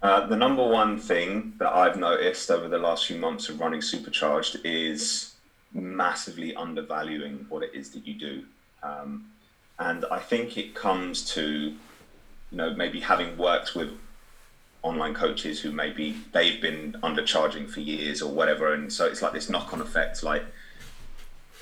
Uh, 0.03 0.27
the 0.27 0.35
number 0.35 0.63
one 0.67 0.99
thing 0.99 1.53
that 1.57 1.73
I've 1.73 1.97
noticed 1.97 2.51
over 2.51 2.67
the 2.67 2.77
last 2.77 3.07
few 3.07 3.17
months 3.17 3.49
of 3.49 3.59
running 3.59 3.81
Supercharged 3.81 4.57
is 4.63 5.33
massively 5.73 6.55
undervaluing 6.55 7.45
what 7.49 7.63
it 7.63 7.71
is 7.73 7.89
that 7.91 8.05
you 8.05 8.13
do. 8.13 8.43
Um, 8.83 9.31
and 9.79 10.05
I 10.11 10.19
think 10.19 10.57
it 10.57 10.75
comes 10.75 11.33
to, 11.33 11.41
you 11.41 11.77
know, 12.51 12.73
maybe 12.75 12.99
having 12.99 13.38
worked 13.38 13.73
with 13.73 13.89
online 14.86 15.13
coaches 15.13 15.60
who 15.60 15.71
maybe 15.71 16.15
they've 16.32 16.62
been 16.62 16.95
undercharging 17.04 17.67
for 17.69 17.80
years 17.80 18.21
or 18.21 18.32
whatever. 18.32 18.74
And 18.74 18.91
so 18.91 19.06
it's 19.06 19.21
like 19.21 19.34
this 19.34 19.50
knock 19.50 19.74
on 19.74 19.82
effect. 19.82 20.24
Like, 20.24 20.43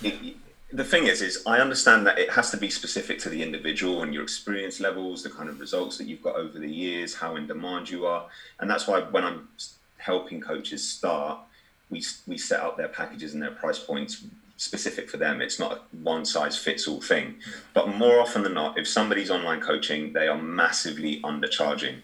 it, 0.02 0.36
the 0.72 0.84
thing 0.84 1.08
is, 1.08 1.22
is 1.22 1.44
I 1.46 1.60
understand 1.60 2.06
that 2.08 2.20
it 2.20 2.30
has 2.32 2.52
to 2.52 2.58
be 2.58 2.70
specific 2.70 3.20
to 3.20 3.30
the 3.30 3.42
individual 3.42 4.04
and 4.04 4.14
your 4.14 4.24
experience 4.24 4.80
levels, 4.80 5.24
the 5.24 5.30
kind 5.30 5.48
of 5.48 5.60
results 5.60 5.98
that 6.00 6.06
you've 6.08 6.24
got 6.24 6.36
over 6.36 6.58
the 6.60 6.70
years, 6.70 7.14
how 7.16 7.36
in 7.36 7.48
demand 7.48 7.90
you 7.90 8.06
are, 8.06 8.26
and 8.60 8.70
that's 8.70 8.88
why 8.88 9.02
when 9.02 9.24
I'm 9.24 9.48
helping 9.98 10.42
coaches 10.42 10.88
start, 10.88 11.40
we 11.90 12.04
we 12.28 12.38
set 12.38 12.60
up 12.60 12.76
their 12.76 12.88
packages 12.88 13.34
and 13.34 13.42
their 13.42 13.52
price 13.52 13.80
points 13.80 14.26
specific 14.58 15.10
for 15.10 15.18
them. 15.18 15.42
It's 15.42 15.60
not 15.60 15.72
a 15.74 15.80
one 16.04 16.26
size 16.26 16.58
fits 16.58 16.88
all 16.88 17.02
thing, 17.02 17.28
mm. 17.28 17.54
but 17.74 17.88
more 17.88 18.20
often 18.20 18.42
than 18.44 18.56
not, 18.56 18.78
if 18.78 18.88
somebody's 18.88 19.30
online 19.30 19.62
coaching, 19.62 20.12
they 20.12 20.28
are 20.28 20.42
massively 20.42 21.22
undercharging, 21.22 21.98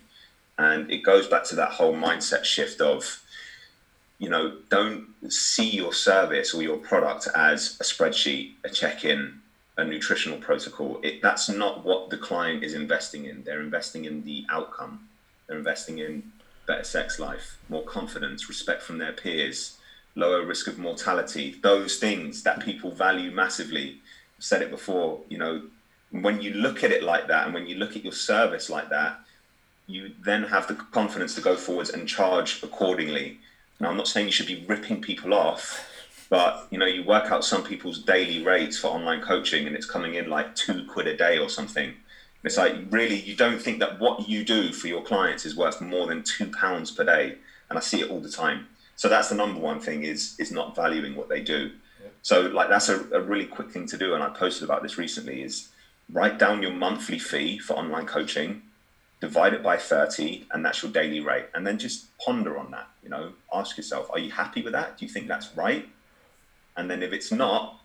and 0.60 0.92
it 0.92 1.00
goes 1.00 1.28
back 1.28 1.44
to 1.46 1.56
that 1.56 1.72
whole 1.72 1.94
mindset 1.94 2.44
shift 2.44 2.82
of 2.82 3.24
you 4.20 4.30
know, 4.30 4.58
don't 4.70 5.08
see 5.32 5.70
your 5.70 5.94
service 5.94 6.54
or 6.54 6.62
your 6.62 6.78
product 6.78 7.28
as 7.34 7.78
a 7.80 7.84
spreadsheet, 7.84 8.52
a 8.66 8.70
check-in, 8.70 9.40
a 9.78 9.84
nutritional 9.86 10.38
protocol. 10.38 11.00
It, 11.02 11.22
that's 11.22 11.48
not 11.48 11.86
what 11.86 12.10
the 12.10 12.18
client 12.18 12.64
is 12.64 12.74
investing 12.74 13.26
in. 13.26 13.44
They're 13.44 13.62
investing 13.62 14.04
in 14.04 14.26
the 14.26 14.46
outcome. 14.50 15.08
They're 15.48 15.58
investing 15.58 16.00
in 16.00 16.34
better 16.68 16.84
sex 16.84 17.18
life, 17.18 17.58
more 17.70 17.84
confidence, 17.84 18.50
respect 18.50 18.84
from 18.84 18.98
their 18.98 19.14
peers, 19.14 19.78
lower 20.16 20.46
risk 20.46 20.68
of 20.68 20.78
mortality. 20.78 21.58
Those 21.64 21.96
things 21.98 22.44
that 22.44 22.60
people 22.60 22.92
value 22.92 23.32
massively. 23.32 24.02
I've 24.38 24.44
said 24.44 24.62
it 24.62 24.70
before. 24.70 25.22
You 25.30 25.38
know, 25.38 25.62
when 26.12 26.42
you 26.42 26.54
look 26.56 26.84
at 26.84 26.92
it 26.92 27.04
like 27.04 27.30
that, 27.30 27.46
and 27.46 27.54
when 27.54 27.68
you 27.68 27.76
look 27.78 27.96
at 27.96 28.04
your 28.04 28.14
service 28.14 28.70
like 28.70 28.90
that, 28.90 29.22
you 29.90 30.12
then 30.22 30.44
have 30.44 30.68
the 30.68 30.76
confidence 30.76 31.34
to 31.36 31.42
go 31.42 31.56
forwards 31.56 31.90
and 31.90 32.08
charge 32.08 32.62
accordingly. 32.62 33.40
Now, 33.80 33.90
I'm 33.90 33.98
not 33.98 34.08
saying 34.08 34.28
you 34.28 34.32
should 34.32 34.48
be 34.48 34.64
ripping 34.68 35.02
people 35.02 35.34
off, 35.34 35.84
but 36.30 36.68
you 36.70 36.78
know, 36.78 36.86
you 36.86 37.04
work 37.04 37.32
out 37.32 37.44
some 37.44 37.64
people's 37.64 38.00
daily 38.00 38.44
rates 38.44 38.78
for 38.78 38.88
online 38.88 39.22
coaching, 39.22 39.66
and 39.66 39.76
it's 39.76 39.90
coming 39.90 40.14
in 40.16 40.30
like 40.30 40.56
two 40.56 40.86
quid 40.86 41.08
a 41.08 41.18
day 41.18 41.40
or 41.40 41.50
something. 41.50 41.94
It's 42.44 42.58
like 42.58 42.76
really, 42.92 43.20
you 43.20 43.36
don't 43.36 43.62
think 43.62 43.80
that 43.80 44.00
what 44.00 44.30
you 44.30 44.46
do 44.46 44.72
for 44.72 44.88
your 44.88 45.02
clients 45.02 45.46
is 45.46 45.56
worth 45.56 45.82
more 45.82 46.08
than 46.08 46.24
two 46.24 46.52
pounds 46.52 46.92
per 46.92 47.04
day, 47.04 47.38
and 47.70 47.78
I 47.78 47.82
see 47.82 48.02
it 48.02 48.12
all 48.12 48.20
the 48.20 48.32
time. 48.32 48.68
So 48.96 49.10
that's 49.10 49.30
the 49.30 49.36
number 49.36 49.60
one 49.60 49.80
thing 49.80 50.04
is 50.04 50.36
is 50.40 50.52
not 50.52 50.76
valuing 50.76 51.16
what 51.16 51.30
they 51.30 51.42
do. 51.42 51.72
So 52.22 52.42
like 52.42 52.70
that's 52.70 52.90
a, 52.90 53.00
a 53.12 53.22
really 53.22 53.46
quick 53.46 53.72
thing 53.72 53.88
to 53.88 53.98
do, 53.98 54.14
and 54.14 54.24
I 54.24 54.30
posted 54.30 54.64
about 54.64 54.84
this 54.84 54.98
recently. 54.98 55.42
Is 55.42 55.70
write 56.12 56.38
down 56.38 56.62
your 56.62 56.74
monthly 56.74 57.20
fee 57.20 57.58
for 57.60 57.74
online 57.74 58.06
coaching, 58.06 58.62
divide 59.20 59.54
it 59.54 59.62
by 59.62 59.76
30 59.78 60.46
and 60.52 60.66
that's 60.66 60.82
your 60.82 60.92
daily 60.92 61.20
rate 61.20 61.46
and 61.54 61.68
then 61.68 61.78
just 61.78 62.18
ponder 62.20 62.58
on 62.58 62.72
that 62.72 62.88
you 63.04 63.10
know 63.10 63.34
ask 63.54 63.76
yourself 63.78 64.10
are 64.12 64.20
you 64.20 64.32
happy 64.32 64.62
with 64.62 64.74
that 64.74 64.98
do 64.98 65.06
you 65.06 65.12
think 65.12 65.28
that's 65.28 65.56
right 65.56 65.90
and 66.78 66.90
then 66.90 67.04
if 67.04 67.12
it's 67.12 67.32
not 67.32 67.80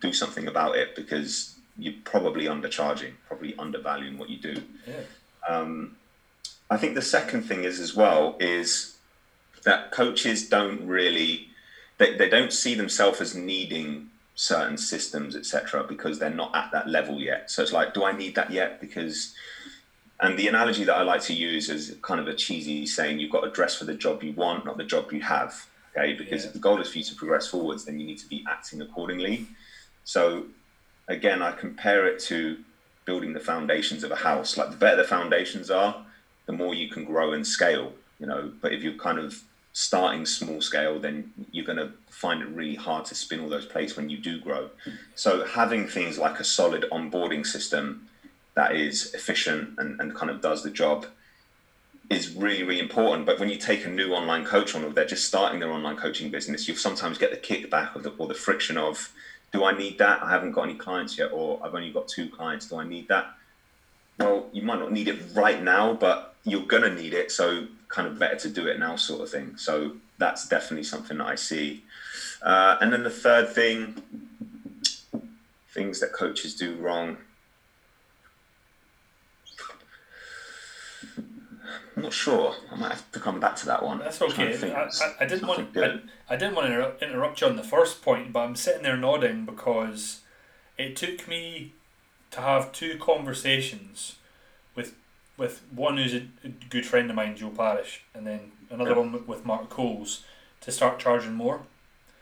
do 0.00 0.12
something 0.12 0.46
about 0.48 0.76
it 0.76 0.96
because 0.96 1.56
you're 1.78 1.94
probably 2.04 2.46
undercharging 2.46 3.12
probably 3.28 3.54
undervaluing 3.58 4.16
what 4.16 4.30
you 4.30 4.38
do 4.38 4.62
Yeah. 4.86 4.94
um, 5.48 5.96
i 6.70 6.76
think 6.78 6.94
the 6.94 7.02
second 7.02 7.42
thing 7.42 7.64
is 7.64 7.78
as 7.78 7.94
well 7.94 8.36
is 8.40 8.96
that 9.64 9.90
coaches 9.90 10.48
don't 10.48 10.86
really 10.86 11.48
they, 11.98 12.16
they 12.16 12.30
don't 12.30 12.52
see 12.54 12.74
themselves 12.74 13.20
as 13.20 13.34
needing 13.34 14.08
certain 14.34 14.78
systems, 14.78 15.36
etc., 15.36 15.84
because 15.84 16.18
they're 16.18 16.30
not 16.30 16.54
at 16.56 16.72
that 16.72 16.88
level 16.88 17.20
yet. 17.20 17.50
So 17.50 17.62
it's 17.62 17.72
like, 17.72 17.92
do 17.92 18.04
I 18.04 18.12
need 18.12 18.34
that 18.36 18.50
yet? 18.50 18.80
Because 18.80 19.34
and 20.22 20.38
the 20.38 20.48
analogy 20.48 20.84
that 20.84 20.94
I 20.94 21.02
like 21.02 21.22
to 21.22 21.34
use 21.34 21.70
is 21.70 21.96
kind 22.02 22.20
of 22.20 22.28
a 22.28 22.34
cheesy 22.34 22.86
saying: 22.86 23.18
you've 23.18 23.32
got 23.32 23.40
to 23.42 23.50
dress 23.50 23.76
for 23.76 23.84
the 23.84 23.94
job 23.94 24.22
you 24.22 24.32
want, 24.32 24.64
not 24.64 24.76
the 24.76 24.84
job 24.84 25.12
you 25.12 25.20
have. 25.20 25.66
Okay, 25.96 26.12
because 26.12 26.42
yeah. 26.42 26.48
if 26.48 26.52
the 26.52 26.60
goal 26.60 26.80
is 26.80 26.90
for 26.90 26.98
you 26.98 27.04
to 27.04 27.14
progress 27.14 27.48
forwards, 27.48 27.84
then 27.84 27.98
you 27.98 28.06
need 28.06 28.18
to 28.18 28.28
be 28.28 28.44
acting 28.48 28.80
accordingly. 28.80 29.46
So 30.04 30.44
again, 31.08 31.42
I 31.42 31.52
compare 31.52 32.06
it 32.06 32.20
to 32.24 32.58
building 33.04 33.32
the 33.32 33.40
foundations 33.40 34.04
of 34.04 34.10
a 34.10 34.16
house. 34.16 34.56
Like 34.56 34.70
the 34.70 34.76
better 34.76 34.98
the 34.98 35.04
foundations 35.04 35.70
are, 35.70 36.04
the 36.46 36.52
more 36.52 36.74
you 36.74 36.88
can 36.88 37.04
grow 37.04 37.32
and 37.32 37.46
scale. 37.46 37.92
You 38.18 38.26
know, 38.26 38.52
but 38.60 38.72
if 38.72 38.82
you're 38.82 38.94
kind 38.94 39.18
of 39.18 39.42
starting 39.72 40.26
small 40.26 40.60
scale, 40.60 40.98
then 40.98 41.32
you're 41.50 41.64
going 41.64 41.78
to 41.78 41.92
find 42.08 42.42
it 42.42 42.48
really 42.48 42.74
hard 42.74 43.04
to 43.06 43.14
spin 43.14 43.40
all 43.40 43.48
those 43.48 43.66
plates 43.66 43.96
when 43.96 44.10
you 44.10 44.18
do 44.18 44.40
grow. 44.40 44.68
So 45.14 45.44
having 45.46 45.86
things 45.86 46.18
like 46.18 46.38
a 46.38 46.44
solid 46.44 46.84
onboarding 46.92 47.46
system 47.46 48.08
that 48.54 48.74
is 48.74 49.14
efficient 49.14 49.78
and, 49.78 50.00
and 50.00 50.14
kind 50.14 50.30
of 50.30 50.40
does 50.40 50.62
the 50.62 50.70
job 50.70 51.06
is 52.10 52.34
really, 52.34 52.64
really 52.64 52.80
important. 52.80 53.24
But 53.24 53.38
when 53.38 53.48
you 53.48 53.56
take 53.56 53.86
a 53.86 53.88
new 53.88 54.12
online 54.12 54.44
coach 54.44 54.74
on, 54.74 54.84
or 54.84 54.90
they're 54.90 55.06
just 55.06 55.26
starting 55.26 55.60
their 55.60 55.70
online 55.70 55.96
coaching 55.96 56.30
business, 56.30 56.66
you'll 56.66 56.76
sometimes 56.76 57.16
get 57.16 57.30
the 57.30 57.36
kickback 57.36 57.94
of 57.94 58.02
the, 58.02 58.10
or 58.18 58.26
the 58.26 58.34
friction 58.34 58.76
of, 58.76 59.12
do 59.52 59.64
I 59.64 59.76
need 59.76 59.98
that? 59.98 60.22
I 60.22 60.30
haven't 60.30 60.52
got 60.52 60.64
any 60.64 60.74
clients 60.74 61.16
yet, 61.16 61.30
or 61.32 61.60
I've 61.62 61.74
only 61.74 61.92
got 61.92 62.08
two 62.08 62.28
clients. 62.28 62.68
Do 62.68 62.76
I 62.76 62.84
need 62.84 63.08
that? 63.08 63.34
Well, 64.18 64.48
you 64.52 64.62
might 64.62 64.80
not 64.80 64.92
need 64.92 65.08
it 65.08 65.18
right 65.34 65.62
now, 65.62 65.94
but 65.94 66.34
you're 66.44 66.66
going 66.66 66.82
to 66.82 66.94
need 66.94 67.14
it. 67.14 67.30
So, 67.30 67.66
kind 67.88 68.06
of 68.06 68.18
better 68.18 68.36
to 68.36 68.48
do 68.48 68.66
it 68.66 68.78
now, 68.78 68.96
sort 68.96 69.22
of 69.22 69.30
thing. 69.30 69.56
So, 69.56 69.96
that's 70.18 70.46
definitely 70.48 70.84
something 70.84 71.18
that 71.18 71.26
I 71.26 71.34
see. 71.34 71.84
Uh, 72.42 72.76
and 72.80 72.92
then 72.92 73.02
the 73.02 73.10
third 73.10 73.48
thing, 73.48 74.02
things 75.70 76.00
that 76.00 76.12
coaches 76.12 76.54
do 76.54 76.76
wrong. 76.76 77.16
I'm 82.00 82.04
not 82.04 82.14
sure. 82.14 82.54
I 82.72 82.76
might 82.76 82.92
have 82.92 83.12
to 83.12 83.20
come 83.20 83.40
back 83.40 83.56
to 83.56 83.66
that 83.66 83.82
one. 83.82 83.98
That's 83.98 84.22
okay. 84.22 84.56
I, 84.72 84.78
I, 84.78 84.90
I, 85.20 85.26
didn't 85.26 85.46
want 85.46 85.76
I, 85.76 86.00
I, 86.30 86.36
didn't 86.36 86.54
want 86.54 86.68
to 86.68 87.06
interrupt 87.06 87.42
you 87.42 87.46
on 87.46 87.56
the 87.56 87.62
first 87.62 88.00
point, 88.02 88.32
but 88.32 88.40
I'm 88.40 88.56
sitting 88.56 88.82
there 88.82 88.96
nodding 88.96 89.44
because 89.44 90.20
it 90.78 90.96
took 90.96 91.28
me 91.28 91.74
to 92.30 92.40
have 92.40 92.72
two 92.72 92.96
conversations 92.98 94.16
with 94.74 94.94
with 95.36 95.60
one 95.74 95.98
who's 95.98 96.14
a, 96.14 96.22
good 96.70 96.86
friend 96.86 97.10
of 97.10 97.16
mine, 97.16 97.36
Joe 97.36 97.50
Parish, 97.50 98.02
and 98.14 98.26
then 98.26 98.52
another 98.70 98.92
yeah. 98.92 98.96
one 98.96 99.26
with 99.26 99.44
Mark 99.44 99.68
Coles 99.68 100.24
to 100.62 100.72
start 100.72 100.98
charging 100.98 101.34
more. 101.34 101.60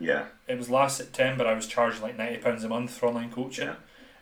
Yeah. 0.01 0.27
It 0.49 0.59
was 0.59 0.69
last 0.69 0.97
September. 0.97 1.47
I 1.47 1.55
was 1.55 1.69
charging 1.69 2.03
like 2.03 2.19
ninety 2.19 2.39
pounds 2.39 2.65
a 2.65 2.69
month 2.69 2.91
for 2.91 3.07
online 3.07 3.31
coaching. 3.31 3.69
Yeah. 3.69 3.75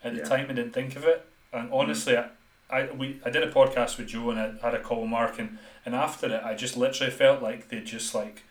At 0.05 0.13
the 0.13 0.19
yeah. 0.19 0.29
time, 0.29 0.47
I 0.51 0.53
didn't 0.53 0.75
think 0.75 0.97
of 0.97 1.05
it, 1.05 1.25
and 1.51 1.73
honestly, 1.73 2.13
mm. 2.13 2.29
I 2.71 2.91
we 2.91 3.21
I 3.25 3.31
did 3.31 3.43
a 3.43 3.51
podcast 3.51 3.97
with 3.97 4.09
Joe 4.09 4.31
and 4.31 4.41
I 4.41 4.55
had 4.61 4.75
a 4.75 4.81
call 4.81 5.03
with 5.03 5.11
Mark 5.11 5.39
and, 5.39 5.59
and 5.85 5.95
after 5.95 6.27
it 6.27 6.43
I 6.45 6.55
just 6.55 6.77
literally 6.77 7.13
felt 7.13 7.43
like 7.43 7.69
they 7.69 7.81
just 7.81 8.15
like 8.15 8.43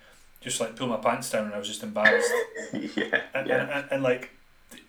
just 0.42 0.62
like 0.62 0.76
pull 0.76 0.88
my 0.88 0.98
pants 0.98 1.30
down 1.30 1.46
and 1.46 1.54
I 1.54 1.58
was 1.58 1.68
just 1.68 1.84
embarrassed. 1.84 2.32
yeah, 2.74 3.22
and, 3.34 3.48
yeah. 3.48 3.62
And, 3.62 3.72
and, 3.72 3.86
and 3.92 4.04
like 4.04 4.32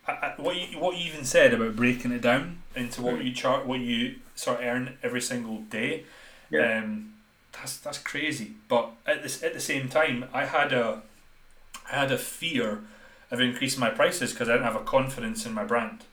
I, 0.06 0.12
I, 0.12 0.34
what 0.36 0.56
you 0.56 0.78
what 0.78 0.96
you 0.96 1.06
even 1.06 1.24
said 1.24 1.54
about 1.54 1.76
breaking 1.76 2.12
it 2.12 2.22
down 2.22 2.62
into 2.74 3.02
what 3.02 3.24
you 3.24 3.32
chart 3.32 3.66
what 3.66 3.80
you 3.80 4.16
sort 4.34 4.60
of 4.60 4.66
earn 4.66 4.98
every 5.02 5.20
single 5.20 5.58
day. 5.62 6.04
Yeah. 6.50 6.78
Um, 6.78 7.14
that's 7.52 7.78
that's 7.78 7.98
crazy. 7.98 8.52
But 8.68 8.90
at 9.06 9.22
this 9.22 9.42
at 9.42 9.54
the 9.54 9.60
same 9.60 9.88
time, 9.88 10.26
I 10.32 10.44
had 10.44 10.72
a 10.72 11.02
I 11.90 11.96
had 11.96 12.12
a 12.12 12.18
fear 12.18 12.82
of 13.32 13.40
increasing 13.40 13.80
my 13.80 13.90
prices 13.90 14.32
because 14.32 14.48
I 14.48 14.52
didn't 14.52 14.66
have 14.66 14.76
a 14.76 14.84
confidence 14.84 15.44
in 15.46 15.52
my 15.52 15.64
brand. 15.64 16.04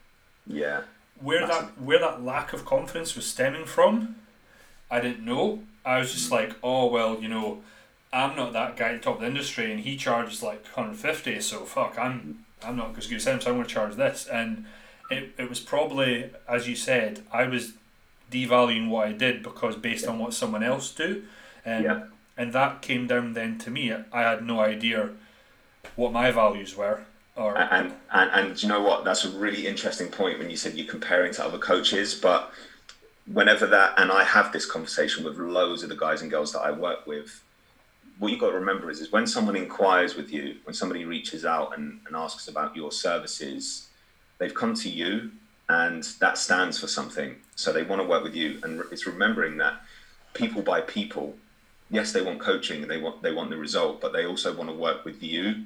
Yeah 0.48 0.82
where 1.22 1.48
that 1.48 1.80
where 1.80 2.00
that 2.00 2.24
lack 2.24 2.54
of 2.54 2.66
confidence 2.66 3.16
was 3.16 3.26
stemming 3.26 3.66
from, 3.66 4.16
I 4.90 5.00
didn't 5.00 5.26
know. 5.26 5.64
I 5.86 6.00
was 6.00 6.14
just 6.14 6.32
like, 6.32 6.56
oh 6.64 6.88
well, 6.88 7.20
you 7.22 7.28
know, 7.28 7.62
I'm 8.12 8.36
not 8.36 8.54
that 8.54 8.78
guy 8.78 8.90
at 8.90 9.02
the 9.02 9.04
top 9.04 9.16
of 9.16 9.22
the 9.22 9.28
industry, 9.28 9.72
and 9.72 9.82
he 9.82 9.98
charges 9.98 10.44
like 10.44 10.64
150, 10.66 11.42
so 11.42 11.66
fuck, 11.66 11.98
I'm 11.98 12.46
I'm 12.64 12.76
not 12.76 12.98
as 12.98 13.08
good 13.08 13.18
as 13.18 13.28
him, 13.28 13.42
so 13.42 13.50
I'm 13.50 13.58
going 13.58 13.68
to 13.68 13.74
charge 13.74 13.96
this. 13.96 14.28
And 14.28 14.66
it, 15.10 15.34
it 15.38 15.50
was 15.50 15.60
probably, 15.60 16.30
as 16.48 16.68
you 16.68 16.76
said, 16.76 17.24
I 17.32 17.46
was 17.46 17.74
devaluing 18.32 18.90
what 18.90 19.08
I 19.08 19.12
did 19.12 19.44
because 19.44 19.76
based 19.76 20.08
on 20.08 20.20
what 20.20 20.34
someone 20.34 20.64
else 20.64 20.92
do, 20.92 21.24
and 21.66 21.84
yeah. 21.84 22.04
and 22.38 22.54
that 22.54 22.82
came 22.82 23.08
down 23.08 23.34
then 23.34 23.58
to 23.60 23.70
me. 23.70 23.94
I 24.12 24.22
had 24.22 24.46
no 24.46 24.60
idea 24.60 25.10
what 25.96 26.14
my 26.14 26.32
values 26.32 26.76
were, 26.76 27.06
and, 27.72 27.94
and 28.12 28.32
and 28.32 28.64
you 28.64 28.70
know 28.70 28.82
what? 28.82 29.06
That's 29.06 29.26
a 29.26 29.30
really 29.30 29.66
interesting 29.66 30.10
point 30.10 30.40
when 30.40 30.50
you 30.50 30.58
said 30.58 30.76
you're 30.76 30.88
comparing 30.88 31.34
to 31.34 31.46
other 31.46 31.58
coaches. 31.58 32.14
But 32.14 32.52
whenever 33.26 33.66
that, 33.68 33.96
and 33.98 34.12
I 34.12 34.24
have 34.24 34.52
this 34.52 34.66
conversation 34.66 35.24
with 35.24 35.38
loads 35.38 35.84
of 35.84 35.90
the 35.90 35.96
guys 35.96 36.22
and 36.22 36.30
girls 36.30 36.54
that 36.54 36.62
I 36.62 36.72
work 36.72 37.08
with. 37.08 37.42
What 38.20 38.32
you've 38.32 38.40
got 38.40 38.52
to 38.52 38.58
remember 38.58 38.92
is, 38.92 39.00
is 39.00 39.12
when 39.12 39.26
someone 39.26 39.56
inquires 39.56 40.16
with 40.16 40.32
you, 40.32 40.58
when 40.66 40.76
somebody 40.76 41.04
reaches 41.04 41.46
out 41.46 41.76
and, 41.76 42.00
and 42.06 42.16
asks 42.16 42.48
about 42.48 42.76
your 42.76 42.92
services, 42.92 43.88
they've 44.38 44.54
come 44.54 44.76
to 44.76 44.90
you 44.90 45.32
and 45.68 46.04
that 46.20 46.38
stands 46.38 46.80
for 46.80 46.88
something. 46.88 47.36
So 47.56 47.74
they 47.74 47.82
want 47.82 48.02
to 48.04 48.08
work 48.08 48.24
with 48.24 48.36
you. 48.36 48.60
And 48.62 48.84
it's 48.92 49.08
remembering 49.08 49.58
that 49.58 49.82
people 50.36 50.62
by 50.62 50.82
people, 50.82 51.36
yes, 51.90 52.12
they 52.12 52.22
want 52.22 52.40
coaching 52.40 52.84
and 52.84 52.92
they 52.92 52.98
want 52.98 53.24
they 53.24 53.34
want 53.34 53.50
the 53.50 53.58
result, 53.58 54.00
but 54.00 54.14
they 54.14 54.26
also 54.26 54.54
want 54.54 54.70
to 54.70 54.76
work 54.76 55.06
with 55.06 55.24
you 55.24 55.66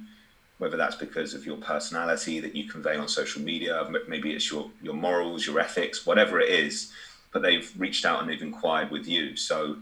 whether 0.57 0.77
that's 0.77 0.95
because 0.95 1.33
of 1.33 1.45
your 1.45 1.57
personality 1.57 2.39
that 2.39 2.55
you 2.55 2.67
convey 2.67 2.97
on 2.97 3.07
social 3.07 3.41
media, 3.41 3.87
maybe 4.07 4.33
it's 4.33 4.49
your 4.51 4.69
your 4.81 4.93
morals, 4.93 5.45
your 5.45 5.59
ethics, 5.59 6.05
whatever 6.05 6.39
it 6.39 6.49
is. 6.49 6.91
But 7.31 7.41
they've 7.41 7.71
reached 7.77 8.05
out 8.05 8.21
and 8.21 8.29
they've 8.29 8.41
inquired 8.41 8.89
with 8.89 9.07
you, 9.07 9.35
so 9.35 9.77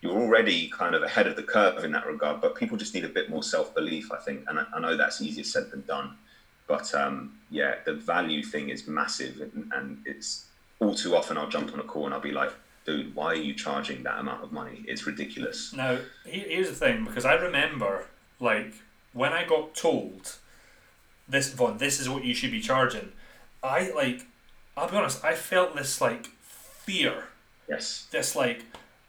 you're 0.00 0.20
already 0.20 0.68
kind 0.68 0.94
of 0.94 1.02
ahead 1.02 1.26
of 1.26 1.34
the 1.34 1.42
curve 1.42 1.82
in 1.82 1.92
that 1.92 2.06
regard. 2.06 2.40
But 2.40 2.54
people 2.54 2.76
just 2.76 2.94
need 2.94 3.04
a 3.04 3.08
bit 3.08 3.30
more 3.30 3.42
self 3.42 3.74
belief, 3.74 4.12
I 4.12 4.18
think, 4.18 4.44
and 4.48 4.58
I, 4.60 4.66
I, 4.74 4.80
know 4.80 4.96
that's 4.96 5.22
easier 5.22 5.44
said 5.44 5.70
than 5.70 5.80
done. 5.82 6.16
But 6.66 6.94
um, 6.94 7.38
yeah, 7.50 7.76
the 7.84 7.94
value 7.94 8.42
thing 8.42 8.68
is 8.68 8.86
massive, 8.86 9.40
and, 9.40 9.72
and 9.74 10.02
it's 10.04 10.46
all 10.78 10.94
too 10.94 11.16
often 11.16 11.38
I'll 11.38 11.48
jump 11.48 11.72
on 11.72 11.80
a 11.80 11.84
call 11.84 12.04
and 12.04 12.14
I'll 12.14 12.20
be 12.20 12.32
like, 12.32 12.52
dude, 12.84 13.14
why 13.14 13.28
are 13.28 13.34
you 13.34 13.54
charging 13.54 14.02
that 14.02 14.18
amount 14.18 14.44
of 14.44 14.52
money? 14.52 14.84
It's 14.86 15.06
ridiculous. 15.06 15.72
Now, 15.72 15.98
here's 16.26 16.68
the 16.68 16.74
thing, 16.74 17.04
because 17.04 17.24
I 17.24 17.34
remember 17.34 18.04
like 18.40 18.74
when 19.14 19.32
I 19.32 19.44
got 19.44 19.74
told 19.74 20.36
this 21.26 21.50
Vaughn, 21.54 21.78
this 21.78 21.98
is 21.98 22.10
what 22.10 22.24
you 22.24 22.34
should 22.34 22.50
be 22.50 22.60
charging, 22.60 23.12
I 23.62 23.90
like 23.92 24.26
I'll 24.76 24.90
be 24.90 24.96
honest, 24.96 25.24
I 25.24 25.34
felt 25.34 25.74
this 25.74 26.00
like 26.00 26.26
fear. 26.26 27.28
Yes. 27.68 28.06
This 28.10 28.36
like 28.36 28.64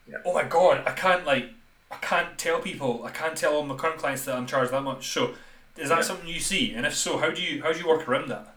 yeah. 0.08 0.18
oh 0.26 0.34
my 0.34 0.44
god, 0.44 0.84
I 0.88 0.92
can't 0.92 1.26
like 1.26 1.50
I 1.92 1.96
can't 1.96 2.38
tell 2.38 2.60
people, 2.60 3.04
I 3.04 3.12
can't 3.12 3.36
tell 3.36 3.56
all 3.56 3.64
my 3.64 3.76
current 3.76 3.98
clients 3.98 4.24
that 4.26 4.36
I'm 4.36 4.46
charged 4.46 4.72
that 4.72 4.84
much. 4.84 5.10
So 5.10 5.34
is 5.76 5.90
that 5.90 5.98
yeah. 5.98 6.02
something 6.02 6.30
you 6.30 6.40
see? 6.40 6.74
And 6.74 6.86
if 6.86 6.96
so, 6.96 7.18
how 7.18 7.32
do 7.32 7.42
you 7.42 7.62
how 7.62 7.74
do 7.74 7.80
you 7.80 7.88
work 7.88 8.08
around 8.08 8.30
that? 8.30 8.56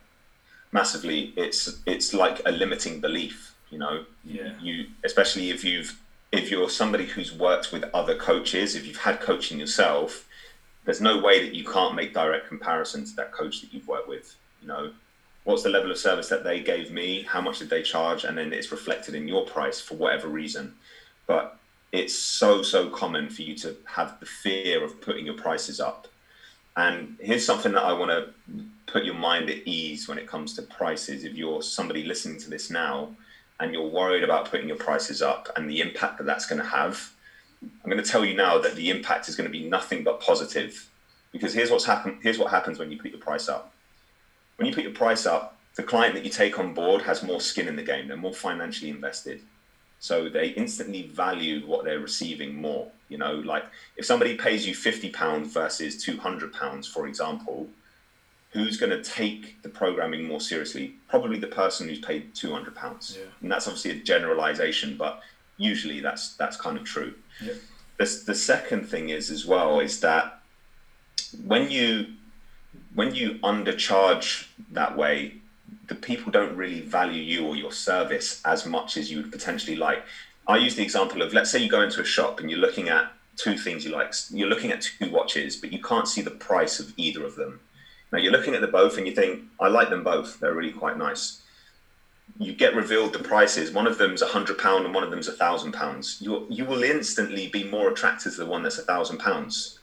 Massively. 0.70 1.32
It's 1.36 1.80
it's 1.86 2.12
like 2.14 2.40
a 2.44 2.52
limiting 2.52 3.00
belief, 3.00 3.54
you 3.70 3.78
know. 3.78 4.04
Yeah. 4.22 4.52
You 4.60 4.86
especially 5.02 5.50
if 5.50 5.64
you've 5.64 5.98
if 6.30 6.50
you're 6.50 6.68
somebody 6.68 7.06
who's 7.06 7.32
worked 7.32 7.72
with 7.72 7.84
other 7.94 8.14
coaches, 8.14 8.76
if 8.76 8.86
you've 8.86 8.98
had 8.98 9.20
coaching 9.20 9.58
yourself, 9.58 10.27
there's 10.88 11.02
no 11.02 11.18
way 11.18 11.44
that 11.44 11.54
you 11.54 11.66
can't 11.66 11.94
make 11.94 12.14
direct 12.14 12.48
comparison 12.48 13.04
to 13.04 13.14
that 13.16 13.30
coach 13.30 13.60
that 13.60 13.74
you've 13.74 13.86
worked 13.86 14.08
with. 14.08 14.34
You 14.62 14.68
know, 14.68 14.90
what's 15.44 15.62
the 15.62 15.68
level 15.68 15.90
of 15.90 15.98
service 15.98 16.30
that 16.30 16.44
they 16.44 16.60
gave 16.60 16.90
me? 16.90 17.24
How 17.24 17.42
much 17.42 17.58
did 17.58 17.68
they 17.68 17.82
charge? 17.82 18.24
And 18.24 18.38
then 18.38 18.54
it's 18.54 18.72
reflected 18.72 19.14
in 19.14 19.28
your 19.28 19.44
price 19.44 19.82
for 19.82 19.96
whatever 19.96 20.28
reason. 20.28 20.72
But 21.26 21.58
it's 21.92 22.14
so 22.14 22.62
so 22.62 22.88
common 22.88 23.28
for 23.28 23.42
you 23.42 23.54
to 23.56 23.76
have 23.84 24.18
the 24.18 24.24
fear 24.24 24.82
of 24.82 24.98
putting 25.02 25.26
your 25.26 25.34
prices 25.34 25.78
up. 25.78 26.08
And 26.74 27.18
here's 27.20 27.44
something 27.44 27.72
that 27.72 27.84
I 27.84 27.92
want 27.92 28.10
to 28.10 28.64
put 28.86 29.04
your 29.04 29.14
mind 29.14 29.50
at 29.50 29.58
ease 29.66 30.08
when 30.08 30.16
it 30.16 30.26
comes 30.26 30.54
to 30.54 30.62
prices. 30.62 31.22
If 31.22 31.34
you're 31.34 31.60
somebody 31.60 32.02
listening 32.02 32.40
to 32.40 32.48
this 32.48 32.70
now 32.70 33.10
and 33.60 33.74
you're 33.74 33.86
worried 33.86 34.24
about 34.24 34.50
putting 34.50 34.68
your 34.68 34.78
prices 34.78 35.20
up 35.20 35.50
and 35.54 35.68
the 35.68 35.82
impact 35.82 36.16
that 36.16 36.24
that's 36.24 36.46
going 36.46 36.62
to 36.62 36.68
have, 36.68 37.12
I'm 37.62 37.90
going 37.90 38.02
to 38.02 38.10
tell 38.10 38.24
you 38.24 38.34
now 38.34 38.58
that 38.58 38.76
the 38.76 38.90
impact 38.90 39.28
is 39.28 39.36
going 39.36 39.50
to 39.50 39.58
be 39.58 39.68
nothing 39.68 40.04
but 40.04 40.20
positive. 40.20 40.88
Because 41.30 41.52
here's 41.52 41.70
what's 41.70 41.84
happened. 41.84 42.20
Here's 42.22 42.38
what 42.38 42.50
happens 42.50 42.78
when 42.78 42.90
you 42.90 42.98
put 42.98 43.10
your 43.10 43.20
price 43.20 43.48
up. 43.50 43.72
When 44.56 44.66
you 44.66 44.74
put 44.74 44.84
your 44.84 44.94
price 44.94 45.26
up, 45.26 45.58
the 45.76 45.82
client 45.82 46.14
that 46.14 46.24
you 46.24 46.30
take 46.30 46.58
on 46.58 46.74
board 46.74 47.02
has 47.02 47.22
more 47.22 47.40
skin 47.40 47.68
in 47.68 47.76
the 47.76 47.82
game. 47.82 48.08
They're 48.08 48.16
more 48.16 48.34
financially 48.34 48.90
invested, 48.90 49.42
so 50.00 50.28
they 50.28 50.48
instantly 50.48 51.02
value 51.02 51.66
what 51.66 51.84
they're 51.84 52.00
receiving 52.00 52.54
more. 52.54 52.90
You 53.08 53.18
know, 53.18 53.34
like 53.34 53.64
if 53.96 54.06
somebody 54.06 54.36
pays 54.36 54.66
you 54.66 54.74
fifty 54.74 55.10
pounds 55.10 55.52
versus 55.52 56.02
two 56.02 56.16
hundred 56.16 56.52
pounds, 56.52 56.88
for 56.88 57.06
example, 57.06 57.68
who's 58.50 58.76
going 58.76 58.90
to 58.90 59.04
take 59.04 59.62
the 59.62 59.68
programming 59.68 60.24
more 60.24 60.40
seriously? 60.40 60.94
Probably 61.08 61.38
the 61.38 61.46
person 61.46 61.88
who's 61.88 62.00
paid 62.00 62.34
two 62.34 62.52
hundred 62.52 62.74
pounds, 62.74 63.16
yeah. 63.16 63.26
and 63.42 63.52
that's 63.52 63.68
obviously 63.68 63.92
a 63.92 64.02
generalization, 64.02 64.96
but 64.96 65.20
usually 65.58 66.00
that's 66.00 66.34
that's 66.36 66.56
kind 66.56 66.76
of 66.76 66.84
true. 66.84 67.14
The, 67.40 68.22
the 68.26 68.34
second 68.34 68.88
thing 68.88 69.08
is 69.08 69.30
as 69.30 69.44
well 69.46 69.80
is 69.80 70.00
that 70.00 70.40
when 71.44 71.70
you 71.70 72.06
when 72.94 73.14
you 73.14 73.34
undercharge 73.42 74.48
that 74.72 74.96
way, 74.96 75.34
the 75.88 75.94
people 75.94 76.32
don't 76.32 76.56
really 76.56 76.80
value 76.80 77.22
you 77.22 77.46
or 77.46 77.56
your 77.56 77.72
service 77.72 78.40
as 78.44 78.66
much 78.66 78.96
as 78.96 79.10
you 79.10 79.18
would 79.18 79.32
potentially 79.32 79.76
like. 79.76 80.02
I 80.46 80.56
use 80.56 80.76
the 80.76 80.82
example 80.82 81.22
of 81.22 81.32
let's 81.32 81.50
say 81.50 81.58
you 81.58 81.70
go 81.70 81.82
into 81.82 82.00
a 82.00 82.04
shop 82.04 82.40
and 82.40 82.50
you're 82.50 82.60
looking 82.60 82.88
at 82.88 83.12
two 83.36 83.56
things 83.56 83.84
you 83.84 83.92
like. 83.92 84.12
You're 84.30 84.48
looking 84.48 84.72
at 84.72 84.82
two 84.82 85.10
watches, 85.10 85.56
but 85.56 85.72
you 85.72 85.80
can't 85.80 86.08
see 86.08 86.22
the 86.22 86.30
price 86.30 86.80
of 86.80 86.92
either 86.96 87.24
of 87.24 87.36
them. 87.36 87.60
Now 88.12 88.18
you're 88.18 88.32
looking 88.32 88.54
at 88.54 88.60
the 88.60 88.66
both 88.66 88.96
and 88.96 89.06
you 89.06 89.14
think, 89.14 89.44
I 89.60 89.68
like 89.68 89.90
them 89.90 90.02
both. 90.02 90.40
They're 90.40 90.54
really 90.54 90.72
quite 90.72 90.96
nice. 90.96 91.42
You 92.38 92.52
get 92.52 92.74
revealed 92.74 93.12
the 93.12 93.18
prices. 93.18 93.72
One 93.72 93.86
of 93.86 93.98
them's 93.98 94.22
a 94.22 94.26
hundred 94.26 94.58
pound 94.58 94.84
and 94.84 94.94
one 94.94 95.02
of 95.02 95.10
them's 95.10 95.28
a 95.28 95.32
thousand 95.32 95.72
pounds. 95.72 96.18
You 96.20 96.46
you 96.48 96.64
will 96.64 96.82
instantly 96.82 97.48
be 97.48 97.64
more 97.64 97.90
attracted 97.90 98.32
to 98.32 98.38
the 98.38 98.46
one 98.46 98.62
that's 98.62 98.78
a 98.78 98.82
thousand 98.82 99.18
pounds. 99.18 99.78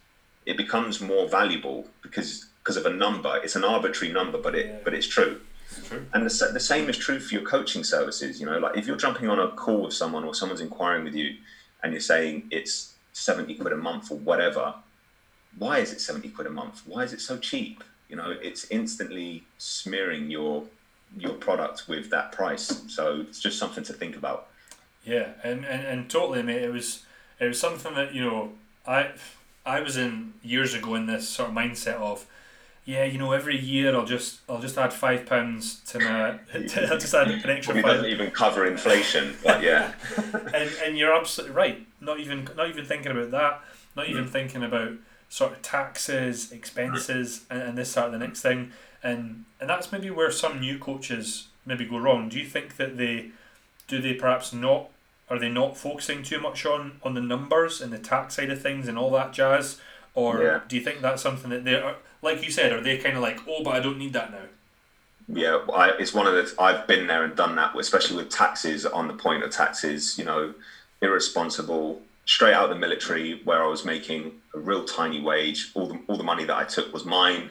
It 0.45 0.57
becomes 0.57 1.01
more 1.01 1.27
valuable 1.27 1.87
because 2.01 2.45
because 2.65 2.77
of 2.77 2.85
a 2.85 2.89
number. 2.89 3.39
It's 3.43 3.55
an 3.55 3.63
arbitrary 3.63 4.13
number, 4.13 4.37
but 4.37 4.55
it 4.55 4.65
yeah. 4.65 4.77
but 4.83 4.93
it's 4.93 5.07
true. 5.07 5.41
It's 5.69 5.87
true. 5.87 6.05
And 6.13 6.25
the, 6.25 6.49
the 6.53 6.59
same 6.59 6.89
is 6.89 6.97
true 6.97 7.19
for 7.19 7.33
your 7.33 7.43
coaching 7.43 7.83
services. 7.83 8.39
You 8.39 8.47
know, 8.47 8.57
like 8.57 8.77
if 8.77 8.87
you're 8.87 8.97
jumping 8.97 9.29
on 9.29 9.39
a 9.39 9.49
call 9.49 9.83
with 9.83 9.93
someone 9.93 10.23
or 10.23 10.33
someone's 10.33 10.61
inquiring 10.61 11.03
with 11.03 11.15
you, 11.15 11.35
and 11.83 11.91
you're 11.93 12.01
saying 12.01 12.47
it's 12.51 12.95
seventy 13.13 13.55
quid 13.55 13.73
a 13.73 13.77
month 13.77 14.11
or 14.11 14.17
whatever, 14.17 14.73
why 15.57 15.79
is 15.79 15.91
it 15.91 16.01
seventy 16.01 16.29
quid 16.29 16.47
a 16.47 16.49
month? 16.49 16.81
Why 16.85 17.03
is 17.03 17.13
it 17.13 17.21
so 17.21 17.37
cheap? 17.37 17.83
You 18.09 18.15
know, 18.15 18.35
it's 18.41 18.65
instantly 18.69 19.43
smearing 19.57 20.29
your 20.29 20.63
your 21.17 21.33
product 21.33 21.87
with 21.87 22.09
that 22.09 22.31
price. 22.31 22.83
So 22.87 23.21
it's 23.27 23.39
just 23.39 23.57
something 23.57 23.83
to 23.83 23.93
think 23.93 24.15
about. 24.15 24.47
Yeah, 25.03 25.29
and, 25.43 25.65
and, 25.65 25.85
and 25.85 26.09
totally, 26.09 26.41
mate. 26.43 26.63
It 26.63 26.71
was 26.71 27.03
it 27.39 27.47
was 27.47 27.59
something 27.59 27.93
that 27.95 28.13
you 28.13 28.21
know 28.21 28.51
I 28.87 29.11
I 29.65 29.81
was 29.81 29.97
in 29.97 30.33
years 30.41 30.73
ago 30.73 30.95
in 30.95 31.05
this 31.05 31.29
sort 31.29 31.49
of 31.49 31.55
mindset 31.55 31.95
of 31.95 32.25
yeah, 32.85 33.03
you 33.03 33.17
know, 33.17 33.31
every 33.31 33.59
year 33.59 33.95
I'll 33.95 34.05
just 34.05 34.41
I'll 34.47 34.61
just 34.61 34.77
add 34.77 34.93
five 34.93 35.25
pounds 35.25 35.79
to 35.87 35.99
my 35.99 36.39
to, 36.53 36.87
I'll 36.91 36.99
just 36.99 37.15
add 37.15 37.29
an 37.29 37.49
extra. 37.49 37.73
Well, 37.73 37.83
doesn't 37.83 38.05
even 38.05 38.29
cover 38.29 38.65
inflation, 38.65 39.35
but 39.43 39.63
yeah. 39.63 39.93
and 40.53 40.69
and 40.85 40.97
you're 40.97 41.13
absolutely 41.13 41.55
right. 41.55 41.85
Not 41.99 42.19
even 42.19 42.47
not 42.55 42.69
even 42.69 42.85
thinking 42.85 43.11
about 43.11 43.31
that. 43.31 43.61
Not 43.95 44.07
even 44.07 44.25
mm. 44.25 44.29
thinking 44.29 44.63
about 44.63 44.91
sort 45.29 45.53
of 45.53 45.63
taxes, 45.63 46.51
expenses, 46.51 47.45
and, 47.49 47.61
and 47.61 47.77
this 47.77 47.91
sort 47.91 48.07
of 48.07 48.11
the 48.11 48.19
next 48.19 48.41
thing. 48.41 48.71
And 49.05 49.45
and 49.59 49.69
that's 49.69 49.91
maybe 49.91 50.09
where 50.09 50.31
some 50.31 50.59
new 50.59 50.77
coaches 50.77 51.47
maybe 51.65 51.85
go 51.85 51.97
wrong. 51.97 52.27
Do 52.29 52.39
you 52.39 52.45
think 52.45 52.77
that 52.77 52.97
they 52.97 53.31
do 53.87 54.01
they 54.01 54.13
perhaps 54.13 54.51
not 54.51 54.89
are 55.29 55.39
they 55.39 55.49
not 55.49 55.77
focusing 55.77 56.23
too 56.23 56.39
much 56.39 56.65
on 56.65 56.99
on 57.03 57.13
the 57.13 57.21
numbers 57.21 57.81
and 57.81 57.93
the 57.93 57.99
tax 57.99 58.35
side 58.35 58.49
of 58.49 58.61
things 58.61 58.87
and 58.87 58.97
all 58.97 59.11
that 59.11 59.31
jazz? 59.31 59.79
Or 60.13 60.41
yeah. 60.41 60.59
do 60.67 60.75
you 60.75 60.81
think 60.81 61.01
that's 61.01 61.21
something 61.21 61.49
that 61.51 61.63
they 61.63 61.75
are 61.75 61.95
like 62.25 62.43
you 62.43 62.51
said, 62.51 62.73
are 62.73 62.81
they 62.81 62.97
kind 62.97 63.15
of 63.15 63.21
like, 63.21 63.39
oh, 63.47 63.63
but 63.63 63.75
I 63.75 63.79
don't 63.79 63.97
need 63.97 64.13
that 64.13 64.31
now? 64.31 64.47
Yeah, 65.27 65.59
I, 65.73 65.91
it's 65.99 66.13
one 66.13 66.27
of 66.27 66.33
the. 66.33 66.61
I've 66.61 66.85
been 66.87 67.07
there 67.07 67.23
and 67.23 67.35
done 67.35 67.55
that, 67.55 67.75
especially 67.77 68.17
with 68.17 68.29
taxes. 68.29 68.85
On 68.85 69.07
the 69.07 69.13
point 69.13 69.43
of 69.43 69.51
taxes, 69.51 70.17
you 70.17 70.25
know, 70.25 70.53
irresponsible. 71.01 72.01
Straight 72.27 72.55
out 72.55 72.63
of 72.65 72.69
the 72.71 72.75
military, 72.75 73.41
where 73.43 73.63
I 73.63 73.67
was 73.67 73.85
making 73.85 74.31
a 74.55 74.59
real 74.59 74.83
tiny 74.83 75.21
wage, 75.21 75.71
all 75.75 75.87
the 75.87 75.99
all 76.07 76.17
the 76.17 76.23
money 76.23 76.43
that 76.43 76.55
I 76.55 76.63
took 76.63 76.91
was 76.91 77.05
mine. 77.05 77.49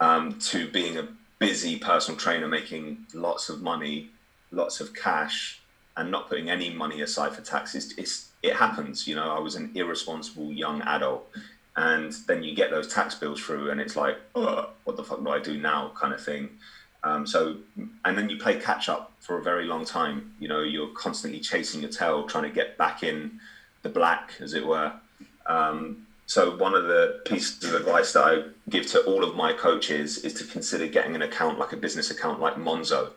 Um, 0.00 0.38
to 0.40 0.68
being 0.70 0.96
a 0.96 1.08
busy 1.38 1.76
personal 1.78 2.18
trainer, 2.18 2.46
making 2.46 3.06
lots 3.14 3.48
of 3.48 3.62
money, 3.62 4.10
lots 4.52 4.80
of 4.80 4.94
cash, 4.94 5.60
and 5.96 6.10
not 6.10 6.28
putting 6.28 6.48
any 6.50 6.70
money 6.70 7.00
aside 7.00 7.32
for 7.32 7.42
taxes. 7.42 7.94
It's 7.98 8.30
it 8.42 8.54
happens. 8.54 9.08
You 9.08 9.16
know, 9.16 9.34
I 9.34 9.40
was 9.40 9.56
an 9.56 9.72
irresponsible 9.74 10.52
young 10.52 10.82
adult 10.82 11.28
and 11.78 12.12
then 12.26 12.42
you 12.42 12.56
get 12.56 12.70
those 12.70 12.92
tax 12.92 13.14
bills 13.14 13.40
through 13.40 13.70
and 13.70 13.80
it's 13.80 13.94
like 13.94 14.16
oh, 14.34 14.68
what 14.84 14.96
the 14.96 15.04
fuck 15.04 15.22
do 15.22 15.30
i 15.30 15.38
do 15.38 15.56
now 15.56 15.92
kind 15.94 16.12
of 16.12 16.22
thing 16.22 16.50
um, 17.04 17.24
so 17.24 17.56
and 18.04 18.18
then 18.18 18.28
you 18.28 18.36
play 18.36 18.58
catch 18.58 18.88
up 18.88 19.12
for 19.20 19.38
a 19.38 19.42
very 19.42 19.64
long 19.64 19.84
time 19.84 20.34
you 20.40 20.48
know 20.48 20.60
you're 20.60 20.88
constantly 20.88 21.38
chasing 21.38 21.80
your 21.80 21.90
tail 21.90 22.26
trying 22.26 22.42
to 22.42 22.50
get 22.50 22.76
back 22.76 23.04
in 23.04 23.38
the 23.82 23.88
black 23.88 24.32
as 24.40 24.54
it 24.54 24.66
were 24.66 24.92
um, 25.46 26.04
so 26.28 26.56
one 26.56 26.74
of 26.74 26.84
the 26.84 27.20
pieces 27.24 27.64
of 27.64 27.74
advice 27.74 28.12
that 28.12 28.24
i 28.24 28.42
give 28.70 28.86
to 28.86 29.00
all 29.04 29.24
of 29.24 29.34
my 29.34 29.52
coaches 29.52 30.18
is 30.18 30.32
to 30.34 30.44
consider 30.44 30.86
getting 30.86 31.16
an 31.16 31.22
account 31.22 31.58
like 31.58 31.72
a 31.72 31.76
business 31.76 32.10
account 32.10 32.38
like 32.38 32.54
monzo 32.54 33.10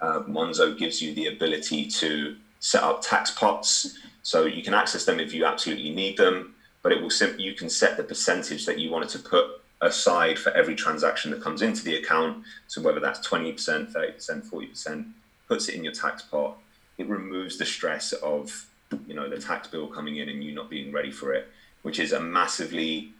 uh, 0.00 0.20
monzo 0.20 0.76
gives 0.78 1.02
you 1.02 1.14
the 1.14 1.26
ability 1.26 1.86
to 1.86 2.36
set 2.60 2.82
up 2.82 3.02
tax 3.02 3.30
pots 3.30 3.98
so 4.22 4.46
you 4.46 4.62
can 4.62 4.72
access 4.72 5.04
them 5.04 5.20
if 5.20 5.34
you 5.34 5.44
absolutely 5.44 5.90
need 5.90 6.16
them 6.16 6.54
but 6.82 6.92
it 6.92 7.02
will 7.02 7.10
simply 7.10 7.42
you 7.42 7.52
can 7.52 7.68
set 7.68 7.96
the 7.96 8.02
percentage 8.02 8.64
that 8.64 8.78
you 8.78 8.90
wanted 8.90 9.08
to 9.08 9.18
put 9.18 9.60
aside 9.80 10.38
for 10.38 10.50
every 10.52 10.74
transaction 10.74 11.30
that 11.30 11.42
comes 11.42 11.62
into 11.62 11.84
the 11.84 11.96
account. 11.96 12.44
So 12.66 12.80
whether 12.80 13.00
that's 13.00 13.26
20%, 13.26 13.92
30%, 13.92 14.50
40%, 14.50 15.12
puts 15.48 15.68
it 15.68 15.74
in 15.74 15.84
your 15.84 15.92
tax 15.92 16.22
pot. 16.22 16.58
It 16.98 17.08
removes 17.08 17.58
the 17.58 17.66
stress 17.66 18.12
of 18.14 18.66
you 19.06 19.14
know 19.14 19.28
the 19.28 19.38
tax 19.38 19.66
bill 19.66 19.88
coming 19.88 20.16
in 20.16 20.28
and 20.28 20.42
you 20.42 20.54
not 20.54 20.70
being 20.70 20.92
ready 20.92 21.10
for 21.10 21.34
it, 21.34 21.48
which 21.86 22.00
is 22.00 22.10
a 22.10 22.18
massively 22.18 23.12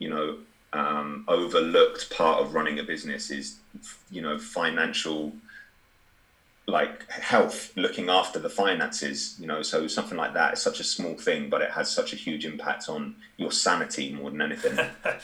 you 0.00 0.10
know 0.10 0.38
um, 0.72 1.24
overlooked 1.28 2.10
part 2.10 2.40
of 2.40 2.52
running 2.52 2.80
a 2.80 2.82
business 2.82 3.30
is 3.30 3.58
you 4.10 4.20
know 4.20 4.36
financial 4.36 5.32
like 6.66 7.08
health, 7.10 7.72
looking 7.76 8.08
after 8.08 8.38
the 8.38 8.48
finances, 8.48 9.36
you 9.38 9.46
know, 9.46 9.60
so 9.60 9.86
something 9.86 10.16
like 10.16 10.32
that 10.32 10.54
is 10.54 10.62
such 10.62 10.80
a 10.80 10.84
small 10.84 11.14
thing, 11.14 11.50
but 11.50 11.60
it 11.60 11.70
has 11.70 11.90
such 11.90 12.14
a 12.14 12.16
huge 12.16 12.46
impact 12.46 12.88
on 12.88 13.14
your 13.36 13.52
sanity 13.52 14.14
more 14.14 14.30
than 14.30 14.40
anything. 14.40 14.78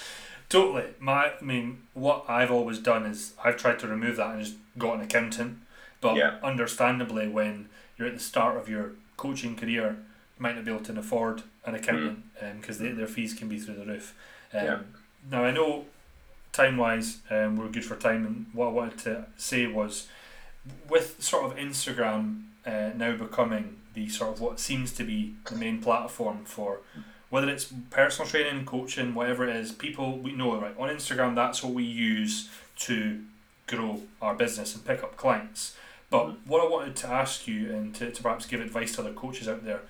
totally. 0.50 0.88
My, 0.98 1.32
I 1.40 1.42
mean, 1.42 1.78
what 1.94 2.26
I've 2.28 2.50
always 2.50 2.78
done 2.78 3.06
is 3.06 3.32
I've 3.42 3.56
tried 3.56 3.78
to 3.78 3.88
remove 3.88 4.16
that 4.16 4.34
and 4.34 4.44
just 4.44 4.56
got 4.76 4.96
an 4.96 5.00
accountant. 5.00 5.60
But 6.02 6.16
yeah. 6.16 6.36
understandably, 6.42 7.26
when 7.26 7.70
you're 7.96 8.08
at 8.08 8.14
the 8.14 8.20
start 8.20 8.58
of 8.58 8.68
your 8.68 8.92
coaching 9.16 9.56
career, 9.56 9.96
might 10.41 10.57
not 10.57 10.64
be 10.64 10.70
able 10.72 10.84
to 10.84 10.99
afford 10.99 11.43
an 11.64 11.74
accountant 11.74 12.24
because 12.57 12.78
mm. 12.78 12.91
um, 12.91 12.97
their 12.97 13.07
fees 13.07 13.34
can 13.34 13.49
be 13.49 13.59
through 13.59 13.74
the 13.74 13.84
roof. 13.84 14.14
Um, 14.53 14.64
yeah. 14.64 14.78
Now, 15.30 15.45
I 15.45 15.51
know 15.51 15.84
time 16.53 16.76
wise, 16.76 17.18
um, 17.30 17.57
we're 17.57 17.68
good 17.68 17.84
for 17.84 17.97
time, 17.97 18.26
and 18.26 18.47
what 18.53 18.66
I 18.66 18.70
wanted 18.70 18.99
to 19.01 19.26
say 19.36 19.66
was 19.66 20.09
with 20.88 21.22
sort 21.22 21.45
of 21.45 21.57
Instagram 21.57 22.45
uh, 22.66 22.91
now 22.97 23.16
becoming 23.16 23.76
the 23.95 24.09
sort 24.09 24.34
of 24.34 24.41
what 24.41 24.61
seems 24.61 24.93
to 24.93 25.05
be 25.05 25.34
the 25.47 25.57
main 25.57 25.80
platform 25.80 26.45
for 26.45 26.80
whether 27.30 27.49
it's 27.49 27.72
personal 27.91 28.28
training, 28.28 28.64
coaching, 28.64 29.14
whatever 29.14 29.49
it 29.49 29.55
is, 29.55 29.72
people 29.72 30.18
we 30.18 30.32
know 30.32 30.61
right 30.61 30.74
on 30.78 30.88
Instagram. 30.88 31.34
That's 31.34 31.62
what 31.62 31.72
we 31.72 31.84
use 31.84 32.51
to 32.80 33.22
grow 33.66 34.03
our 34.20 34.34
business 34.34 34.74
and 34.74 34.84
pick 34.84 35.03
up 35.03 35.16
clients. 35.16 35.76
But 36.11 36.26
mm-hmm. 36.26 36.51
what 36.51 36.64
I 36.64 36.68
wanted 36.68 36.97
to 36.97 37.09
ask 37.09 37.47
you 37.47 37.72
and 37.72 37.95
to, 37.95 38.11
to 38.11 38.22
perhaps 38.22 38.47
give 38.47 38.61
advice 38.61 38.97
to 38.97 39.03
other 39.03 39.12
coaches 39.12 39.49
out 39.49 39.64
there, 39.64 39.82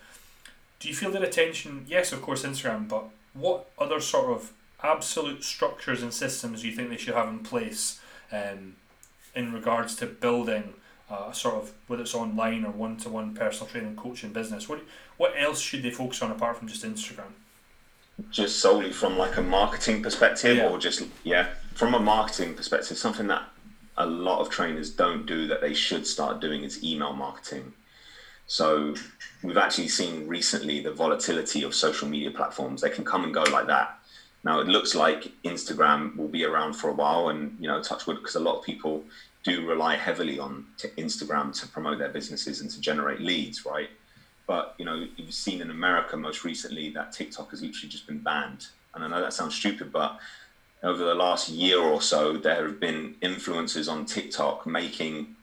do 0.81 0.89
you 0.89 0.95
feel 0.95 1.11
that 1.12 1.22
attention? 1.22 1.85
Yes, 1.87 2.11
of 2.11 2.22
course, 2.22 2.43
Instagram, 2.43 2.89
but 2.89 3.05
what 3.35 3.70
other 3.78 4.01
sort 4.01 4.31
of 4.33 4.53
absolute 4.83 5.45
structures 5.45 6.03
and 6.03 6.12
systems 6.12 6.62
do 6.62 6.68
you 6.68 6.74
think 6.74 6.89
they 6.89 6.97
should 6.97 7.14
have 7.14 7.28
in 7.28 7.41
place 7.41 8.01
um, 8.33 8.76
in 9.35 9.53
regards 9.53 9.95
to 9.97 10.07
building 10.07 10.74
a 11.11 11.35
sort 11.35 11.57
of 11.57 11.72
whether 11.87 12.03
it's 12.03 12.14
online 12.14 12.64
or 12.64 12.70
one 12.70 12.97
to 12.97 13.09
one 13.09 13.35
personal 13.35 13.70
training 13.70 13.95
coaching 13.97 14.33
business? 14.33 14.68
What 14.68 14.81
what 15.18 15.35
else 15.37 15.61
should 15.61 15.83
they 15.83 15.91
focus 15.91 16.22
on 16.22 16.31
apart 16.31 16.57
from 16.57 16.66
just 16.66 16.85
Instagram? 16.85 17.33
Just 18.31 18.61
solely 18.61 18.93
from 18.93 19.18
like 19.18 19.37
a 19.37 19.43
marketing 19.43 20.03
perspective, 20.03 20.57
yeah. 20.57 20.68
or 20.68 20.78
just 20.78 21.03
yeah, 21.24 21.49
from 21.74 21.95
a 21.95 22.01
marketing 22.01 22.55
perspective, 22.55 22.97
something 22.97 23.26
that 23.26 23.43
a 23.99 24.07
lot 24.07 24.41
of 24.41 24.49
trainers 24.49 24.91
don't 24.91 25.26
do 25.26 25.47
that 25.49 25.61
they 25.61 25.74
should 25.74 26.07
start 26.07 26.41
doing 26.41 26.64
is 26.64 26.83
email 26.83 27.12
marketing. 27.12 27.72
So 28.47 28.95
we've 29.43 29.57
actually 29.57 29.88
seen 29.88 30.26
recently 30.26 30.80
the 30.80 30.93
volatility 30.93 31.62
of 31.62 31.74
social 31.74 32.09
media 32.09 32.30
platforms. 32.30 32.80
They 32.80 32.91
can 32.91 33.05
come 33.05 33.24
and 33.24 33.32
go 33.32 33.43
like 33.45 33.66
that. 33.66 33.99
Now 34.45 34.61
it 34.61 34.68
looks 34.68 34.95
like 34.95 35.32
Instagram 35.45 36.16
will 36.16 36.28
be 36.28 36.45
around 36.45 36.74
for 36.74 36.88
a 36.88 36.93
while, 36.93 37.28
and 37.28 37.57
you 37.61 37.68
know, 37.68 37.82
touch 37.82 38.07
wood, 38.07 38.18
because 38.18 38.36
a 38.36 38.41
lot 38.41 38.59
of 38.59 38.64
people 38.64 39.05
do 39.43 39.66
rely 39.66 39.97
heavily 39.97 40.38
on 40.38 40.66
Instagram 40.99 41.59
to 41.61 41.68
promote 41.68 41.99
their 41.99 42.11
businesses 42.11 42.61
and 42.61 42.70
to 42.70 42.80
generate 42.80 43.20
leads, 43.20 43.64
right? 43.64 43.88
But 44.47 44.74
you 44.78 44.84
know, 44.84 45.07
you've 45.16 45.34
seen 45.34 45.61
in 45.61 45.70
America 45.70 46.16
most 46.16 46.45
recently 46.45 46.91
that 46.91 47.12
TikTok 47.12 47.51
has 47.51 47.62
literally 47.62 47.88
just 47.88 48.07
been 48.07 48.18
banned, 48.18 48.66
and 48.95 49.05
I 49.05 49.09
know 49.09 49.20
that 49.20 49.32
sounds 49.32 49.55
stupid, 49.55 49.93
but 49.93 50.18
over 50.82 51.05
the 51.05 51.14
last 51.14 51.51
year 51.51 51.78
or 51.78 52.01
so, 52.01 52.38
there 52.38 52.66
have 52.66 52.80
been 52.80 53.14
influencers 53.20 53.91
on 53.91 54.07
TikTok 54.07 54.66
making 54.66 55.36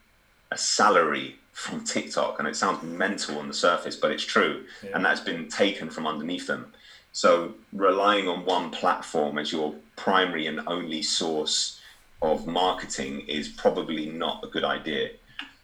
a 0.52 0.58
salary 0.58 1.36
from 1.58 1.84
TikTok, 1.84 2.38
and 2.38 2.48
it 2.48 2.56
sounds 2.56 2.84
mental 2.84 3.40
on 3.40 3.48
the 3.48 3.54
surface, 3.54 3.96
but 3.96 4.12
it's 4.12 4.24
true, 4.24 4.64
yeah. 4.84 4.92
and 4.94 5.04
that's 5.04 5.20
been 5.20 5.50
taken 5.50 5.90
from 5.90 6.06
underneath 6.06 6.46
them. 6.46 6.72
So 7.14 7.56
relying 7.74 8.28
on 8.28 8.46
one 8.46 8.70
platform 8.70 9.40
as 9.40 9.52
your 9.52 9.74
primary 9.96 10.46
and 10.46 10.62
only 10.68 11.02
source 11.02 11.80
of 12.22 12.46
marketing 12.46 13.22
is 13.22 13.48
probably 13.48 14.06
not 14.06 14.44
a 14.44 14.48
good 14.48 14.64
idea. 14.64 15.10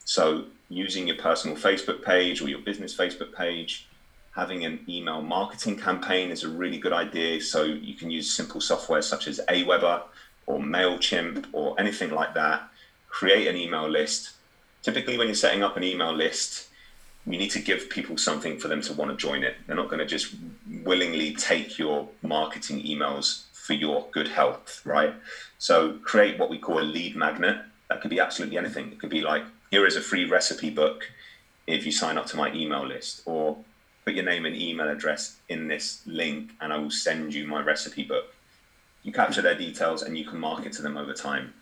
So 0.03 0.45
using 0.67 1.05
your 1.05 1.17
personal 1.17 1.55
Facebook 1.55 2.03
page 2.03 2.41
or 2.41 2.49
your 2.49 2.61
business 2.61 2.97
Facebook 2.97 3.31
page, 3.35 3.87
having 4.35 4.65
an 4.65 4.83
email 4.89 5.21
marketing 5.21 5.77
campaign 5.77 6.31
is 6.31 6.43
a 6.43 6.49
really 6.49 6.79
good 6.79 6.93
idea. 6.93 7.39
So 7.39 7.65
you 7.65 7.93
can 7.93 8.09
use 8.09 8.31
simple 8.31 8.61
software 8.61 9.03
such 9.03 9.27
as 9.27 9.39
Aweber 9.47 10.01
or 10.47 10.57
MailChimp 10.57 11.45
or 11.53 11.79
anything 11.79 12.09
like 12.09 12.33
that, 12.33 12.67
create 13.09 13.47
an 13.47 13.55
email 13.55 13.87
list. 13.87 14.31
Typically, 14.83 15.17
when 15.17 15.27
you're 15.27 15.35
setting 15.35 15.63
up 15.63 15.77
an 15.77 15.83
email 15.83 16.13
list, 16.13 16.67
you 17.25 17.37
need 17.37 17.51
to 17.51 17.59
give 17.59 17.89
people 17.89 18.17
something 18.17 18.59
for 18.59 18.67
them 18.67 18.81
to 18.81 18.93
want 18.93 19.09
to 19.09 19.17
join 19.17 19.43
it. 19.43 19.55
They're 19.65 19.75
not 19.75 19.87
going 19.87 19.99
to 19.99 20.05
just 20.05 20.35
willingly 20.83 21.33
take 21.35 21.79
your 21.79 22.09
marketing 22.21 22.83
emails 22.83 23.45
for 23.53 23.73
your 23.73 24.07
good 24.11 24.27
health, 24.27 24.81
right? 24.85 25.15
So 25.57 25.93
create 26.03 26.37
what 26.37 26.49
we 26.49 26.57
call 26.57 26.79
a 26.79 26.83
lead 26.83 27.15
magnet. 27.15 27.57
That 27.89 28.01
could 28.01 28.09
be 28.09 28.19
absolutely 28.19 28.57
anything. 28.57 28.91
It 28.91 28.99
could 28.99 29.09
be 29.09 29.21
like, 29.21 29.43
here 29.71 29.87
is 29.87 29.95
a 29.95 30.01
free 30.01 30.25
recipe 30.25 30.69
book 30.69 31.09
if 31.65 31.85
you 31.85 31.93
sign 31.93 32.17
up 32.17 32.25
to 32.27 32.37
my 32.37 32.51
email 32.53 32.85
list, 32.85 33.21
or 33.25 33.57
put 34.03 34.15
your 34.15 34.25
name 34.25 34.45
and 34.45 34.55
email 34.55 34.89
address 34.89 35.37
in 35.47 35.69
this 35.69 36.01
link 36.05 36.51
and 36.59 36.73
I 36.73 36.77
will 36.77 36.91
send 36.91 37.33
you 37.33 37.47
my 37.47 37.61
recipe 37.61 38.03
book. 38.03 38.35
You 39.03 39.13
capture 39.13 39.41
their 39.41 39.55
details 39.55 40.01
and 40.01 40.17
you 40.17 40.25
can 40.25 40.39
market 40.39 40.73
to 40.73 40.81
them 40.81 40.97
over 40.97 41.13
time. 41.13 41.53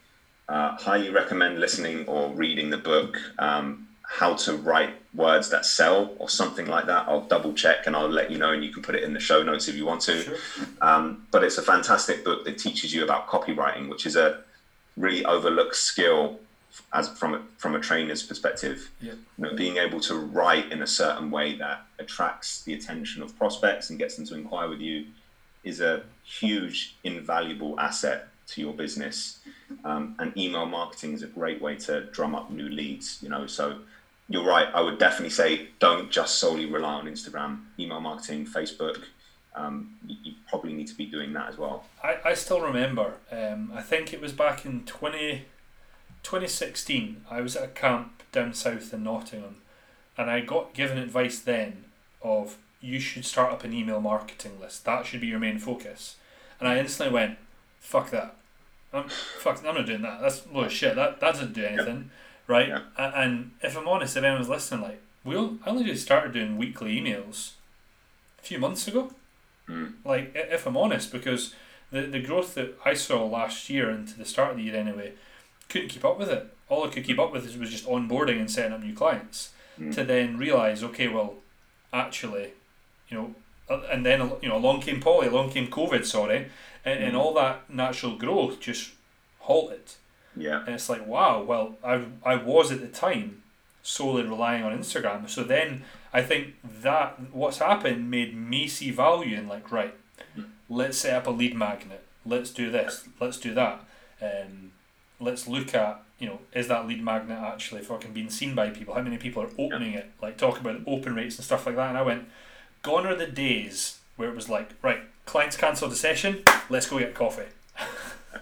Uh, 0.51 0.75
highly 0.75 1.09
recommend 1.09 1.59
listening 1.59 2.05
or 2.07 2.29
reading 2.33 2.69
the 2.69 2.77
book. 2.77 3.17
Um, 3.39 3.87
how 4.03 4.33
to 4.35 4.57
write 4.57 4.93
words 5.13 5.49
that 5.49 5.65
sell 5.65 6.13
or 6.19 6.27
something 6.27 6.67
like 6.67 6.85
that. 6.87 7.07
I'll 7.07 7.21
double 7.21 7.53
check 7.53 7.87
and 7.87 7.95
I'll 7.95 8.09
let 8.09 8.29
you 8.29 8.37
know, 8.37 8.51
and 8.51 8.61
you 8.61 8.73
can 8.73 8.83
put 8.83 8.93
it 8.93 9.03
in 9.03 9.13
the 9.13 9.19
show 9.21 9.41
notes 9.41 9.69
if 9.69 9.75
you 9.75 9.85
want 9.85 10.01
to. 10.01 10.21
Sure. 10.21 10.37
Um, 10.81 11.25
but 11.31 11.45
it's 11.45 11.57
a 11.57 11.61
fantastic 11.61 12.25
book 12.25 12.43
that 12.43 12.57
teaches 12.57 12.93
you 12.93 13.05
about 13.05 13.27
copywriting, 13.27 13.87
which 13.87 14.05
is 14.05 14.17
a 14.17 14.43
really 14.97 15.23
overlooked 15.23 15.77
skill 15.77 16.41
as 16.91 17.07
from 17.17 17.35
a, 17.35 17.41
from 17.57 17.75
a 17.75 17.79
trainer's 17.79 18.21
perspective. 18.21 18.91
Yeah. 18.99 19.13
You 19.37 19.43
know, 19.45 19.55
being 19.55 19.77
able 19.77 20.01
to 20.01 20.15
write 20.15 20.69
in 20.73 20.81
a 20.81 20.87
certain 20.87 21.31
way 21.31 21.55
that 21.59 21.85
attracts 21.97 22.63
the 22.63 22.73
attention 22.73 23.23
of 23.23 23.37
prospects 23.37 23.89
and 23.89 23.97
gets 23.97 24.17
them 24.17 24.25
to 24.25 24.35
inquire 24.35 24.67
with 24.67 24.81
you 24.81 25.05
is 25.63 25.79
a 25.79 26.03
huge, 26.25 26.97
invaluable 27.05 27.79
asset 27.79 28.27
to 28.47 28.59
your 28.59 28.73
business. 28.73 29.39
Um, 29.83 30.15
and 30.19 30.35
email 30.37 30.65
marketing 30.65 31.13
is 31.13 31.23
a 31.23 31.27
great 31.27 31.61
way 31.61 31.75
to 31.77 32.05
drum 32.05 32.35
up 32.35 32.51
new 32.51 32.69
leads. 32.69 33.19
You 33.21 33.29
know, 33.29 33.47
so 33.47 33.79
you're 34.29 34.45
right. 34.45 34.67
I 34.73 34.81
would 34.81 34.97
definitely 34.97 35.31
say 35.31 35.69
don't 35.79 36.09
just 36.09 36.39
solely 36.39 36.65
rely 36.65 36.93
on 36.93 37.05
Instagram, 37.05 37.61
email 37.79 37.99
marketing, 37.99 38.45
Facebook. 38.45 39.03
Um, 39.53 39.95
you, 40.07 40.33
probably 40.47 40.73
need 40.73 40.87
to 40.87 40.95
be 40.95 41.05
doing 41.05 41.33
that 41.33 41.49
as 41.49 41.57
well. 41.57 41.85
I, 42.01 42.17
I 42.23 42.33
still 42.35 42.61
remember, 42.61 43.15
um, 43.31 43.71
I 43.75 43.81
think 43.81 44.13
it 44.13 44.21
was 44.21 44.31
back 44.31 44.65
in 44.65 44.85
20, 44.85 45.45
2016, 46.23 47.25
I 47.29 47.41
was 47.41 47.57
at 47.57 47.63
a 47.63 47.67
camp 47.67 48.23
down 48.31 48.53
south 48.53 48.93
in 48.93 49.03
Nottingham 49.03 49.57
and 50.17 50.29
I 50.29 50.41
got 50.41 50.73
given 50.73 50.97
advice 50.97 51.39
then 51.39 51.85
of 52.21 52.57
you 52.79 52.99
should 52.99 53.25
start 53.25 53.51
up 53.51 53.63
an 53.63 53.73
email 53.73 54.01
marketing 54.01 54.59
list. 54.59 54.85
That 54.85 55.05
should 55.05 55.21
be 55.21 55.27
your 55.27 55.39
main 55.39 55.59
focus. 55.59 56.15
And 56.59 56.67
I 56.67 56.77
instantly 56.77 57.13
went, 57.13 57.37
fuck 57.79 58.09
that. 58.11 58.35
I'm, 58.93 59.07
fuck, 59.07 59.63
I'm 59.65 59.75
not 59.75 59.85
doing 59.85 60.01
that. 60.01 60.21
That's 60.21 60.45
load 60.51 60.65
of 60.65 60.71
shit. 60.71 60.95
That, 60.95 61.19
that 61.19 61.33
doesn't 61.33 61.53
do 61.53 61.63
anything 61.63 62.11
right? 62.51 62.67
Yeah. 62.67 62.81
And 62.97 63.51
if 63.61 63.77
I'm 63.77 63.87
honest, 63.87 64.17
if 64.17 64.23
anyone's 64.23 64.49
listening, 64.49 64.81
like 64.81 65.01
we 65.23 65.35
I 65.35 65.57
only 65.65 65.85
just 65.85 66.03
started 66.03 66.33
doing 66.33 66.57
weekly 66.57 66.99
emails 66.99 67.53
a 68.39 68.43
few 68.43 68.59
months 68.59 68.87
ago. 68.87 69.11
Mm. 69.67 69.93
Like 70.03 70.31
if 70.35 70.65
I'm 70.65 70.77
honest, 70.77 71.11
because 71.11 71.55
the 71.91 72.01
the 72.01 72.19
growth 72.19 72.53
that 72.55 72.77
I 72.85 72.93
saw 72.93 73.25
last 73.25 73.69
year 73.69 73.89
into 73.89 74.17
the 74.17 74.25
start 74.25 74.51
of 74.51 74.57
the 74.57 74.63
year 74.63 74.75
anyway, 74.75 75.13
couldn't 75.69 75.89
keep 75.89 76.05
up 76.05 76.19
with 76.19 76.29
it. 76.29 76.53
All 76.69 76.85
I 76.85 76.89
could 76.89 77.05
keep 77.05 77.19
up 77.19 77.31
with 77.31 77.45
is 77.45 77.57
was 77.57 77.71
just 77.71 77.85
onboarding 77.85 78.39
and 78.39 78.51
setting 78.51 78.73
up 78.73 78.81
new 78.81 78.93
clients. 78.93 79.51
Mm. 79.79 79.95
To 79.95 80.03
then 80.03 80.37
realize, 80.37 80.83
okay, 80.83 81.07
well, 81.07 81.35
actually, 81.93 82.51
you 83.07 83.17
know, 83.17 83.35
and 83.89 84.05
then 84.05 84.31
you 84.41 84.49
know, 84.49 84.57
along 84.57 84.81
came 84.81 84.99
Polly, 84.99 85.27
along 85.27 85.51
came 85.51 85.67
COVID, 85.67 86.05
sorry, 86.05 86.49
and, 86.85 86.99
mm. 86.99 87.07
and 87.07 87.15
all 87.15 87.33
that 87.35 87.69
natural 87.69 88.15
growth 88.17 88.59
just 88.59 88.91
halted. 89.39 89.93
Yeah. 90.35 90.63
And 90.65 90.75
it's 90.75 90.89
like, 90.89 91.05
wow, 91.05 91.41
well, 91.41 91.75
I, 91.83 92.05
I 92.23 92.35
was 92.35 92.71
at 92.71 92.81
the 92.81 92.87
time 92.87 93.43
solely 93.83 94.23
relying 94.23 94.63
on 94.63 94.77
Instagram. 94.77 95.29
So 95.29 95.43
then 95.43 95.83
I 96.13 96.21
think 96.21 96.55
that 96.63 97.19
what's 97.33 97.57
happened 97.57 98.09
made 98.09 98.35
me 98.35 98.67
see 98.67 98.91
value 98.91 99.37
in 99.37 99.47
like, 99.47 99.71
right, 99.71 99.93
let's 100.69 100.99
set 100.99 101.15
up 101.15 101.27
a 101.27 101.31
lead 101.31 101.55
magnet. 101.55 102.03
Let's 102.25 102.51
do 102.51 102.69
this. 102.69 103.07
Let's 103.19 103.39
do 103.39 103.53
that. 103.55 103.83
Um, 104.21 104.71
let's 105.19 105.47
look 105.47 105.73
at, 105.73 106.03
you 106.19 106.27
know, 106.27 106.39
is 106.53 106.67
that 106.67 106.87
lead 106.87 107.03
magnet 107.03 107.39
actually 107.39 107.81
fucking 107.81 108.13
being 108.13 108.29
seen 108.29 108.53
by 108.53 108.69
people? 108.69 108.93
How 108.93 109.01
many 109.01 109.17
people 109.17 109.41
are 109.43 109.49
opening 109.57 109.93
it? 109.93 110.11
Like 110.21 110.37
talk 110.37 110.59
about 110.59 110.81
open 110.85 111.15
rates 111.15 111.37
and 111.37 111.45
stuff 111.45 111.65
like 111.65 111.75
that. 111.75 111.89
And 111.89 111.97
I 111.97 112.03
went, 112.03 112.27
gone 112.83 113.07
are 113.07 113.15
the 113.15 113.27
days 113.27 113.99
where 114.15 114.29
it 114.29 114.35
was 114.35 114.49
like, 114.49 114.69
right, 114.81 115.01
clients 115.31 115.55
cancelled 115.55 115.93
the 115.93 115.95
session, 115.95 116.43
let's 116.69 116.89
go 116.89 116.99
get 116.99 117.13
coffee. 117.13 117.47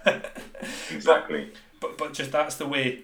exactly. 0.90 1.52
But, 1.80 1.96
but 1.96 1.98
but 1.98 2.12
just 2.12 2.32
that's 2.32 2.56
the 2.56 2.66
way 2.66 3.02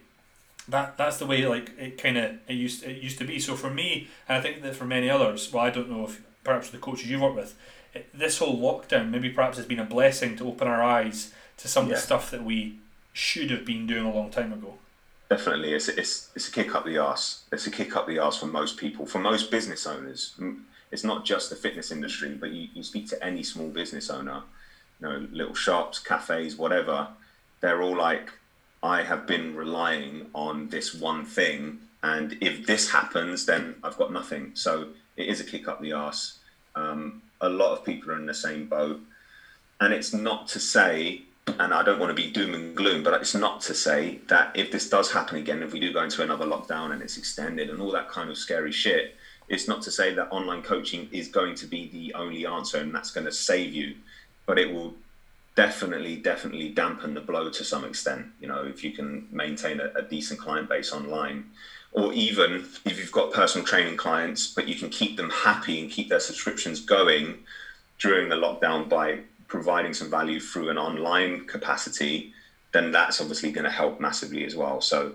that 0.68 0.98
that's 0.98 1.18
the 1.18 1.26
way 1.26 1.46
like 1.46 1.70
it 1.78 1.96
kind 1.96 2.18
of 2.18 2.32
it 2.48 2.54
used 2.54 2.82
it 2.82 3.00
used 3.00 3.18
to 3.18 3.24
be. 3.24 3.38
So 3.38 3.54
for 3.54 3.70
me, 3.70 4.08
and 4.28 4.38
I 4.38 4.40
think 4.40 4.62
that 4.62 4.74
for 4.74 4.86
many 4.86 5.08
others, 5.08 5.52
well, 5.52 5.64
I 5.64 5.70
don't 5.70 5.88
know 5.88 6.04
if 6.04 6.20
perhaps 6.42 6.70
the 6.70 6.78
coaches 6.78 7.08
you 7.08 7.20
work 7.20 7.36
with, 7.36 7.54
it, 7.94 8.08
this 8.12 8.38
whole 8.38 8.58
lockdown 8.58 9.10
maybe 9.10 9.30
perhaps 9.30 9.56
has 9.56 9.66
been 9.66 9.78
a 9.78 9.84
blessing 9.84 10.36
to 10.38 10.48
open 10.48 10.66
our 10.66 10.82
eyes 10.82 11.32
to 11.58 11.68
some 11.68 11.86
yeah. 11.86 11.94
of 11.94 12.00
the 12.00 12.02
stuff 12.02 12.28
that 12.32 12.42
we 12.42 12.80
should 13.12 13.52
have 13.52 13.64
been 13.64 13.86
doing 13.86 14.04
a 14.04 14.12
long 14.12 14.30
time 14.30 14.52
ago. 14.52 14.74
Definitely, 15.28 15.72
it's 15.74 15.88
it's 15.88 16.30
it's 16.36 16.48
a 16.48 16.52
kick 16.52 16.74
up 16.74 16.84
the 16.84 16.98
arse. 16.98 17.44
It's 17.50 17.66
a 17.66 17.70
kick 17.70 17.96
up 17.96 18.06
the 18.06 18.18
arse 18.20 18.38
for 18.38 18.46
most 18.46 18.76
people, 18.76 19.06
for 19.06 19.18
most 19.18 19.50
business 19.50 19.86
owners. 19.86 20.34
It's 20.92 21.02
not 21.02 21.24
just 21.24 21.50
the 21.50 21.56
fitness 21.56 21.90
industry, 21.90 22.36
but 22.40 22.52
you, 22.52 22.68
you 22.72 22.82
speak 22.84 23.08
to 23.08 23.24
any 23.24 23.42
small 23.42 23.68
business 23.68 24.08
owner, 24.08 24.42
you 25.00 25.08
know, 25.08 25.26
little 25.32 25.54
shops, 25.54 25.98
cafes, 25.98 26.56
whatever. 26.56 27.08
They're 27.60 27.82
all 27.82 27.96
like, 27.96 28.30
I 28.84 29.02
have 29.02 29.26
been 29.26 29.56
relying 29.56 30.26
on 30.32 30.68
this 30.68 30.94
one 30.94 31.24
thing, 31.24 31.80
and 32.04 32.38
if 32.40 32.64
this 32.66 32.90
happens, 32.90 33.46
then 33.46 33.74
I've 33.82 33.96
got 33.96 34.12
nothing. 34.12 34.52
So 34.54 34.88
it 35.16 35.26
is 35.26 35.40
a 35.40 35.44
kick 35.44 35.66
up 35.66 35.80
the 35.80 35.92
arse. 35.92 36.38
Um, 36.76 37.22
a 37.40 37.48
lot 37.48 37.72
of 37.72 37.84
people 37.84 38.12
are 38.12 38.16
in 38.16 38.26
the 38.26 38.34
same 38.34 38.68
boat, 38.68 39.00
and 39.80 39.92
it's 39.92 40.14
not 40.14 40.46
to 40.48 40.60
say, 40.60 41.22
and 41.46 41.72
I 41.72 41.82
don't 41.82 41.98
want 41.98 42.10
to 42.10 42.22
be 42.22 42.30
doom 42.30 42.54
and 42.54 42.76
gloom, 42.76 43.02
but 43.02 43.14
it's 43.20 43.34
not 43.34 43.60
to 43.62 43.74
say 43.74 44.20
that 44.28 44.50
if 44.54 44.70
this 44.70 44.88
does 44.88 45.10
happen 45.10 45.38
again, 45.38 45.62
if 45.62 45.72
we 45.72 45.80
do 45.80 45.92
go 45.92 46.02
into 46.02 46.22
another 46.22 46.44
lockdown 46.44 46.92
and 46.92 47.00
it's 47.00 47.16
extended 47.16 47.70
and 47.70 47.80
all 47.80 47.92
that 47.92 48.08
kind 48.08 48.30
of 48.30 48.36
scary 48.36 48.72
shit, 48.72 49.14
it's 49.48 49.68
not 49.68 49.82
to 49.82 49.90
say 49.90 50.12
that 50.14 50.28
online 50.30 50.62
coaching 50.62 51.08
is 51.12 51.28
going 51.28 51.54
to 51.54 51.66
be 51.66 51.88
the 51.90 52.14
only 52.14 52.46
answer 52.46 52.78
and 52.78 52.94
that's 52.94 53.10
going 53.10 53.26
to 53.26 53.32
save 53.32 53.72
you, 53.72 53.94
but 54.44 54.58
it 54.58 54.72
will 54.72 54.94
definitely, 55.54 56.16
definitely 56.16 56.68
dampen 56.68 57.14
the 57.14 57.20
blow 57.20 57.48
to 57.50 57.64
some 57.64 57.84
extent. 57.84 58.26
You 58.40 58.48
know, 58.48 58.64
if 58.64 58.82
you 58.82 58.92
can 58.92 59.26
maintain 59.30 59.80
a, 59.80 59.90
a, 59.96 60.02
decent 60.02 60.40
client 60.40 60.68
base 60.68 60.92
online, 60.92 61.44
or 61.92 62.12
even 62.12 62.66
if 62.84 62.98
you've 62.98 63.12
got 63.12 63.32
personal 63.32 63.66
training 63.66 63.96
clients, 63.96 64.48
but 64.48 64.68
you 64.68 64.74
can 64.74 64.90
keep 64.90 65.16
them 65.16 65.30
happy 65.30 65.80
and 65.80 65.90
keep 65.90 66.08
their 66.08 66.20
subscriptions 66.20 66.80
going 66.80 67.38
during 67.98 68.28
the 68.28 68.36
lockdown 68.36 68.88
by 68.88 69.20
providing 69.48 69.94
some 69.94 70.10
value 70.10 70.40
through 70.40 70.70
an 70.70 70.78
online 70.78 71.46
capacity, 71.46 72.32
then 72.72 72.92
that's 72.92 73.20
obviously 73.20 73.52
going 73.52 73.64
to 73.64 73.70
help 73.70 74.00
massively 74.00 74.44
as 74.44 74.56
well. 74.56 74.80
So 74.80 75.12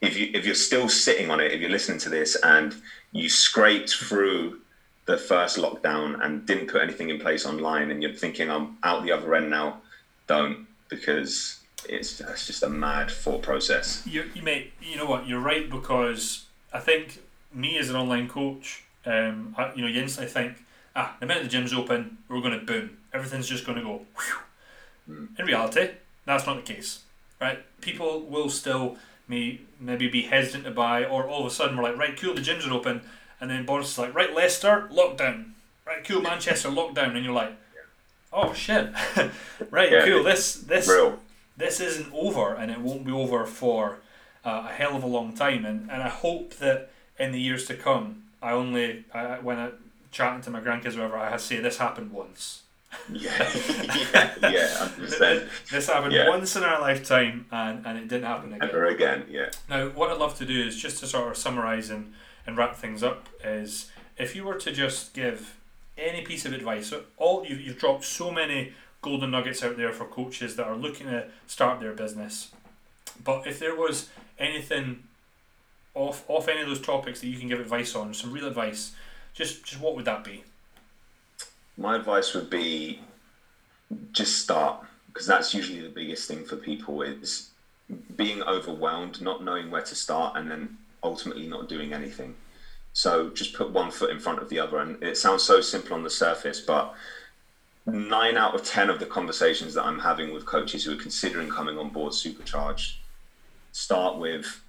if 0.00 0.16
you 0.16 0.30
if 0.34 0.46
you're 0.46 0.54
still 0.54 0.88
sitting 0.88 1.30
on 1.30 1.40
it, 1.40 1.52
if 1.52 1.60
you're 1.60 1.70
listening 1.70 1.98
to 2.00 2.08
this 2.08 2.36
and 2.42 2.74
you 3.12 3.28
scraped 3.28 3.94
through 3.94 4.60
the 5.06 5.16
first 5.16 5.56
lockdown 5.56 6.24
and 6.24 6.46
didn't 6.46 6.68
put 6.68 6.82
anything 6.82 7.10
in 7.10 7.18
place 7.18 7.44
online 7.44 7.90
and 7.90 8.02
you're 8.02 8.12
thinking 8.12 8.50
I'm 8.50 8.78
out 8.82 9.02
the 9.02 9.12
other 9.12 9.34
end 9.34 9.50
now, 9.50 9.80
don't 10.26 10.66
because 10.88 11.60
it's, 11.88 12.20
it's 12.20 12.46
just 12.46 12.62
a 12.62 12.68
mad 12.68 13.10
thought 13.10 13.42
process. 13.42 14.06
You, 14.06 14.30
you 14.34 14.42
mate, 14.42 14.72
you 14.82 14.96
know 14.96 15.06
what? 15.06 15.26
You're 15.26 15.40
right 15.40 15.68
because 15.68 16.46
I 16.72 16.80
think 16.80 17.20
me 17.52 17.78
as 17.78 17.90
an 17.90 17.96
online 17.96 18.28
coach, 18.28 18.84
um, 19.06 19.54
I, 19.56 19.72
you 19.74 19.82
know, 19.82 19.88
you 19.88 20.00
instantly 20.00 20.32
think, 20.32 20.64
ah, 20.94 21.16
the 21.20 21.26
minute 21.26 21.42
the 21.42 21.48
gym's 21.48 21.72
open, 21.72 22.18
we're 22.28 22.40
going 22.40 22.58
to 22.58 22.64
boom, 22.64 22.98
everything's 23.12 23.48
just 23.48 23.66
going 23.66 23.78
to 23.78 23.84
go. 23.84 24.00
Mm. 25.08 25.38
In 25.38 25.46
reality, 25.46 25.90
that's 26.24 26.46
not 26.46 26.56
the 26.56 26.74
case, 26.74 27.02
right? 27.40 27.58
People 27.80 28.22
will 28.22 28.50
still 28.50 28.96
may 29.28 29.60
maybe 29.78 30.08
be 30.08 30.22
hesitant 30.22 30.64
to 30.64 30.70
buy, 30.70 31.04
or 31.04 31.26
all 31.26 31.40
of 31.40 31.46
a 31.46 31.50
sudden 31.50 31.76
we're 31.76 31.84
like, 31.84 31.96
right, 31.96 32.16
cool, 32.20 32.34
the 32.34 32.40
gyms 32.40 32.68
are 32.68 32.72
open 32.72 33.02
and 33.40 33.50
then 33.50 33.64
Boris 33.64 33.92
is 33.92 33.98
like, 33.98 34.14
right, 34.14 34.34
Leicester, 34.34 34.88
lockdown. 34.92 35.52
Right, 35.86 36.04
cool, 36.04 36.20
Manchester, 36.20 36.68
lockdown. 36.68 37.16
And 37.16 37.24
you're 37.24 37.34
like, 37.34 37.52
oh 38.32 38.52
shit. 38.52 38.92
right, 39.70 39.90
yeah, 39.90 40.04
cool. 40.04 40.22
This 40.22 40.54
this 40.54 40.88
real. 40.88 41.18
this 41.56 41.80
isn't 41.80 42.12
over, 42.12 42.54
and 42.54 42.70
it 42.70 42.80
won't 42.80 43.04
be 43.04 43.12
over 43.12 43.46
for 43.46 43.98
uh, 44.44 44.66
a 44.68 44.72
hell 44.72 44.94
of 44.94 45.02
a 45.02 45.06
long 45.06 45.34
time. 45.34 45.64
And 45.64 45.90
and 45.90 46.02
I 46.02 46.08
hope 46.08 46.54
that 46.56 46.90
in 47.18 47.32
the 47.32 47.40
years 47.40 47.66
to 47.66 47.74
come, 47.74 48.24
I 48.42 48.52
only 48.52 49.04
I, 49.12 49.38
when 49.38 49.58
I 49.58 49.70
chatting 50.12 50.42
to 50.42 50.50
my 50.50 50.60
grandkids 50.60 50.96
or 50.96 51.08
whatever, 51.08 51.18
I 51.18 51.36
say 51.38 51.60
this 51.60 51.78
happened 51.78 52.12
once. 52.12 52.62
Yeah, 53.12 53.50
yeah, 54.12 54.34
yeah, 54.42 54.88
understand. 54.92 55.48
this 55.70 55.88
happened 55.88 56.12
yeah. 56.12 56.28
once 56.28 56.56
in 56.56 56.62
our 56.62 56.80
lifetime, 56.80 57.46
and, 57.50 57.86
and 57.86 57.98
it 57.98 58.08
didn't 58.08 58.24
happen 58.24 58.52
again. 58.52 58.68
Ever 58.68 58.86
again, 58.86 59.24
yeah. 59.28 59.50
Now, 59.68 59.88
what 59.88 60.10
I'd 60.10 60.18
love 60.18 60.36
to 60.38 60.46
do 60.46 60.66
is 60.66 60.76
just 60.76 60.98
to 61.00 61.06
sort 61.06 61.30
of 61.30 61.36
summarise 61.36 61.90
and 61.90 62.12
and 62.46 62.56
wrap 62.56 62.76
things 62.76 63.02
up 63.02 63.28
is 63.44 63.90
if 64.16 64.34
you 64.34 64.44
were 64.44 64.56
to 64.56 64.72
just 64.72 65.14
give 65.14 65.56
any 65.96 66.22
piece 66.22 66.44
of 66.44 66.52
advice, 66.52 66.88
so 66.88 67.02
all 67.16 67.44
you've, 67.46 67.60
you've 67.60 67.78
dropped 67.78 68.04
so 68.04 68.30
many 68.30 68.72
golden 69.02 69.30
nuggets 69.30 69.62
out 69.62 69.76
there 69.76 69.92
for 69.92 70.04
coaches 70.04 70.56
that 70.56 70.66
are 70.66 70.76
looking 70.76 71.06
to 71.06 71.26
start 71.46 71.80
their 71.80 71.92
business. 71.92 72.50
But 73.22 73.46
if 73.46 73.58
there 73.58 73.74
was 73.74 74.08
anything 74.38 75.04
off 75.94 76.24
off 76.28 76.48
any 76.48 76.62
of 76.62 76.68
those 76.68 76.80
topics 76.80 77.20
that 77.20 77.26
you 77.26 77.38
can 77.38 77.48
give 77.48 77.60
advice 77.60 77.94
on, 77.94 78.14
some 78.14 78.32
real 78.32 78.46
advice, 78.46 78.92
just 79.34 79.64
just 79.64 79.80
what 79.80 79.96
would 79.96 80.04
that 80.04 80.24
be? 80.24 80.44
My 81.76 81.96
advice 81.96 82.34
would 82.34 82.50
be 82.50 83.00
just 84.12 84.38
start 84.38 84.84
because 85.08 85.26
that's 85.26 85.54
usually 85.54 85.80
the 85.80 85.88
biggest 85.88 86.28
thing 86.28 86.44
for 86.44 86.56
people 86.56 87.02
is 87.02 87.50
being 88.16 88.42
overwhelmed, 88.42 89.20
not 89.20 89.42
knowing 89.42 89.70
where 89.70 89.82
to 89.82 89.94
start, 89.94 90.36
and 90.36 90.50
then 90.50 90.78
ultimately 91.02 91.46
not 91.46 91.68
doing 91.68 91.92
anything. 91.92 92.36
So 92.92 93.30
just 93.30 93.54
put 93.54 93.70
one 93.70 93.90
foot 93.90 94.10
in 94.10 94.20
front 94.20 94.40
of 94.40 94.48
the 94.48 94.60
other, 94.60 94.78
and 94.78 95.02
it 95.02 95.16
sounds 95.16 95.42
so 95.42 95.60
simple 95.60 95.94
on 95.94 96.02
the 96.02 96.10
surface, 96.10 96.60
but 96.60 96.94
nine 97.86 98.36
out 98.36 98.54
of 98.54 98.64
ten 98.64 98.90
of 98.90 99.00
the 99.00 99.06
conversations 99.06 99.74
that 99.74 99.84
I'm 99.84 99.98
having 99.98 100.32
with 100.32 100.44
coaches 100.46 100.84
who 100.84 100.92
are 100.92 101.00
considering 101.00 101.48
coming 101.48 101.78
on 101.78 101.88
board 101.88 102.14
Supercharged 102.14 102.98
start 103.72 104.18
with, 104.18 104.60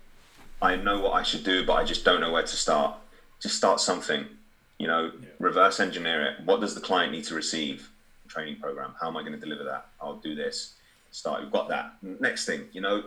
"I 0.61 0.75
know 0.75 0.99
what 0.99 1.13
I 1.13 1.23
should 1.23 1.43
do, 1.43 1.65
but 1.65 1.73
I 1.73 1.83
just 1.83 2.05
don't 2.05 2.21
know 2.21 2.31
where 2.31 2.43
to 2.43 2.57
start." 2.57 2.95
Just 3.39 3.57
start 3.57 3.79
something. 3.79 4.37
You 4.81 4.87
know, 4.87 5.11
yeah. 5.21 5.27
reverse 5.39 5.79
engineer 5.79 6.25
it. 6.25 6.45
What 6.45 6.59
does 6.59 6.75
the 6.75 6.81
client 6.81 7.11
need 7.11 7.25
to 7.25 7.35
receive? 7.35 7.89
training 8.31 8.55
program. 8.57 8.95
How 8.99 9.07
am 9.07 9.17
I 9.17 9.21
going 9.21 9.33
to 9.33 9.39
deliver 9.39 9.63
that? 9.65 9.87
I'll 9.99 10.15
do 10.15 10.33
this. 10.35 10.73
Start. 11.11 11.41
We've 11.41 11.51
got 11.51 11.67
that. 11.67 11.93
Next 12.01 12.45
thing, 12.45 12.69
you 12.71 12.79
know, 12.81 13.03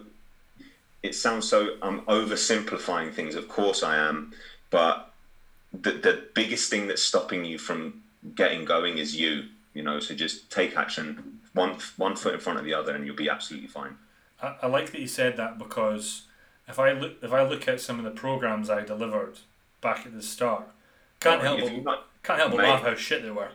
it 1.03 1.15
sounds 1.15 1.49
so. 1.49 1.77
I'm 1.83 2.03
oversimplifying 2.03 3.15
things. 3.15 3.35
Of 3.35 3.49
course, 3.49 3.83
I 3.83 3.97
am. 3.97 4.35
But 4.71 5.11
the 5.73 5.93
the 5.93 6.25
biggest 6.35 6.69
thing 6.71 6.87
that's 6.87 7.03
stopping 7.03 7.45
you 7.45 7.59
from 7.59 8.03
getting 8.35 8.65
going 8.65 8.99
is 8.99 9.17
you. 9.17 9.45
You 9.73 9.83
know, 9.83 10.01
so 10.01 10.15
just 10.15 10.51
take 10.51 10.77
action. 10.77 11.41
One 11.55 11.77
one 11.97 12.15
foot 12.15 12.35
in 12.35 12.41
front 12.41 12.59
of 12.59 12.65
the 12.67 12.75
other, 12.75 12.95
and 12.95 13.07
you'll 13.07 13.17
be 13.17 13.31
absolutely 13.31 13.69
fine. 13.69 13.97
I, 14.43 14.57
I 14.63 14.67
like 14.67 14.93
that 14.93 15.01
you 15.01 15.09
said 15.09 15.37
that 15.39 15.59
because 15.59 16.23
if 16.69 16.79
I 16.79 16.93
look 16.93 17.15
if 17.23 17.33
I 17.33 17.43
look 17.43 17.67
at 17.69 17.81
some 17.81 17.99
of 17.99 18.05
the 18.05 18.11
programs 18.11 18.69
I 18.69 18.85
delivered 18.85 19.39
back 19.81 20.05
at 20.05 20.13
the 20.13 20.23
start, 20.23 20.65
can't 21.25 21.43
help 21.43 21.85
but 21.85 22.07
can't 22.25 22.39
help 22.39 22.53
but 22.53 22.59
Mate, 22.59 22.69
laugh 22.71 22.83
how 22.83 22.95
shit 22.95 23.23
they 23.23 23.31
were. 23.31 23.51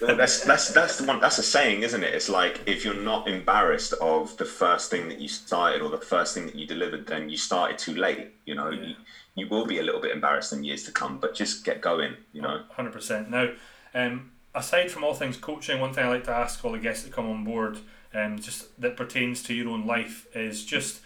that's 0.00 0.44
that's 0.44 0.72
that's 0.72 0.98
the 0.98 1.06
one. 1.06 1.20
That's 1.20 1.38
a 1.38 1.42
saying, 1.42 1.82
isn't 1.82 2.02
it? 2.02 2.12
It's 2.12 2.28
like 2.28 2.60
if 2.66 2.84
you're 2.84 3.00
not 3.00 3.28
embarrassed 3.28 3.92
of 3.94 4.36
the 4.36 4.44
first 4.44 4.90
thing 4.90 5.08
that 5.08 5.20
you 5.20 5.28
started 5.28 5.80
or 5.80 5.90
the 5.90 5.98
first 5.98 6.34
thing 6.34 6.46
that 6.46 6.56
you 6.56 6.66
delivered, 6.66 7.06
then 7.06 7.28
you 7.28 7.36
started 7.36 7.78
too 7.78 7.94
late. 7.94 8.32
You 8.46 8.56
know, 8.56 8.70
yeah. 8.70 8.82
you, 8.82 8.94
you 9.36 9.48
will 9.48 9.64
be 9.64 9.78
a 9.78 9.82
little 9.82 10.00
bit 10.00 10.10
embarrassed 10.10 10.52
in 10.52 10.64
years 10.64 10.82
to 10.84 10.92
come, 10.92 11.18
but 11.18 11.34
just 11.36 11.64
get 11.64 11.80
going. 11.80 12.14
You 12.32 12.42
know, 12.42 12.62
hundred 12.70 12.92
percent. 12.92 13.30
Now, 13.30 13.50
um, 13.94 14.32
aside 14.54 14.90
from 14.90 15.04
all 15.04 15.14
things 15.14 15.36
coaching, 15.36 15.80
one 15.80 15.92
thing 15.92 16.04
I 16.04 16.08
like 16.08 16.24
to 16.24 16.34
ask 16.34 16.64
all 16.64 16.72
the 16.72 16.78
guests 16.78 17.04
that 17.04 17.12
come 17.12 17.30
on 17.30 17.44
board, 17.44 17.78
um, 18.12 18.40
just 18.40 18.80
that 18.80 18.96
pertains 18.96 19.40
to 19.44 19.54
your 19.54 19.68
own 19.68 19.86
life, 19.86 20.26
is 20.34 20.64
just 20.64 21.00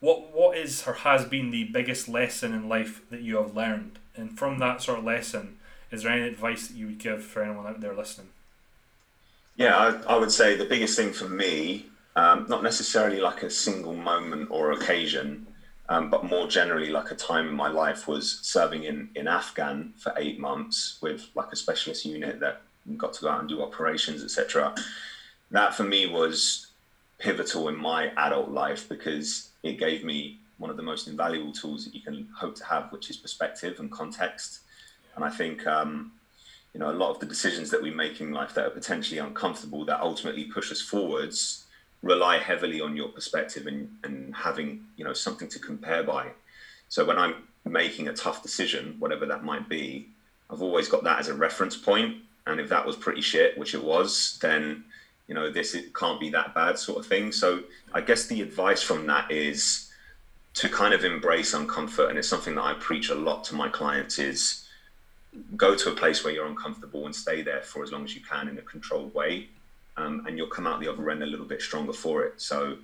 what 0.00 0.34
what 0.34 0.58
is 0.58 0.86
or 0.86 0.92
has 0.92 1.24
been 1.24 1.50
the 1.50 1.64
biggest 1.64 2.08
lesson 2.08 2.52
in 2.52 2.68
life 2.68 3.08
that 3.10 3.22
you 3.22 3.36
have 3.36 3.56
learned, 3.56 3.98
and 4.16 4.38
from 4.38 4.58
that 4.58 4.82
sort 4.82 4.98
of 4.98 5.04
lesson 5.04 5.58
is 5.90 6.02
there 6.02 6.12
any 6.12 6.26
advice 6.26 6.68
that 6.68 6.76
you 6.76 6.86
would 6.86 6.98
give 6.98 7.22
for 7.22 7.42
anyone 7.42 7.66
out 7.66 7.80
there 7.80 7.94
listening? 7.94 8.28
Yeah, 9.56 9.76
I, 9.76 10.14
I 10.14 10.18
would 10.18 10.32
say 10.32 10.56
the 10.56 10.64
biggest 10.64 10.96
thing 10.98 11.12
for 11.12 11.28
me, 11.28 11.86
um, 12.16 12.46
not 12.48 12.62
necessarily 12.62 13.20
like 13.20 13.42
a 13.42 13.50
single 13.50 13.94
moment 13.94 14.48
or 14.50 14.72
occasion, 14.72 15.46
um, 15.88 16.10
but 16.10 16.24
more 16.24 16.48
generally 16.48 16.90
like 16.90 17.10
a 17.10 17.14
time 17.14 17.46
in 17.48 17.54
my 17.54 17.68
life 17.68 18.08
was 18.08 18.40
serving 18.42 18.84
in, 18.84 19.08
in 19.14 19.28
Afghan 19.28 19.92
for 19.96 20.12
eight 20.16 20.40
months 20.40 20.98
with 21.00 21.28
like 21.34 21.52
a 21.52 21.56
specialist 21.56 22.04
unit 22.04 22.40
that 22.40 22.62
got 22.96 23.12
to 23.14 23.22
go 23.22 23.28
out 23.28 23.40
and 23.40 23.48
do 23.48 23.62
operations, 23.62 24.22
etc. 24.22 24.74
That 25.52 25.74
for 25.74 25.84
me 25.84 26.06
was 26.08 26.66
pivotal 27.18 27.68
in 27.68 27.76
my 27.76 28.08
adult 28.16 28.50
life 28.50 28.88
because 28.88 29.50
it 29.62 29.78
gave 29.78 30.04
me 30.04 30.40
one 30.58 30.70
of 30.70 30.76
the 30.76 30.82
most 30.82 31.08
invaluable 31.08 31.52
tools 31.52 31.84
that 31.84 31.94
you 31.94 32.00
can 32.00 32.28
hope 32.34 32.54
to 32.56 32.64
have, 32.64 32.90
which 32.92 33.10
is 33.10 33.16
perspective 33.16 33.78
and 33.80 33.90
context. 33.90 34.60
And 35.14 35.24
I 35.24 35.30
think, 35.30 35.66
um, 35.66 36.12
you 36.72 36.80
know, 36.80 36.90
a 36.90 36.92
lot 36.92 37.10
of 37.10 37.20
the 37.20 37.26
decisions 37.26 37.70
that 37.70 37.82
we 37.82 37.90
make 37.90 38.20
in 38.20 38.32
life 38.32 38.54
that 38.54 38.66
are 38.66 38.70
potentially 38.70 39.18
uncomfortable, 39.18 39.84
that 39.86 40.00
ultimately 40.00 40.44
push 40.44 40.72
us 40.72 40.80
forwards, 40.80 41.66
rely 42.02 42.38
heavily 42.38 42.80
on 42.80 42.96
your 42.96 43.08
perspective 43.08 43.66
and, 43.66 43.90
and 44.04 44.34
having, 44.34 44.84
you 44.96 45.04
know, 45.04 45.12
something 45.12 45.48
to 45.48 45.58
compare 45.58 46.02
by. 46.02 46.28
So 46.88 47.04
when 47.04 47.18
I'm 47.18 47.34
making 47.64 48.08
a 48.08 48.12
tough 48.12 48.42
decision, 48.42 48.96
whatever 48.98 49.26
that 49.26 49.44
might 49.44 49.68
be, 49.68 50.08
I've 50.50 50.62
always 50.62 50.88
got 50.88 51.04
that 51.04 51.18
as 51.18 51.28
a 51.28 51.34
reference 51.34 51.76
point. 51.76 52.16
And 52.46 52.60
if 52.60 52.68
that 52.68 52.86
was 52.86 52.96
pretty 52.96 53.20
shit, 53.20 53.58
which 53.58 53.74
it 53.74 53.82
was, 53.82 54.38
then 54.40 54.84
you 55.26 55.34
know 55.34 55.50
this 55.50 55.74
it 55.74 55.92
can't 55.94 56.20
be 56.20 56.30
that 56.30 56.54
bad, 56.54 56.78
sort 56.78 56.98
of 56.98 57.06
thing. 57.06 57.32
So 57.32 57.64
I 57.92 58.00
guess 58.00 58.26
the 58.26 58.40
advice 58.40 58.82
from 58.82 59.06
that 59.08 59.30
is 59.30 59.85
to 60.56 60.70
kind 60.70 60.94
of 60.94 61.04
embrace 61.04 61.54
uncomfort, 61.54 62.08
and 62.08 62.18
it's 62.18 62.28
something 62.28 62.54
that 62.54 62.64
I 62.64 62.74
preach 62.74 63.10
a 63.10 63.14
lot 63.14 63.44
to 63.44 63.54
my 63.54 63.68
clients. 63.68 64.18
Is 64.18 64.66
go 65.56 65.76
to 65.76 65.90
a 65.90 65.94
place 65.94 66.24
where 66.24 66.32
you're 66.32 66.46
uncomfortable 66.46 67.04
and 67.04 67.14
stay 67.14 67.42
there 67.42 67.62
for 67.62 67.82
as 67.82 67.92
long 67.92 68.04
as 68.04 68.14
you 68.14 68.22
can 68.22 68.48
in 68.48 68.58
a 68.58 68.62
controlled 68.62 69.14
way. 69.14 69.48
Um, 69.98 70.24
and 70.26 70.36
you'll 70.36 70.48
come 70.48 70.66
out 70.66 70.80
the 70.80 70.88
other 70.88 71.10
end 71.10 71.22
a 71.22 71.26
little 71.26 71.46
bit 71.46 71.62
stronger 71.62 71.92
for 71.92 72.24
it. 72.24 72.40
So 72.40 72.76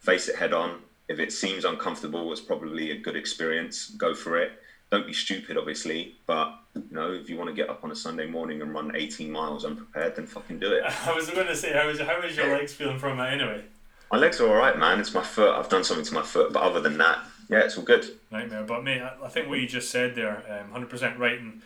face 0.00 0.28
it 0.28 0.36
head 0.36 0.52
on. 0.52 0.80
If 1.08 1.18
it 1.18 1.32
seems 1.32 1.64
uncomfortable, 1.64 2.30
it's 2.32 2.40
probably 2.40 2.92
a 2.92 2.96
good 2.96 3.16
experience. 3.16 3.90
Go 3.90 4.14
for 4.14 4.38
it. 4.38 4.52
Don't 4.90 5.06
be 5.06 5.12
stupid, 5.12 5.56
obviously, 5.56 6.16
but 6.26 6.54
you 6.74 6.84
know, 6.90 7.12
if 7.12 7.28
you 7.30 7.36
want 7.36 7.48
to 7.48 7.54
get 7.54 7.70
up 7.70 7.82
on 7.82 7.90
a 7.90 7.96
Sunday 7.96 8.26
morning 8.26 8.62
and 8.62 8.74
run 8.74 8.94
18 8.94 9.30
miles 9.30 9.64
unprepared, 9.64 10.16
then 10.16 10.26
fucking 10.26 10.58
do 10.58 10.72
it. 10.72 10.84
I 11.06 11.14
was 11.14 11.30
going 11.30 11.46
to 11.46 11.56
say, 11.56 11.72
how 11.72 11.88
is, 11.88 11.98
how 11.98 12.20
is 12.20 12.36
your 12.36 12.48
legs 12.48 12.74
feeling 12.74 12.98
from 12.98 13.16
that 13.18 13.32
anyway? 13.32 13.64
My 14.12 14.18
legs 14.18 14.42
are 14.42 14.48
all 14.48 14.56
right, 14.56 14.78
man. 14.78 15.00
It's 15.00 15.14
my 15.14 15.22
foot. 15.22 15.58
I've 15.58 15.70
done 15.70 15.84
something 15.84 16.04
to 16.04 16.12
my 16.12 16.22
foot, 16.22 16.52
but 16.52 16.62
other 16.62 16.80
than 16.80 16.98
that, 16.98 17.20
yeah, 17.48 17.60
it's 17.60 17.78
all 17.78 17.82
good. 17.82 18.04
Nightmare. 18.30 18.62
But 18.62 18.84
mate, 18.84 19.00
I 19.00 19.28
think 19.28 19.48
what 19.48 19.58
you 19.58 19.66
just 19.66 19.90
said 19.90 20.14
there, 20.14 20.44
um, 20.70 20.86
100% 20.86 21.18
right. 21.18 21.40
And 21.40 21.62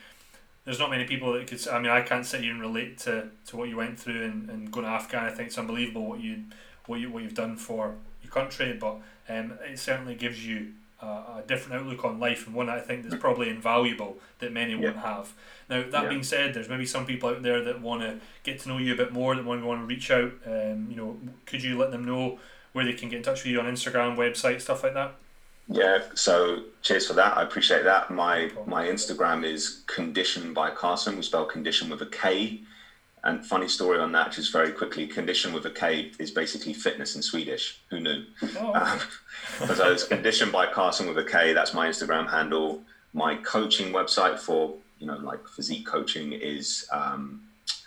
there's 0.64 0.78
not 0.78 0.88
many 0.88 1.07
people 1.07 1.32
that 1.32 1.49
could. 1.49 1.66
I 1.66 1.80
mean, 1.80 1.90
I 1.90 2.03
can't 2.03 2.24
sit 2.24 2.42
here 2.42 2.53
and 2.53 2.61
relate 2.61 2.99
to, 2.99 3.30
to 3.47 3.57
what 3.57 3.68
you 3.68 3.76
went 3.76 3.99
through 3.99 4.24
and, 4.24 4.49
and 4.49 4.70
going 4.70 4.86
to 4.86 4.92
Afghan. 4.92 5.24
I 5.24 5.30
think 5.30 5.49
it's 5.49 5.59
unbelievable 5.59 6.07
what 6.07 6.20
you 6.20 6.44
what 6.86 7.01
you 7.01 7.11
what 7.11 7.24
you've 7.24 7.34
done 7.34 7.57
for 7.57 7.97
your 8.22 8.30
country, 8.30 8.76
but 8.80 8.99
um, 9.28 9.59
it 9.68 9.80
certainly 9.80 10.14
gives 10.14 10.47
you 10.47 10.68
a, 11.07 11.39
a 11.39 11.45
different 11.47 11.81
outlook 11.81 12.05
on 12.05 12.19
life 12.19 12.47
and 12.47 12.55
one 12.55 12.69
I 12.69 12.81
think 12.81 13.03
that's 13.03 13.21
probably 13.21 13.49
invaluable 13.49 14.19
that 14.41 14.53
many 14.53 14.73
yeah. 14.73 14.79
won't 14.79 14.99
have. 14.99 15.33
Now 15.69 15.83
that 15.83 16.03
yeah. 16.05 16.09
being 16.09 16.23
said, 16.23 16.55
there's 16.55 16.69
maybe 16.69 16.87
some 16.87 17.07
people 17.07 17.31
out 17.31 17.43
there 17.43 17.63
that 17.63 17.81
want 17.81 18.03
to 18.03 18.19
get 18.43 18.61
to 18.61 18.69
know 18.69 18.79
you 18.79 18.93
a 18.93 18.97
bit 18.97 19.13
more, 19.13 19.35
that 19.35 19.45
want 19.45 19.63
to 19.63 19.67
want 19.67 19.81
to 19.83 19.87
reach 19.87 20.11
out. 20.11 20.33
Um, 20.45 20.89
you 20.91 20.97
know, 20.97 21.19
could 21.47 21.63
you 21.63 21.79
let 21.79 21.91
them 21.91 22.05
know 22.05 22.39
where 22.73 22.85
they 22.85 22.93
can 22.93 23.09
get 23.09 23.19
in 23.19 23.23
touch 23.23 23.45
with 23.45 23.53
you 23.53 23.61
on 23.61 23.67
Instagram, 23.67 24.17
website, 24.17 24.61
stuff 24.61 24.83
like 24.83 24.95
that? 24.95 25.15
Yeah, 25.69 26.01
so 26.15 26.63
cheers 26.83 27.07
for 27.07 27.15
that. 27.15 27.37
I 27.37 27.43
appreciate 27.43 27.85
that. 27.85 28.11
My 28.11 28.51
my 28.67 28.87
Instagram 28.87 29.45
is 29.45 29.83
Kondition 29.87 30.55
by 30.55 30.71
Carson. 30.71 31.17
We 31.17 31.23
spell 31.23 31.45
condition 31.45 31.91
with 31.91 32.03
a 32.03 32.07
K. 32.07 32.61
And 33.27 33.45
funny 33.45 33.66
story 33.66 33.99
on 33.99 34.12
that, 34.12 34.31
just 34.31 34.53
very 34.53 34.70
quickly, 34.70 35.05
condition 35.05 35.53
with 35.53 35.66
a 35.66 35.70
K 35.70 36.12
is 36.20 36.31
basically 36.31 36.72
fitness 36.72 37.16
in 37.16 37.22
Swedish. 37.22 37.81
Who 37.91 37.99
knew? 38.01 38.24
Oh. 38.59 39.09
Um, 39.61 39.74
so 39.74 39.93
it's 39.93 40.05
Kondition 40.07 40.51
by 40.51 40.66
Carson 40.66 41.07
with 41.07 41.18
a 41.18 41.24
K. 41.24 41.53
That's 41.53 41.74
my 41.74 41.89
Instagram 41.89 42.29
handle. 42.31 42.83
My 43.12 43.37
coaching 43.37 43.93
website 43.93 44.39
for 44.39 44.74
you 44.99 45.07
know 45.07 45.16
like 45.16 45.47
physique 45.47 45.87
coaching 45.87 46.33
is 46.33 46.87
um, 46.91 47.43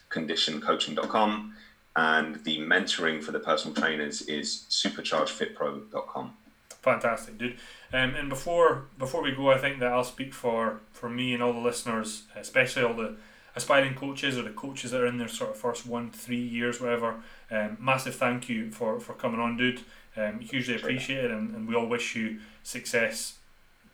konditioncoaching.com, 0.10 1.56
and 1.96 2.44
the 2.44 2.60
mentoring 2.60 3.24
for 3.24 3.32
the 3.32 3.40
personal 3.40 3.76
trainers 3.76 4.22
is 4.24 4.66
superchargedfitpro.com. 4.70 6.34
Fantastic, 6.82 7.38
dude. 7.38 7.58
Um, 7.92 8.16
and 8.16 8.30
before 8.30 8.86
before 8.98 9.22
we 9.22 9.32
go, 9.32 9.52
I 9.52 9.58
think 9.58 9.80
that 9.80 9.92
I'll 9.92 10.04
speak 10.04 10.34
for 10.34 10.82
for 10.92 11.10
me 11.10 11.34
and 11.34 11.42
all 11.42 11.54
the 11.54 11.60
listeners, 11.60 12.24
especially 12.36 12.84
all 12.84 12.94
the 12.94 13.16
aspiring 13.60 13.95
coaches 13.95 14.38
or 14.38 14.41
the 14.41 14.49
coaches 14.49 14.91
that 14.91 15.01
are 15.01 15.07
in 15.07 15.18
their 15.18 15.28
sort 15.28 15.51
of 15.51 15.57
first 15.57 15.86
one, 15.86 16.10
three 16.12 16.41
years, 16.41 16.82
whatever. 16.82 17.16
Um, 17.51 17.78
massive 17.80 18.16
thank 18.16 18.49
you 18.49 18.72
for, 18.72 18.99
for 18.99 19.14
coming 19.14 19.39
on, 19.39 19.57
dude. 19.57 19.82
Um, 20.18 20.39
hugely 20.39 20.76
appreciated, 20.76 21.32
and, 21.32 21.55
and 21.55 21.68
we 21.68 21.76
all 21.76 21.86
wish 21.86 22.16
you 22.16 22.39
success 22.64 23.38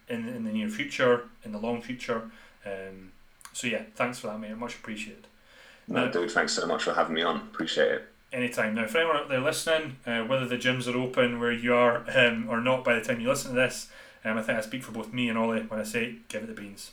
in, 0.07 0.27
in 0.27 0.43
the 0.43 0.51
near 0.51 0.69
future, 0.69 1.23
in 1.43 1.51
the 1.51 1.59
long 1.59 1.81
future. 1.81 2.29
Um, 2.65 3.11
so 3.53 3.67
yeah, 3.67 3.83
thanks 3.95 4.19
for 4.19 4.27
that, 4.27 4.39
mate. 4.39 4.55
Much 4.57 4.75
appreciated. 4.75 5.27
No, 5.87 6.05
now, 6.05 6.11
dude, 6.11 6.31
thanks 6.31 6.53
so 6.53 6.65
much 6.65 6.83
for 6.83 6.93
having 6.93 7.13
me 7.13 7.21
on. 7.21 7.37
Appreciate 7.37 7.91
it 7.91 8.07
anytime. 8.33 8.75
Now, 8.75 8.87
for 8.87 8.99
anyone 8.99 9.17
out 9.17 9.29
there 9.29 9.39
listening, 9.39 9.97
uh, 10.05 10.21
whether 10.21 10.47
the 10.47 10.57
gyms 10.57 10.91
are 10.91 10.97
open 10.97 11.39
where 11.39 11.51
you 11.51 11.73
are 11.73 12.03
um, 12.15 12.47
or 12.49 12.59
not 12.61 12.83
by 12.83 12.95
the 12.95 13.01
time 13.01 13.19
you 13.19 13.27
listen 13.27 13.51
to 13.51 13.55
this, 13.55 13.89
um, 14.23 14.37
I 14.37 14.41
think 14.41 14.57
I 14.57 14.61
speak 14.61 14.83
for 14.83 14.91
both 14.91 15.13
me 15.13 15.29
and 15.29 15.37
Ollie 15.37 15.61
when 15.61 15.79
I 15.79 15.83
say 15.83 16.15
give 16.27 16.43
it 16.43 16.47
the 16.47 16.59
beans. 16.59 16.91